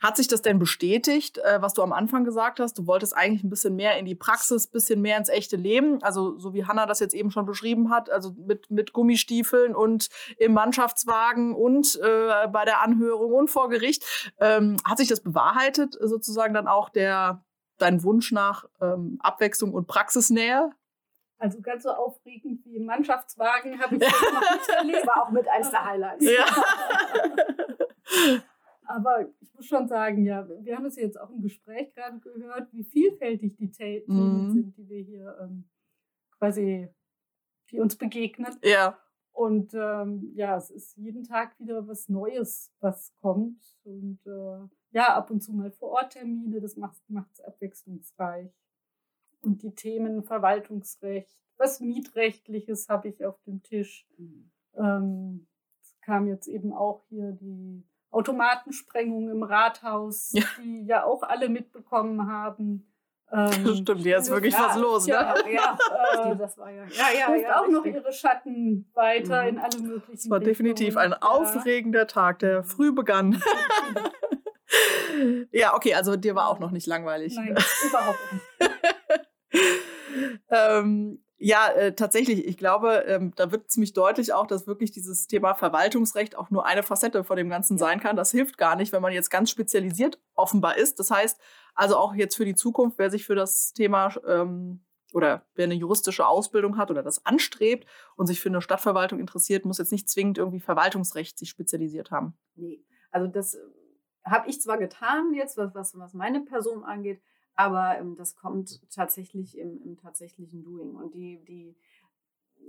Hat 0.00 0.16
sich 0.16 0.28
das 0.28 0.42
denn 0.42 0.58
bestätigt, 0.58 1.38
äh, 1.38 1.60
was 1.60 1.74
du 1.74 1.82
am 1.82 1.92
Anfang 1.92 2.24
gesagt 2.24 2.58
hast? 2.58 2.78
Du 2.78 2.86
wolltest 2.86 3.16
eigentlich 3.16 3.44
ein 3.44 3.50
bisschen 3.50 3.76
mehr 3.76 3.98
in 3.98 4.06
die 4.06 4.14
Praxis, 4.14 4.66
ein 4.66 4.72
bisschen 4.72 5.02
mehr 5.02 5.18
ins 5.18 5.28
echte 5.28 5.56
Leben. 5.56 6.02
Also 6.02 6.38
so 6.38 6.54
wie 6.54 6.64
Hanna 6.64 6.86
das 6.86 7.00
jetzt 7.00 7.14
eben 7.14 7.30
schon 7.30 7.44
beschrieben 7.44 7.90
hat, 7.90 8.10
also 8.10 8.34
mit, 8.38 8.70
mit 8.70 8.92
Gummistiefeln 8.92 9.74
und 9.74 10.08
im 10.38 10.54
Mannschaftswagen 10.54 11.54
und 11.54 12.00
äh, 12.02 12.48
bei 12.48 12.64
der 12.64 12.82
Anhörung 12.82 13.32
und 13.34 13.50
vor 13.50 13.68
Gericht. 13.68 14.32
Ähm, 14.40 14.78
hat 14.84 14.98
sich 14.98 15.08
das 15.08 15.20
bewahrheitet, 15.20 15.96
sozusagen 16.00 16.54
dann 16.54 16.66
auch 16.66 16.88
der 16.88 17.44
dein 17.80 18.02
Wunsch 18.02 18.32
nach 18.32 18.66
ähm, 18.80 19.18
Abwechslung 19.20 19.72
und 19.72 19.86
Praxisnähe? 19.86 20.70
Also 21.38 21.60
ganz 21.62 21.84
so 21.84 21.90
aufregend 21.90 22.64
wie 22.66 22.76
im 22.76 22.84
Mannschaftswagen 22.84 23.80
habe 23.80 23.96
ich 23.96 24.02
das 24.02 24.12
noch 24.12 24.40
nicht 24.40 24.68
erlebt. 24.68 25.06
War 25.06 25.26
auch 25.26 25.30
mit 25.30 25.48
eins 25.48 25.70
der 25.70 25.84
Highlights. 25.84 26.24
Ja. 26.24 26.44
Aber 28.90 29.28
ich 29.40 29.54
muss 29.54 29.66
schon 29.66 29.86
sagen, 29.86 30.24
ja, 30.24 30.48
wir 30.64 30.76
haben 30.76 30.86
es 30.86 30.96
jetzt 30.96 31.18
auch 31.20 31.30
im 31.30 31.40
Gespräch 31.42 31.92
gerade 31.94 32.18
gehört, 32.18 32.72
wie 32.72 32.82
vielfältig 32.84 33.56
die 33.56 33.70
Themen 33.70 34.46
Mhm. 34.46 34.50
sind, 34.50 34.76
die 34.76 34.88
wir 34.88 35.02
hier 35.02 35.38
ähm, 35.40 35.68
quasi, 36.38 36.88
die 37.70 37.78
uns 37.80 37.96
begegnen. 37.96 38.56
ja. 38.64 38.98
Und 39.32 39.72
ähm, 39.74 40.32
ja, 40.34 40.56
es 40.56 40.70
ist 40.70 40.96
jeden 40.96 41.22
Tag 41.22 41.58
wieder 41.60 41.86
was 41.86 42.08
Neues, 42.08 42.72
was 42.80 43.14
kommt. 43.20 43.62
Und 43.84 44.18
äh, 44.26 44.66
ja, 44.90 45.14
ab 45.16 45.30
und 45.30 45.40
zu 45.40 45.52
mal 45.52 45.70
Vororttermine, 45.70 46.60
das 46.60 46.76
macht 46.76 47.00
es 47.32 47.40
abwechslungsreich. 47.40 48.52
Und 49.40 49.62
die 49.62 49.74
Themen 49.74 50.24
Verwaltungsrecht, 50.24 51.38
was 51.56 51.80
Mietrechtliches 51.80 52.88
habe 52.88 53.08
ich 53.08 53.24
auf 53.24 53.40
dem 53.44 53.62
Tisch. 53.62 54.06
Ähm, 54.74 55.46
es 55.80 55.96
kam 56.00 56.26
jetzt 56.26 56.48
eben 56.48 56.72
auch 56.72 57.04
hier 57.08 57.30
die 57.32 57.84
Automatensprengung 58.10 59.30
im 59.30 59.42
Rathaus, 59.42 60.30
Ja. 60.32 60.44
die 60.62 60.84
ja 60.86 61.04
auch 61.04 61.22
alle 61.22 61.48
mitbekommen 61.48 62.30
haben. 62.30 62.86
Ähm, 63.32 63.76
Stimmt, 63.76 64.00
hier 64.02 64.16
ist 64.18 64.28
wirklich 64.28 64.52
Ja, 64.54 64.66
was 64.70 64.76
los, 64.76 65.06
ne? 65.06 65.12
ja, 65.12 65.34
ja, 65.48 65.78
äh, 66.32 66.36
Das 66.36 66.58
war 66.58 66.68
ja. 66.68 66.82
Ja, 66.86 67.32
ja, 67.32 67.60
auch 67.60 67.68
noch 67.68 67.84
ihre 67.84 68.12
Schatten 68.12 68.90
weiter 68.92 69.42
Mhm. 69.44 69.48
in 69.50 69.58
alle 69.60 69.78
möglichen 69.78 70.14
Es 70.14 70.28
war 70.28 70.40
definitiv 70.40 70.96
ein 70.96 71.12
Richtungen. 71.12 71.32
aufregender 71.46 72.08
Tag, 72.08 72.40
der 72.40 72.64
früh 72.64 72.90
begann. 72.90 73.40
ja, 75.52 75.76
okay, 75.76 75.94
also 75.94 76.16
dir 76.16 76.34
war 76.34 76.48
auch 76.48 76.58
noch 76.58 76.72
nicht 76.72 76.88
langweilig. 76.88 77.36
Nein, 77.36 77.54
überhaupt 77.88 78.18
nicht. 78.32 78.44
ähm, 80.50 81.22
ja, 81.42 81.68
äh, 81.70 81.94
tatsächlich, 81.94 82.46
ich 82.46 82.58
glaube, 82.58 83.04
ähm, 83.06 83.32
da 83.34 83.50
wird 83.50 83.70
ziemlich 83.70 83.94
deutlich 83.94 84.34
auch, 84.34 84.46
dass 84.46 84.66
wirklich 84.66 84.90
dieses 84.90 85.26
Thema 85.26 85.54
Verwaltungsrecht 85.54 86.36
auch 86.36 86.50
nur 86.50 86.66
eine 86.66 86.82
Facette 86.82 87.24
von 87.24 87.38
dem 87.38 87.48
Ganzen 87.48 87.78
sein 87.78 87.98
kann. 87.98 88.14
Das 88.14 88.30
hilft 88.30 88.58
gar 88.58 88.76
nicht, 88.76 88.92
wenn 88.92 89.00
man 89.00 89.14
jetzt 89.14 89.30
ganz 89.30 89.50
spezialisiert 89.50 90.20
offenbar 90.34 90.76
ist. 90.76 90.98
Das 90.98 91.10
heißt, 91.10 91.40
also 91.74 91.96
auch 91.96 92.14
jetzt 92.14 92.36
für 92.36 92.44
die 92.44 92.54
Zukunft, 92.54 92.98
wer 92.98 93.10
sich 93.10 93.24
für 93.24 93.34
das 93.34 93.72
Thema 93.72 94.14
ähm, 94.26 94.84
oder 95.14 95.46
wer 95.54 95.64
eine 95.64 95.74
juristische 95.74 96.26
Ausbildung 96.26 96.76
hat 96.76 96.90
oder 96.90 97.02
das 97.02 97.24
anstrebt 97.24 97.88
und 98.16 98.26
sich 98.26 98.38
für 98.38 98.50
eine 98.50 98.60
Stadtverwaltung 98.60 99.18
interessiert, 99.18 99.64
muss 99.64 99.78
jetzt 99.78 99.92
nicht 99.92 100.10
zwingend 100.10 100.36
irgendwie 100.36 100.60
Verwaltungsrecht 100.60 101.38
sich 101.38 101.48
spezialisiert 101.48 102.10
haben. 102.10 102.36
Nee, 102.54 102.84
also 103.10 103.28
das 103.28 103.56
habe 104.26 104.50
ich 104.50 104.60
zwar 104.60 104.76
getan 104.76 105.32
jetzt, 105.32 105.56
was, 105.56 105.74
was, 105.74 105.98
was 105.98 106.12
meine 106.12 106.40
Person 106.40 106.84
angeht, 106.84 107.22
aber 107.60 107.98
ähm, 107.98 108.16
das 108.16 108.36
kommt 108.36 108.80
tatsächlich 108.90 109.58
im, 109.58 109.82
im 109.82 109.96
tatsächlichen 109.98 110.62
Doing. 110.62 110.94
Und 110.94 111.14
die, 111.14 111.38
die 111.44 111.76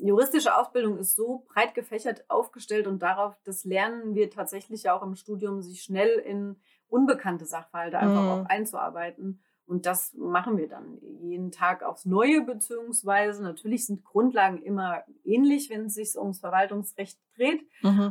juristische 0.02 0.56
Ausbildung 0.56 0.98
ist 0.98 1.16
so 1.16 1.46
breit 1.48 1.74
gefächert 1.74 2.26
aufgestellt 2.30 2.88
und 2.88 3.02
darauf, 3.02 3.36
das 3.44 3.64
lernen 3.64 4.16
wir 4.16 4.30
tatsächlich 4.30 4.84
ja 4.84 4.94
auch 4.94 5.04
im 5.04 5.16
Studium, 5.16 5.62
sich 5.62 5.82
schnell 5.82 6.20
in 6.20 6.58
unbekannte 6.90 7.46
Sachverhalte 7.46 8.00
einfach 8.00 8.22
Mhm. 8.22 8.30
auch 8.30 8.46
einzuarbeiten. 8.50 9.42
Und 9.66 9.86
das 9.86 10.14
machen 10.16 10.58
wir 10.58 10.68
dann 10.68 10.98
jeden 11.22 11.52
Tag 11.52 11.82
aufs 11.84 12.06
Neue, 12.06 12.42
beziehungsweise 12.42 13.42
natürlich 13.42 13.86
sind 13.86 14.04
Grundlagen 14.04 14.62
immer 14.62 15.04
ähnlich, 15.24 15.70
wenn 15.70 15.86
es 15.86 15.94
sich 15.94 16.18
ums 16.18 16.40
Verwaltungsrecht 16.40 17.18
dreht. 17.38 17.66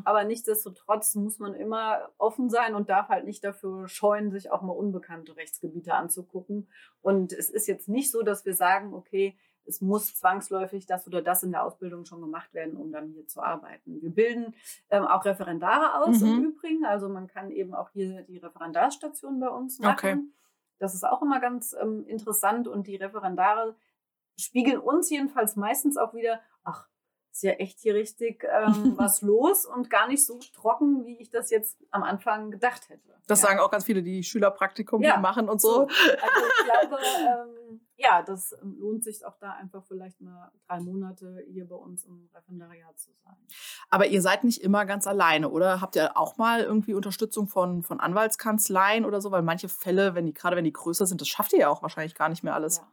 Aber 0.05 0.25
nichtsdestotrotz 0.25 1.15
muss 1.17 1.39
man 1.39 1.55
immer 1.55 2.09
offen 2.17 2.49
sein 2.49 2.75
und 2.75 2.89
darf 2.89 3.09
halt 3.09 3.27
nicht 3.27 3.45
dafür 3.45 3.89
scheuen, 3.89 4.31
sich 4.31 4.51
auch 4.51 4.63
mal 4.63 4.73
unbekannte 4.73 5.37
Rechtsgebiete 5.37 5.93
anzugucken. 5.95 6.69
Und 7.03 7.33
es 7.33 7.51
ist 7.51 7.67
jetzt 7.67 7.89
nicht 7.89 8.11
so, 8.11 8.23
dass 8.23 8.47
wir 8.47 8.55
sagen, 8.55 8.95
okay, 8.95 9.37
es 9.67 9.83
muss 9.83 10.15
zwangsläufig 10.15 10.87
das 10.87 11.07
oder 11.07 11.21
das 11.21 11.43
in 11.43 11.53
der 11.53 11.63
Ausbildung 11.65 12.07
schon 12.07 12.23
gemacht 12.23 12.55
werden, 12.55 12.77
um 12.77 12.91
dann 12.91 13.11
hier 13.11 13.27
zu 13.27 13.43
arbeiten. 13.43 14.01
Wir 14.01 14.11
bilden 14.11 14.55
ähm, 14.89 15.05
auch 15.05 15.25
Referendare 15.27 16.03
aus 16.03 16.23
im 16.23 16.39
Mhm. 16.39 16.45
Übrigen. 16.45 16.85
Also 16.87 17.09
man 17.09 17.27
kann 17.29 17.51
eben 17.51 17.75
auch 17.75 17.91
hier 17.91 18.23
die 18.23 18.39
Referendarstation 18.39 19.39
bei 19.39 19.49
uns 19.49 19.79
machen. 19.79 19.93
Okay. 19.93 20.17
Das 20.81 20.95
ist 20.95 21.05
auch 21.05 21.23
immer 21.23 21.41
ganz 21.41 21.77
ähm, 21.81 22.05
interessant 22.07 22.67
und 22.67 22.87
die 22.87 22.97
Referendare 22.97 23.77
spiegeln 24.37 24.79
uns 24.79 25.11
jedenfalls 25.11 25.55
meistens 25.55 25.97
auch 25.97 26.15
wieder, 26.15 26.41
ach, 26.65 26.89
ist 27.33 27.43
ja 27.43 27.53
echt 27.53 27.79
hier 27.81 27.95
richtig 27.95 28.45
ähm, 28.45 28.95
was 28.99 29.23
los 29.23 29.67
und 29.67 29.91
gar 29.91 30.09
nicht 30.09 30.25
so 30.25 30.39
trocken, 30.55 31.05
wie 31.05 31.17
ich 31.19 31.31
das 31.31 31.51
jetzt 31.51 31.79
am 31.91 32.03
Anfang 32.03 32.51
gedacht 32.51 32.89
hätte. 32.89 33.11
Das 33.27 33.43
ja. 33.43 33.49
sagen 33.49 33.61
auch 33.61 33.71
ganz 33.71 33.85
viele, 33.85 34.03
die 34.03 34.25
Schülerpraktikum 34.25 35.03
Ja. 35.03 35.19
machen 35.19 35.49
und 35.49 35.61
so. 35.61 35.83
Also 35.83 35.89
ich 35.89 36.65
glaube, 36.65 37.03
ähm, 37.21 37.81
ja, 37.97 38.23
das 38.23 38.53
ähm, 38.61 38.77
lohnt 38.81 39.05
sich 39.05 39.25
auch 39.25 39.37
da 39.39 39.53
einfach 39.53 39.85
vielleicht 39.85 40.21
mal 40.21 40.51
drei 40.67 40.81
Monate 40.81 41.45
hier 41.49 41.69
bei 41.69 41.77
uns 41.77 42.05
im 42.05 42.29
Referendariat 42.35 42.99
zu 42.99 43.11
sein. 43.23 43.37
Aber 43.89 44.07
ihr 44.07 44.23
seid 44.23 44.43
nicht 44.43 44.63
immer 44.63 44.85
ganz 44.87 45.07
alleine, 45.07 45.51
oder? 45.51 45.81
Habt 45.81 45.97
ihr 45.97 46.17
auch 46.17 46.39
mal 46.39 46.63
irgendwie 46.63 46.95
Unterstützung 46.95 47.47
von, 47.47 47.83
von 47.83 48.01
Anwaltskanzleien 48.01 49.05
oder 49.05 49.21
so? 49.21 49.31
Weil 49.31 49.43
manche 49.43 49.69
Fälle, 49.69 50.15
wenn 50.15 50.27
die, 50.27 50.33
gerade 50.33 50.57
wenn 50.57 50.65
die 50.65 50.73
größer 50.73 51.07
sind, 51.07 51.21
das 51.21 51.29
schafft 51.29 51.53
ihr 51.53 51.61
ja 51.61 51.69
auch 51.69 51.83
wahrscheinlich 51.83 52.15
gar 52.15 52.29
nicht 52.29 52.43
mehr 52.43 52.55
alles. 52.55 52.79
Ja. 52.79 52.89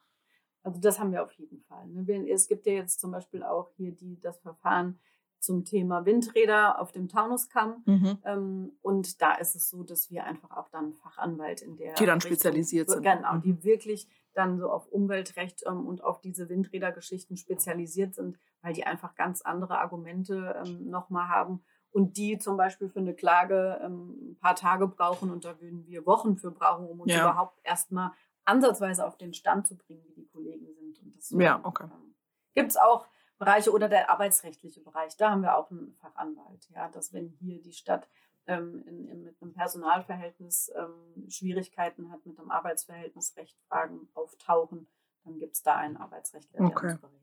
Also 0.67 0.81
das 0.81 0.99
haben 0.99 1.13
wir 1.13 1.23
auf 1.23 1.31
jeden 1.33 1.61
Fall. 1.61 1.87
ne? 1.87 2.29
Es 2.29 2.47
gibt 2.49 2.65
ja 2.65 2.73
jetzt 2.73 2.99
zum 2.99 3.11
Beispiel 3.11 3.41
auch 3.41 3.69
hier 3.77 3.93
die, 3.93 4.19
das 4.19 4.37
Verfahren 4.39 4.99
zum 5.39 5.63
Thema 5.63 6.05
Windräder 6.05 6.81
auf 6.81 6.91
dem 6.91 7.07
Taunuskamm. 7.07 7.83
Mhm. 7.85 8.17
Ähm, 8.25 8.71
und 8.81 9.21
da 9.21 9.35
ist 9.35 9.55
es 9.55 9.69
so, 9.69 9.83
dass 9.83 10.09
wir 10.11 10.25
einfach 10.25 10.51
auch 10.57 10.67
dann 10.69 10.91
Fachanwalt 10.93 11.61
in 11.61 11.77
der 11.77 11.93
Die 11.93 12.05
dann 12.05 12.15
Richtung- 12.15 12.31
spezialisiert 12.33 12.89
sind. 12.89 13.01
Genau, 13.03 13.35
Mhm. 13.35 13.41
die 13.43 13.63
wirklich 13.63 14.09
dann 14.33 14.57
so 14.59 14.69
auf 14.69 14.87
Umweltrecht 14.87 15.63
ähm, 15.65 15.87
und 15.87 16.03
auf 16.03 16.19
diese 16.19 16.49
Windrädergeschichten 16.49 17.37
spezialisiert 17.37 18.15
sind, 18.15 18.37
weil 18.61 18.73
die 18.73 18.83
einfach 18.85 19.15
ganz 19.15 19.41
andere 19.43 19.79
Argumente 19.79 20.61
ähm, 20.65 20.89
nochmal 20.89 21.29
haben 21.29 21.63
und 21.91 22.17
die 22.17 22.37
zum 22.39 22.57
Beispiel 22.57 22.89
für 22.89 22.99
eine 22.99 23.13
Klage 23.13 23.79
ähm, 23.81 24.31
ein 24.31 24.37
paar 24.41 24.55
Tage 24.55 24.87
brauchen 24.87 25.31
und 25.31 25.45
da 25.45 25.61
würden 25.61 25.85
wir 25.87 26.05
Wochen 26.05 26.35
für 26.35 26.51
brauchen, 26.51 26.87
um 26.87 26.99
uns 26.99 27.13
Ja. 27.13 27.21
überhaupt 27.21 27.57
erstmal 27.63 28.11
ansatzweise 28.47 29.05
auf 29.05 29.17
den 29.17 29.33
Stand 29.33 29.67
zu 29.67 29.75
bringen, 29.77 30.03
wie 30.07 30.13
die 30.13 30.27
Kollegen 30.27 30.67
sind. 30.73 30.99
Und 31.01 31.15
deswegen, 31.15 31.41
Ja, 31.41 31.59
okay. 31.63 31.85
ähm, 31.85 32.15
Gibt 32.55 32.71
es 32.71 32.77
auch 32.77 33.07
Bereiche 33.37 33.71
oder 33.71 33.87
der 33.87 34.09
arbeitsrechtliche 34.09 34.81
Bereich, 34.81 35.15
da 35.17 35.29
haben 35.31 35.41
wir 35.43 35.55
auch 35.57 35.69
einen 35.69 35.93
Fachanwalt. 36.01 36.67
Ja, 36.71 36.89
dass 36.89 37.13
wenn 37.13 37.27
hier 37.39 37.61
die 37.61 37.73
Stadt 37.73 38.09
ähm, 38.47 38.83
in, 38.87 39.07
in, 39.07 39.23
mit 39.23 39.39
einem 39.41 39.53
Personalverhältnis 39.53 40.71
ähm, 40.75 41.29
Schwierigkeiten 41.29 42.11
hat, 42.11 42.25
mit 42.25 42.39
einem 42.39 42.49
Arbeitsverhältnis 42.49 43.35
Rechtfragen 43.37 44.09
auftauchen, 44.15 44.87
dann 45.23 45.37
gibt 45.37 45.55
es 45.55 45.61
da 45.61 45.75
einen 45.75 45.97
Arbeitsrechtler, 45.97 46.57
der 46.59 46.65
Okay. 46.65 46.91
uns 46.91 47.01
berät. 47.01 47.13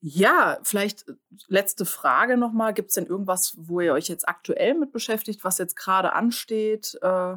Ja, 0.00 0.58
vielleicht 0.64 1.08
äh, 1.08 1.14
letzte 1.46 1.84
Frage 1.84 2.36
nochmal. 2.36 2.74
Gibt 2.74 2.88
es 2.88 2.94
denn 2.94 3.06
irgendwas, 3.06 3.54
wo 3.56 3.80
ihr 3.80 3.92
euch 3.92 4.08
jetzt 4.08 4.28
aktuell 4.28 4.74
mit 4.74 4.90
beschäftigt, 4.90 5.44
was 5.44 5.58
jetzt 5.58 5.76
gerade 5.76 6.12
ansteht? 6.14 6.98
Äh, 7.02 7.36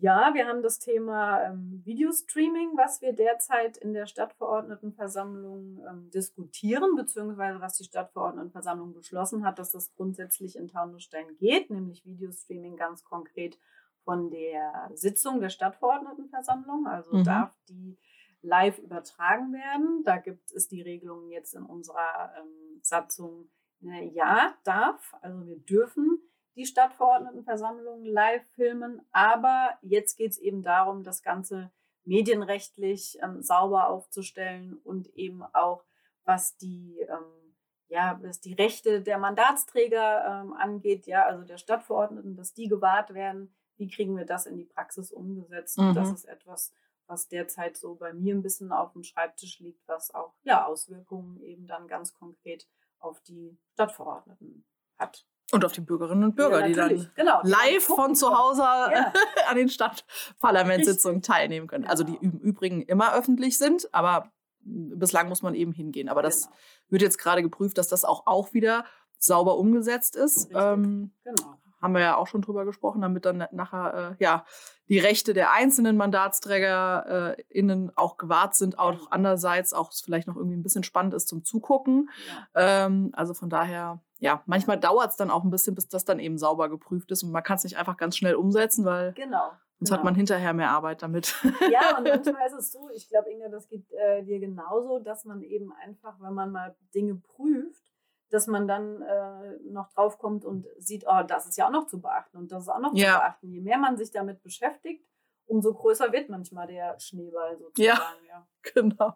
Ja, 0.00 0.32
wir 0.34 0.46
haben 0.46 0.62
das 0.62 0.78
Thema 0.78 1.42
ähm, 1.44 1.82
Videostreaming, 1.84 2.76
was 2.76 3.00
wir 3.00 3.12
derzeit 3.12 3.76
in 3.78 3.92
der 3.92 4.06
Stadtverordnetenversammlung 4.06 5.84
ähm, 5.88 6.10
diskutieren, 6.10 6.94
beziehungsweise 6.94 7.60
was 7.60 7.78
die 7.78 7.84
Stadtverordnetenversammlung 7.84 8.94
beschlossen 8.94 9.44
hat, 9.44 9.58
dass 9.58 9.72
das 9.72 9.92
grundsätzlich 9.94 10.56
in 10.56 10.68
Taunusstein 10.68 11.36
geht, 11.36 11.70
nämlich 11.70 12.04
Videostreaming 12.04 12.76
ganz 12.76 13.02
konkret 13.04 13.58
von 14.04 14.30
der 14.30 14.90
Sitzung 14.94 15.40
der 15.40 15.50
Stadtverordnetenversammlung. 15.50 16.86
Also 16.86 17.16
Mhm. 17.16 17.24
darf 17.24 17.54
die 17.68 17.98
live 18.42 18.78
übertragen 18.78 19.52
werden. 19.52 20.02
Da 20.04 20.18
gibt 20.18 20.52
es 20.52 20.68
die 20.68 20.82
Regelung 20.82 21.28
jetzt 21.30 21.54
in 21.54 21.64
unserer 21.64 22.32
ähm, 22.38 22.80
Satzung, 22.82 23.50
äh, 23.82 24.08
ja, 24.08 24.54
darf, 24.64 25.14
also 25.20 25.44
wir 25.46 25.58
dürfen 25.58 26.20
die 26.58 26.66
Stadtverordnetenversammlung 26.66 28.04
live 28.04 28.44
filmen. 28.56 29.00
Aber 29.12 29.78
jetzt 29.80 30.16
geht 30.16 30.32
es 30.32 30.38
eben 30.38 30.62
darum, 30.62 31.04
das 31.04 31.22
Ganze 31.22 31.70
medienrechtlich 32.04 33.18
ähm, 33.22 33.42
sauber 33.42 33.88
aufzustellen 33.88 34.78
und 34.82 35.06
eben 35.14 35.42
auch, 35.42 35.84
was 36.24 36.56
die, 36.56 36.98
ähm, 37.00 37.54
ja, 37.88 38.18
was 38.22 38.40
die 38.40 38.54
Rechte 38.54 39.02
der 39.02 39.18
Mandatsträger 39.18 40.42
ähm, 40.42 40.52
angeht, 40.52 41.06
ja, 41.06 41.24
also 41.24 41.44
der 41.44 41.58
Stadtverordneten, 41.58 42.34
dass 42.34 42.54
die 42.54 42.66
gewahrt 42.66 43.14
werden. 43.14 43.54
Wie 43.76 43.88
kriegen 43.88 44.16
wir 44.16 44.24
das 44.24 44.46
in 44.46 44.56
die 44.56 44.64
Praxis 44.64 45.12
umgesetzt? 45.12 45.78
Mhm. 45.78 45.94
Das 45.94 46.10
ist 46.10 46.24
etwas, 46.24 46.74
was 47.06 47.28
derzeit 47.28 47.76
so 47.76 47.94
bei 47.94 48.12
mir 48.12 48.34
ein 48.34 48.42
bisschen 48.42 48.72
auf 48.72 48.92
dem 48.94 49.04
Schreibtisch 49.04 49.60
liegt, 49.60 49.86
was 49.86 50.12
auch 50.12 50.34
ja, 50.42 50.66
Auswirkungen 50.66 51.40
eben 51.40 51.68
dann 51.68 51.86
ganz 51.86 52.14
konkret 52.14 52.66
auf 52.98 53.20
die 53.20 53.56
Stadtverordneten 53.74 54.64
hat. 54.98 55.24
Und 55.52 55.64
auf 55.64 55.72
die 55.72 55.80
Bürgerinnen 55.80 56.24
und 56.24 56.36
Bürger, 56.36 56.60
Ja, 56.60 56.66
die 56.66 56.74
dann 56.74 57.10
genau, 57.14 57.40
die 57.42 57.48
live 57.50 57.82
von 57.84 58.14
zu. 58.14 58.36
Hause 58.36 58.60
Ja. 58.62 59.12
an 59.48 59.56
den 59.56 59.68
Stadtparlamentssitzungen 59.70 61.22
teilnehmen 61.22 61.66
können. 61.66 61.86
Also 61.86 62.04
die 62.04 62.18
Genau. 62.18 62.34
im 62.34 62.38
Übrigen 62.40 62.82
immer 62.82 63.14
öffentlich 63.14 63.56
sind, 63.58 63.88
aber 63.94 64.30
bislang 64.60 65.28
muss 65.28 65.42
man 65.42 65.54
eben 65.54 65.72
hingehen. 65.72 66.08
Aber 66.08 66.22
das 66.22 66.42
Genau. 66.42 66.56
wird 66.90 67.02
jetzt 67.02 67.18
gerade 67.18 67.42
geprüft, 67.42 67.78
dass 67.78 67.88
das 67.88 68.04
auch, 68.04 68.26
auch 68.26 68.52
wieder 68.52 68.84
sauber 69.18 69.56
umgesetzt 69.56 70.16
ist. 70.16 70.50
Ähm, 70.54 71.12
Genau. 71.24 71.58
Haben 71.80 71.94
wir 71.94 72.00
ja 72.00 72.16
auch 72.16 72.26
schon 72.26 72.42
drüber 72.42 72.64
gesprochen, 72.64 73.00
damit 73.00 73.24
dann 73.24 73.46
nachher 73.52 74.16
äh, 74.18 74.24
ja 74.24 74.44
die 74.88 74.98
Rechte 74.98 75.34
der 75.34 75.52
einzelnen 75.52 75.96
Mandatsträger 75.96 77.36
äh, 77.36 77.42
innen 77.48 77.92
auch 77.96 78.16
gewahrt 78.16 78.54
sind, 78.54 78.78
auch 78.78 79.10
andererseits 79.10 79.72
auch 79.74 79.90
es 79.90 80.00
vielleicht 80.00 80.26
noch 80.28 80.36
irgendwie 80.36 80.56
ein 80.56 80.62
bisschen 80.62 80.82
spannend 80.82 81.14
ist 81.14 81.28
zum 81.28 81.44
Zugucken. 81.44 82.08
Ja. 82.54 82.86
Ähm, 82.86 83.10
also 83.12 83.34
von 83.34 83.50
daher, 83.50 84.00
ja, 84.18 84.42
manchmal 84.46 84.80
dauert 84.80 85.10
es 85.10 85.16
dann 85.16 85.30
auch 85.30 85.44
ein 85.44 85.50
bisschen, 85.50 85.74
bis 85.74 85.88
das 85.88 86.04
dann 86.04 86.18
eben 86.18 86.38
sauber 86.38 86.68
geprüft 86.68 87.10
ist 87.10 87.22
und 87.22 87.30
man 87.32 87.42
kann 87.42 87.56
es 87.56 87.64
nicht 87.64 87.76
einfach 87.76 87.96
ganz 87.96 88.16
schnell 88.16 88.34
umsetzen, 88.34 88.84
weil 88.84 89.12
Genau. 89.12 89.50
sonst 89.78 89.90
genau. 89.90 89.98
hat 89.98 90.04
man 90.04 90.14
hinterher 90.14 90.54
mehr 90.54 90.70
Arbeit 90.70 91.02
damit. 91.02 91.34
Ja, 91.70 91.98
und 91.98 92.08
manchmal 92.08 92.46
ist 92.46 92.54
es 92.58 92.72
so, 92.72 92.88
ich 92.94 93.08
glaube, 93.08 93.30
Inge, 93.30 93.50
das 93.50 93.68
geht 93.68 93.90
äh, 93.92 94.22
dir 94.24 94.40
genauso, 94.40 95.00
dass 95.00 95.24
man 95.26 95.42
eben 95.42 95.70
einfach, 95.84 96.14
wenn 96.20 96.32
man 96.32 96.50
mal 96.50 96.74
Dinge 96.94 97.16
prüft, 97.16 97.82
dass 98.30 98.46
man 98.46 98.68
dann 98.68 99.02
äh, 99.02 99.58
noch 99.70 99.88
draufkommt 99.90 100.44
und 100.44 100.66
sieht, 100.78 101.04
oh, 101.06 101.22
das 101.26 101.46
ist 101.46 101.56
ja 101.56 101.66
auch 101.66 101.72
noch 101.72 101.86
zu 101.86 102.00
beachten 102.00 102.36
und 102.36 102.52
das 102.52 102.62
ist 102.64 102.68
auch 102.68 102.80
noch 102.80 102.94
Ja. 102.94 103.14
zu 103.14 103.18
beachten. 103.20 103.48
Je 103.52 103.60
mehr 103.60 103.78
man 103.78 103.96
sich 103.96 104.10
damit 104.10 104.42
beschäftigt, 104.42 105.06
umso 105.46 105.72
größer 105.74 106.12
wird 106.12 106.28
manchmal 106.28 106.66
der 106.66 106.98
Schneeball 107.00 107.56
sozusagen. 107.58 108.24
Ja. 108.28 108.46
genau. 108.74 109.14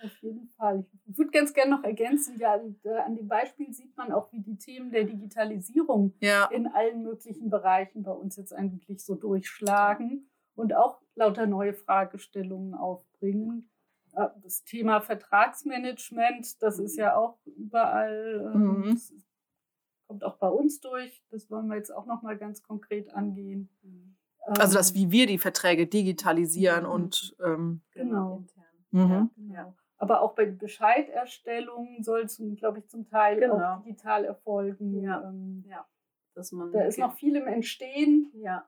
Auf 0.00 0.16
jeden 0.22 0.48
Fall. 0.56 0.86
Ich 1.06 1.18
würde 1.18 1.30
ganz 1.32 1.52
gerne 1.52 1.72
noch 1.76 1.82
ergänzen, 1.82 2.38
ja, 2.38 2.54
an 3.04 3.16
dem 3.16 3.26
Beispiel 3.26 3.72
sieht 3.72 3.96
man 3.96 4.12
auch, 4.12 4.30
wie 4.32 4.40
die 4.40 4.56
Themen 4.56 4.92
der 4.92 5.02
Digitalisierung 5.04 6.14
Ja. 6.20 6.46
in 6.52 6.68
allen 6.68 7.02
möglichen 7.02 7.50
Bereichen 7.50 8.04
bei 8.04 8.12
uns 8.12 8.36
jetzt 8.36 8.52
eigentlich 8.52 9.04
so 9.04 9.16
durchschlagen 9.16 10.30
und 10.54 10.72
auch 10.74 11.00
lauter 11.16 11.46
neue 11.46 11.74
Fragestellungen 11.74 12.74
aufbringen. 12.74 13.70
Äh, 14.18 14.28
Das 14.42 14.64
Thema 14.64 15.00
Vertragsmanagement, 15.00 16.62
das 16.62 16.78
ist 16.78 16.96
ja 16.96 17.16
auch 17.16 17.38
überall, 17.46 18.50
ähm, 18.54 18.80
Mhm. 18.80 18.90
das 18.94 19.12
kommt 20.06 20.24
auch 20.24 20.36
bei 20.38 20.48
uns 20.48 20.80
durch. 20.80 21.22
Das 21.30 21.50
wollen 21.50 21.68
wir 21.68 21.76
jetzt 21.76 21.90
auch 21.94 22.06
nochmal 22.06 22.36
ganz 22.36 22.62
konkret 22.62 23.12
angehen. 23.14 23.68
Also 24.40 24.76
das, 24.78 24.90
Ähm, 24.90 24.96
wie 24.96 25.10
wir 25.10 25.26
die 25.26 25.38
Verträge 25.38 25.86
digitalisieren 25.86 26.84
Mhm. 26.84 26.90
und 26.90 27.36
ähm, 27.44 27.82
Genau. 27.92 28.38
intern. 28.38 28.64
mhm. 28.90 29.30
Genau. 29.36 29.54
Ja. 29.54 29.74
Aber 30.00 30.22
auch 30.22 30.34
bei 30.34 30.46
Bescheiderstellung 30.46 32.02
soll 32.02 32.22
es, 32.22 32.40
glaube 32.56 32.78
ich, 32.78 32.88
zum 32.88 33.06
Teil 33.08 33.40
Genau. 33.40 33.56
auch 33.74 33.82
digital 33.82 34.24
erfolgen. 34.24 35.02
Ja. 35.02 35.28
Ähm, 35.28 35.64
Dass 36.34 36.52
man 36.52 36.70
da 36.72 36.82
ist 36.84 36.98
noch 36.98 37.14
viel 37.14 37.34
im 37.36 37.46
Entstehen. 37.48 38.30
ja. 38.34 38.66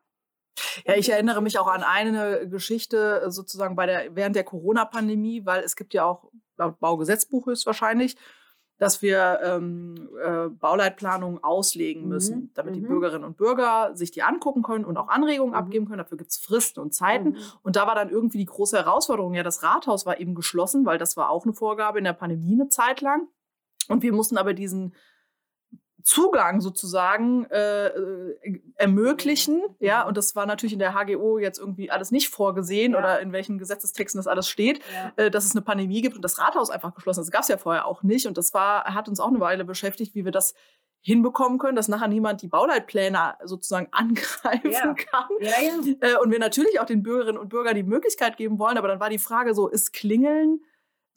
Ja, 0.87 0.95
ich 0.95 1.11
erinnere 1.11 1.43
mich 1.43 1.59
auch 1.59 1.67
an 1.69 1.83
eine 1.83 2.49
Geschichte 2.49 3.23
äh, 3.27 3.31
sozusagen 3.31 3.77
bei 3.77 3.87
der, 3.87 4.15
während 4.15 4.37
der 4.37 4.45
Corona-Pandemie, 4.45 5.45
weil 5.47 5.63
es 5.63 5.77
gibt 5.77 5.95
ja 5.95 6.05
auch 6.05 6.31
laut 6.57 6.79
Baugesetzbuch 6.81 7.47
höchstwahrscheinlich, 7.47 8.17
dass 8.79 9.03
wir 9.03 9.41
ähm, 9.43 10.09
äh, 10.25 10.49
Bauleitplanungen 10.49 11.45
auslegen 11.45 12.05
Mhm, 12.05 12.09
müssen, 12.09 12.51
damit 12.55 12.75
die 12.75 12.81
mhm. 12.81 12.89
Bürgerinnen 12.89 13.25
und 13.25 13.37
Bürger 13.37 13.91
sich 13.95 14.11
die 14.11 14.23
angucken 14.23 14.63
können 14.63 14.87
und 14.87 14.97
auch 14.97 15.09
Anregungen 15.09 15.53
Mhm. 15.53 15.59
abgeben 15.59 15.87
können. 15.87 15.99
Dafür 15.99 16.17
gibt 16.17 16.31
es 16.31 16.39
Fristen 16.39 16.81
und 16.81 16.95
Zeiten. 16.95 17.31
Mhm. 17.31 17.39
Und 17.63 17.77
da 17.77 17.87
war 17.87 17.95
dann 17.95 18.09
irgendwie 18.09 18.39
die 18.39 18.47
große 18.47 18.79
Herausforderung, 18.79 19.35
ja, 19.35 19.43
das 19.43 19.63
Rathaus 19.63 20.07
war 20.07 20.19
eben 20.19 20.35
geschlossen, 20.35 20.87
weil 20.87 20.97
das 20.97 21.17
war 21.19 21.29
auch 21.29 21.45
eine 21.45 21.53
Vorgabe 21.53 21.99
in 21.99 22.05
der 22.05 22.15
Pandemie 22.15 22.55
eine 22.55 22.69
Zeit 22.69 23.03
lang. 23.03 23.29
Und 23.89 24.03
wir 24.03 24.15
mussten 24.15 24.39
aber 24.39 24.55
diesen 24.55 24.95
Zugang 26.03 26.61
sozusagen 26.61 27.45
äh, 27.51 27.87
äh, 27.89 28.61
ermöglichen, 28.77 29.57
Mhm. 29.57 29.75
ja, 29.81 30.03
und 30.07 30.17
das 30.17 30.35
war 30.37 30.47
natürlich 30.47 30.73
in 30.73 30.79
der 30.79 30.95
HGO 30.95 31.39
jetzt 31.39 31.59
irgendwie 31.59 31.91
alles 31.91 32.11
nicht 32.11 32.29
vorgesehen 32.29 32.93
Ja. 32.93 32.99
oder 32.99 33.21
in 33.21 33.33
welchen 33.33 33.59
Gesetzestexten 33.59 34.19
das 34.19 34.27
alles 34.27 34.49
steht, 34.49 34.81
Ja. 34.95 35.13
äh, 35.25 35.31
dass 35.31 35.45
es 35.45 35.53
eine 35.53 35.63
Pandemie 35.63 36.01
gibt 36.03 36.17
und 36.17 36.23
das 36.25 36.39
Rathaus 36.39 36.71
einfach 36.71 36.95
geschlossen 36.95 37.21
ist. 37.21 37.27
Das 37.29 37.33
gab 37.33 37.43
es 37.43 37.49
ja 37.49 37.57
vorher 37.59 37.87
auch 37.87 38.03
nicht 38.03 38.27
und 38.27 38.37
das 38.39 38.53
war, 38.55 38.85
hat 38.85 39.09
uns 39.09 39.21
auch 39.21 39.29
eine 39.29 39.41
Weile 39.41 39.65
beschäftigt, 39.65 40.15
wie 40.15 40.25
wir 40.25 40.33
das 40.33 40.55
hinbekommen 41.03 41.59
können, 41.59 41.77
dass 41.77 41.89
nachher 41.89 42.09
niemand 42.09 42.43
die 42.43 42.49
Bauleitpläne 42.49 43.35
sozusagen 43.45 43.89
angreifen 43.93 44.71
Ja. 44.71 44.95
kann. 44.95 45.29
Ja, 45.41 45.51
ja. 45.63 45.95
Äh, 46.01 46.17
und 46.23 46.31
wir 46.31 46.39
natürlich 46.39 46.79
auch 46.81 46.85
den 46.87 47.03
Bürgerinnen 47.03 47.39
und 47.39 47.49
Bürgern 47.49 47.75
die 47.75 47.83
Möglichkeit 47.83 48.37
geben 48.37 48.59
wollen, 48.59 48.77
aber 48.79 48.89
dann 48.89 49.01
war 49.01 49.09
die 49.11 49.19
Frage 49.19 49.55
so, 49.55 49.69
ist 49.69 49.93
Klingeln 49.93 50.61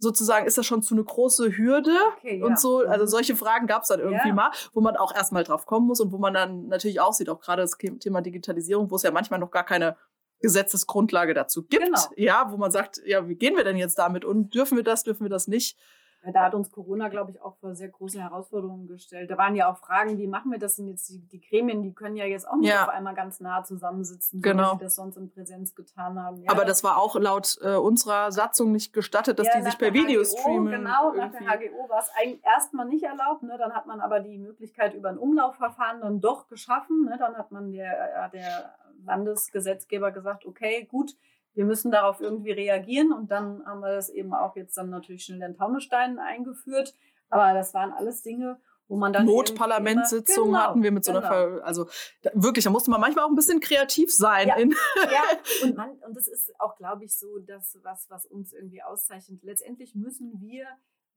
sozusagen, 0.03 0.45
ist 0.45 0.57
das 0.57 0.65
schon 0.67 0.83
zu 0.83 0.93
eine 0.93 1.03
große 1.03 1.57
Hürde? 1.57 1.91
Okay, 2.17 2.39
ja. 2.39 2.45
Und 2.45 2.59
so, 2.59 2.79
also 2.85 3.05
Mhm. 3.05 3.09
solche 3.09 3.35
Fragen 3.35 3.65
gab 3.65 3.81
es 3.81 3.87
dann 3.87 3.99
irgendwie 3.99 4.27
Ja. 4.29 4.33
mal, 4.35 4.51
wo 4.73 4.81
man 4.81 4.95
auch 4.97 5.15
erstmal 5.15 5.43
drauf 5.43 5.65
kommen 5.65 5.87
muss 5.87 5.99
und 5.99 6.11
wo 6.11 6.17
man 6.19 6.33
dann 6.33 6.67
natürlich 6.67 6.99
auch 6.99 7.13
sieht, 7.13 7.29
auch 7.29 7.39
gerade 7.39 7.61
das 7.63 7.77
Thema 7.99 8.21
Digitalisierung, 8.21 8.91
wo 8.91 8.95
es 8.97 9.03
ja 9.03 9.09
manchmal 9.11 9.39
noch 9.39 9.49
gar 9.51 9.63
keine 9.65 9.95
Gesetzesgrundlage 10.41 11.33
dazu 11.33 11.63
gibt. 11.63 11.83
Genau. 11.83 11.99
Ja, 12.17 12.51
wo 12.51 12.57
man 12.57 12.69
sagt, 12.69 13.01
ja, 13.05 13.27
wie 13.27 13.35
gehen 13.35 13.55
wir 13.55 13.63
denn 13.63 13.77
jetzt 13.77 13.97
damit 13.97 14.25
und 14.25 14.53
dürfen 14.53 14.75
wir 14.77 14.83
das, 14.83 15.03
dürfen 15.03 15.23
wir 15.23 15.29
das 15.29 15.47
nicht? 15.47 15.77
Ja, 16.25 16.31
Da 16.31 16.43
hat 16.45 16.55
uns 16.55 16.71
Corona, 16.71 17.09
glaube 17.09 17.31
ich, 17.31 17.41
auch 17.41 17.55
vor 17.57 17.75
sehr 17.75 17.89
große 17.89 18.19
Herausforderungen 18.21 18.87
gestellt. 18.87 19.29
Da 19.29 19.37
waren 19.37 19.55
ja 19.55 19.69
auch 19.71 19.77
Fragen, 19.77 20.17
wie 20.17 20.27
machen 20.27 20.51
wir 20.51 20.59
das 20.59 20.77
denn 20.77 20.87
jetzt? 20.87 21.09
Die, 21.09 21.19
die 21.19 21.41
Gremien, 21.41 21.81
die 21.81 21.93
können 21.93 22.15
ja 22.15 22.25
jetzt 22.25 22.47
auch 22.47 22.55
nicht 22.55 22.69
Ja. 22.69 22.83
auf 22.83 22.89
einmal 22.89 23.13
ganz 23.13 23.39
nah 23.41 23.63
zusammensitzen, 23.63 24.39
so 24.39 24.49
Genau. 24.49 24.73
wie 24.73 24.77
sie 24.77 24.83
das 24.85 24.95
sonst 24.95 25.17
in 25.17 25.29
Präsenz 25.29 25.75
getan 25.75 26.21
haben. 26.21 26.41
Ja, 26.43 26.51
Aber 26.51 26.63
das 26.65 26.83
war 26.83 26.97
auch 26.97 27.15
laut 27.17 27.57
äh, 27.61 27.75
unserer 27.75 28.31
Satzung 28.31 28.71
nicht 28.71 28.93
gestattet, 28.93 29.37
dass 29.39 29.47
die 29.55 29.61
sich 29.63 29.77
per 29.77 29.93
Video 29.93 30.23
streamen. 30.23 30.71
Genau, 30.71 31.11
nach 31.13 31.31
der 31.31 31.41
irgendwie. 31.41 31.69
HGO 31.69 31.89
war 31.89 31.99
es 31.99 32.09
eigentlich 32.17 32.43
erstmal 32.45 32.85
nicht 32.87 33.03
erlaubt. 33.03 33.43
Ne? 33.43 33.57
Dann 33.57 33.73
hat 33.73 33.85
man 33.87 33.99
aber 33.99 34.19
die 34.21 34.37
Möglichkeit 34.37 34.93
über 34.93 35.09
ein 35.09 35.17
Umlaufverfahren 35.17 35.99
dann 36.01 36.21
doch 36.21 36.47
geschaffen. 36.47 37.05
Ne? 37.05 37.17
Dann 37.19 37.35
hat 37.35 37.51
man 37.51 37.71
der, 37.71 38.25
äh, 38.25 38.29
der 38.31 38.73
Landesgesetzgeber 39.05 40.11
gesagt, 40.11 40.45
okay, 40.45 40.87
gut, 40.89 41.15
wir 41.55 41.65
müssen 41.65 41.91
darauf 41.91 42.19
irgendwie 42.21 42.51
reagieren. 42.51 43.11
Und 43.13 43.31
dann 43.31 43.65
haben 43.65 43.81
wir 43.81 43.93
das 43.95 44.09
eben 44.09 44.33
auch 44.33 44.55
jetzt 44.55 44.75
dann 44.77 44.89
natürlich 44.89 45.25
schnell 45.25 45.41
in 45.41 45.55
Taunusstein 45.55 46.19
eingeführt. 46.19 46.95
Aber 47.29 47.53
das 47.53 47.73
waren 47.73 47.91
alles 47.93 48.21
Dinge, 48.21 48.59
wo 48.87 48.95
man 48.97 49.11
dann. 49.13 49.25
Notparlamentssitzungen 49.25 50.49
immer- 50.49 50.63
hatten 50.63 50.83
wir 50.83 50.91
mit 50.91 51.03
so 51.05 51.11
einer, 51.11 51.21
genau. 51.21 51.31
Ver 51.31 51.63
also 51.65 51.87
da, 52.21 52.31
wirklich, 52.33 52.63
da 52.65 52.71
musste 52.71 52.91
man 52.91 53.01
manchmal 53.01 53.25
auch 53.25 53.29
ein 53.29 53.35
bisschen 53.35 53.59
kreativ 53.59 54.13
sein. 54.13 54.47
Ja. 54.47 54.57
Ja, 54.59 54.65
und, 55.63 55.75
man, 55.75 55.91
und 56.07 56.15
das 56.15 56.27
ist 56.27 56.53
auch, 56.59 56.75
glaube 56.75 57.05
ich, 57.05 57.15
so 57.17 57.39
das, 57.39 57.79
was, 57.83 58.09
was 58.09 58.25
uns 58.25 58.53
irgendwie 58.53 58.83
auszeichnet. 58.83 59.43
Letztendlich 59.43 59.95
müssen 59.95 60.39
wir 60.39 60.65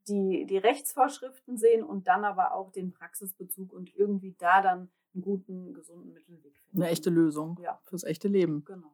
die, 0.08 0.46
die 0.46 0.58
Rechtsvorschriften 0.58 1.56
sehen 1.58 1.82
und 1.82 2.06
dann 2.06 2.24
aber 2.24 2.54
auch 2.54 2.70
den 2.70 2.92
Praxisbezug 2.92 3.72
und 3.72 3.94
irgendwie 3.96 4.34
da 4.38 4.62
dann 4.62 4.88
einen 5.14 5.22
guten, 5.22 5.74
gesunden 5.74 6.12
Mittelweg 6.12 6.56
finden. 6.58 6.82
eine 6.82 6.90
echte 6.90 7.10
Lösung 7.10 7.58
Ja, 7.62 7.80
fürs 7.84 8.04
echte 8.04 8.28
Leben. 8.28 8.64
genau. 8.64 8.92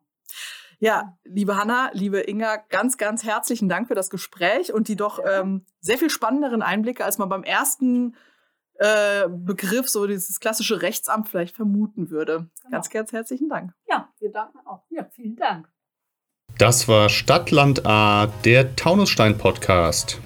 Ja, 0.82 1.16
liebe 1.22 1.56
Hanna, 1.56 1.90
liebe 1.92 2.28
Inga, 2.28 2.56
ganz, 2.68 2.96
ganz 2.98 3.22
herzlichen 3.22 3.68
Dank 3.68 3.86
für 3.86 3.94
das 3.94 4.10
Gespräch 4.10 4.72
und 4.72 4.88
die 4.88 4.96
doch 4.96 5.20
Ja. 5.20 5.40
ähm, 5.42 5.64
sehr 5.80 5.96
viel 5.96 6.10
spannenderen 6.10 6.60
Einblicke, 6.60 7.04
als 7.04 7.18
man 7.18 7.28
beim 7.28 7.44
ersten 7.44 8.16
äh, 8.80 9.28
Begriff, 9.28 9.88
so 9.88 10.08
dieses 10.08 10.40
klassische 10.40 10.82
Rechtsamt 10.82 11.28
vielleicht 11.28 11.54
vermuten 11.54 12.10
würde. 12.10 12.50
Ganz, 12.68 12.90
ganz 12.90 13.12
herzlichen 13.12 13.48
Dank. 13.48 13.72
Ja, 13.88 14.08
wir 14.18 14.32
danken 14.32 14.58
auch. 14.66 14.82
Ja, 14.90 15.04
vielen 15.12 15.36
Dank. 15.36 15.68
Das 16.58 16.88
war 16.88 17.08
Stadtland 17.08 17.86
A, 17.86 18.26
der 18.44 18.74
Taunusstein-Podcast. 18.74 20.20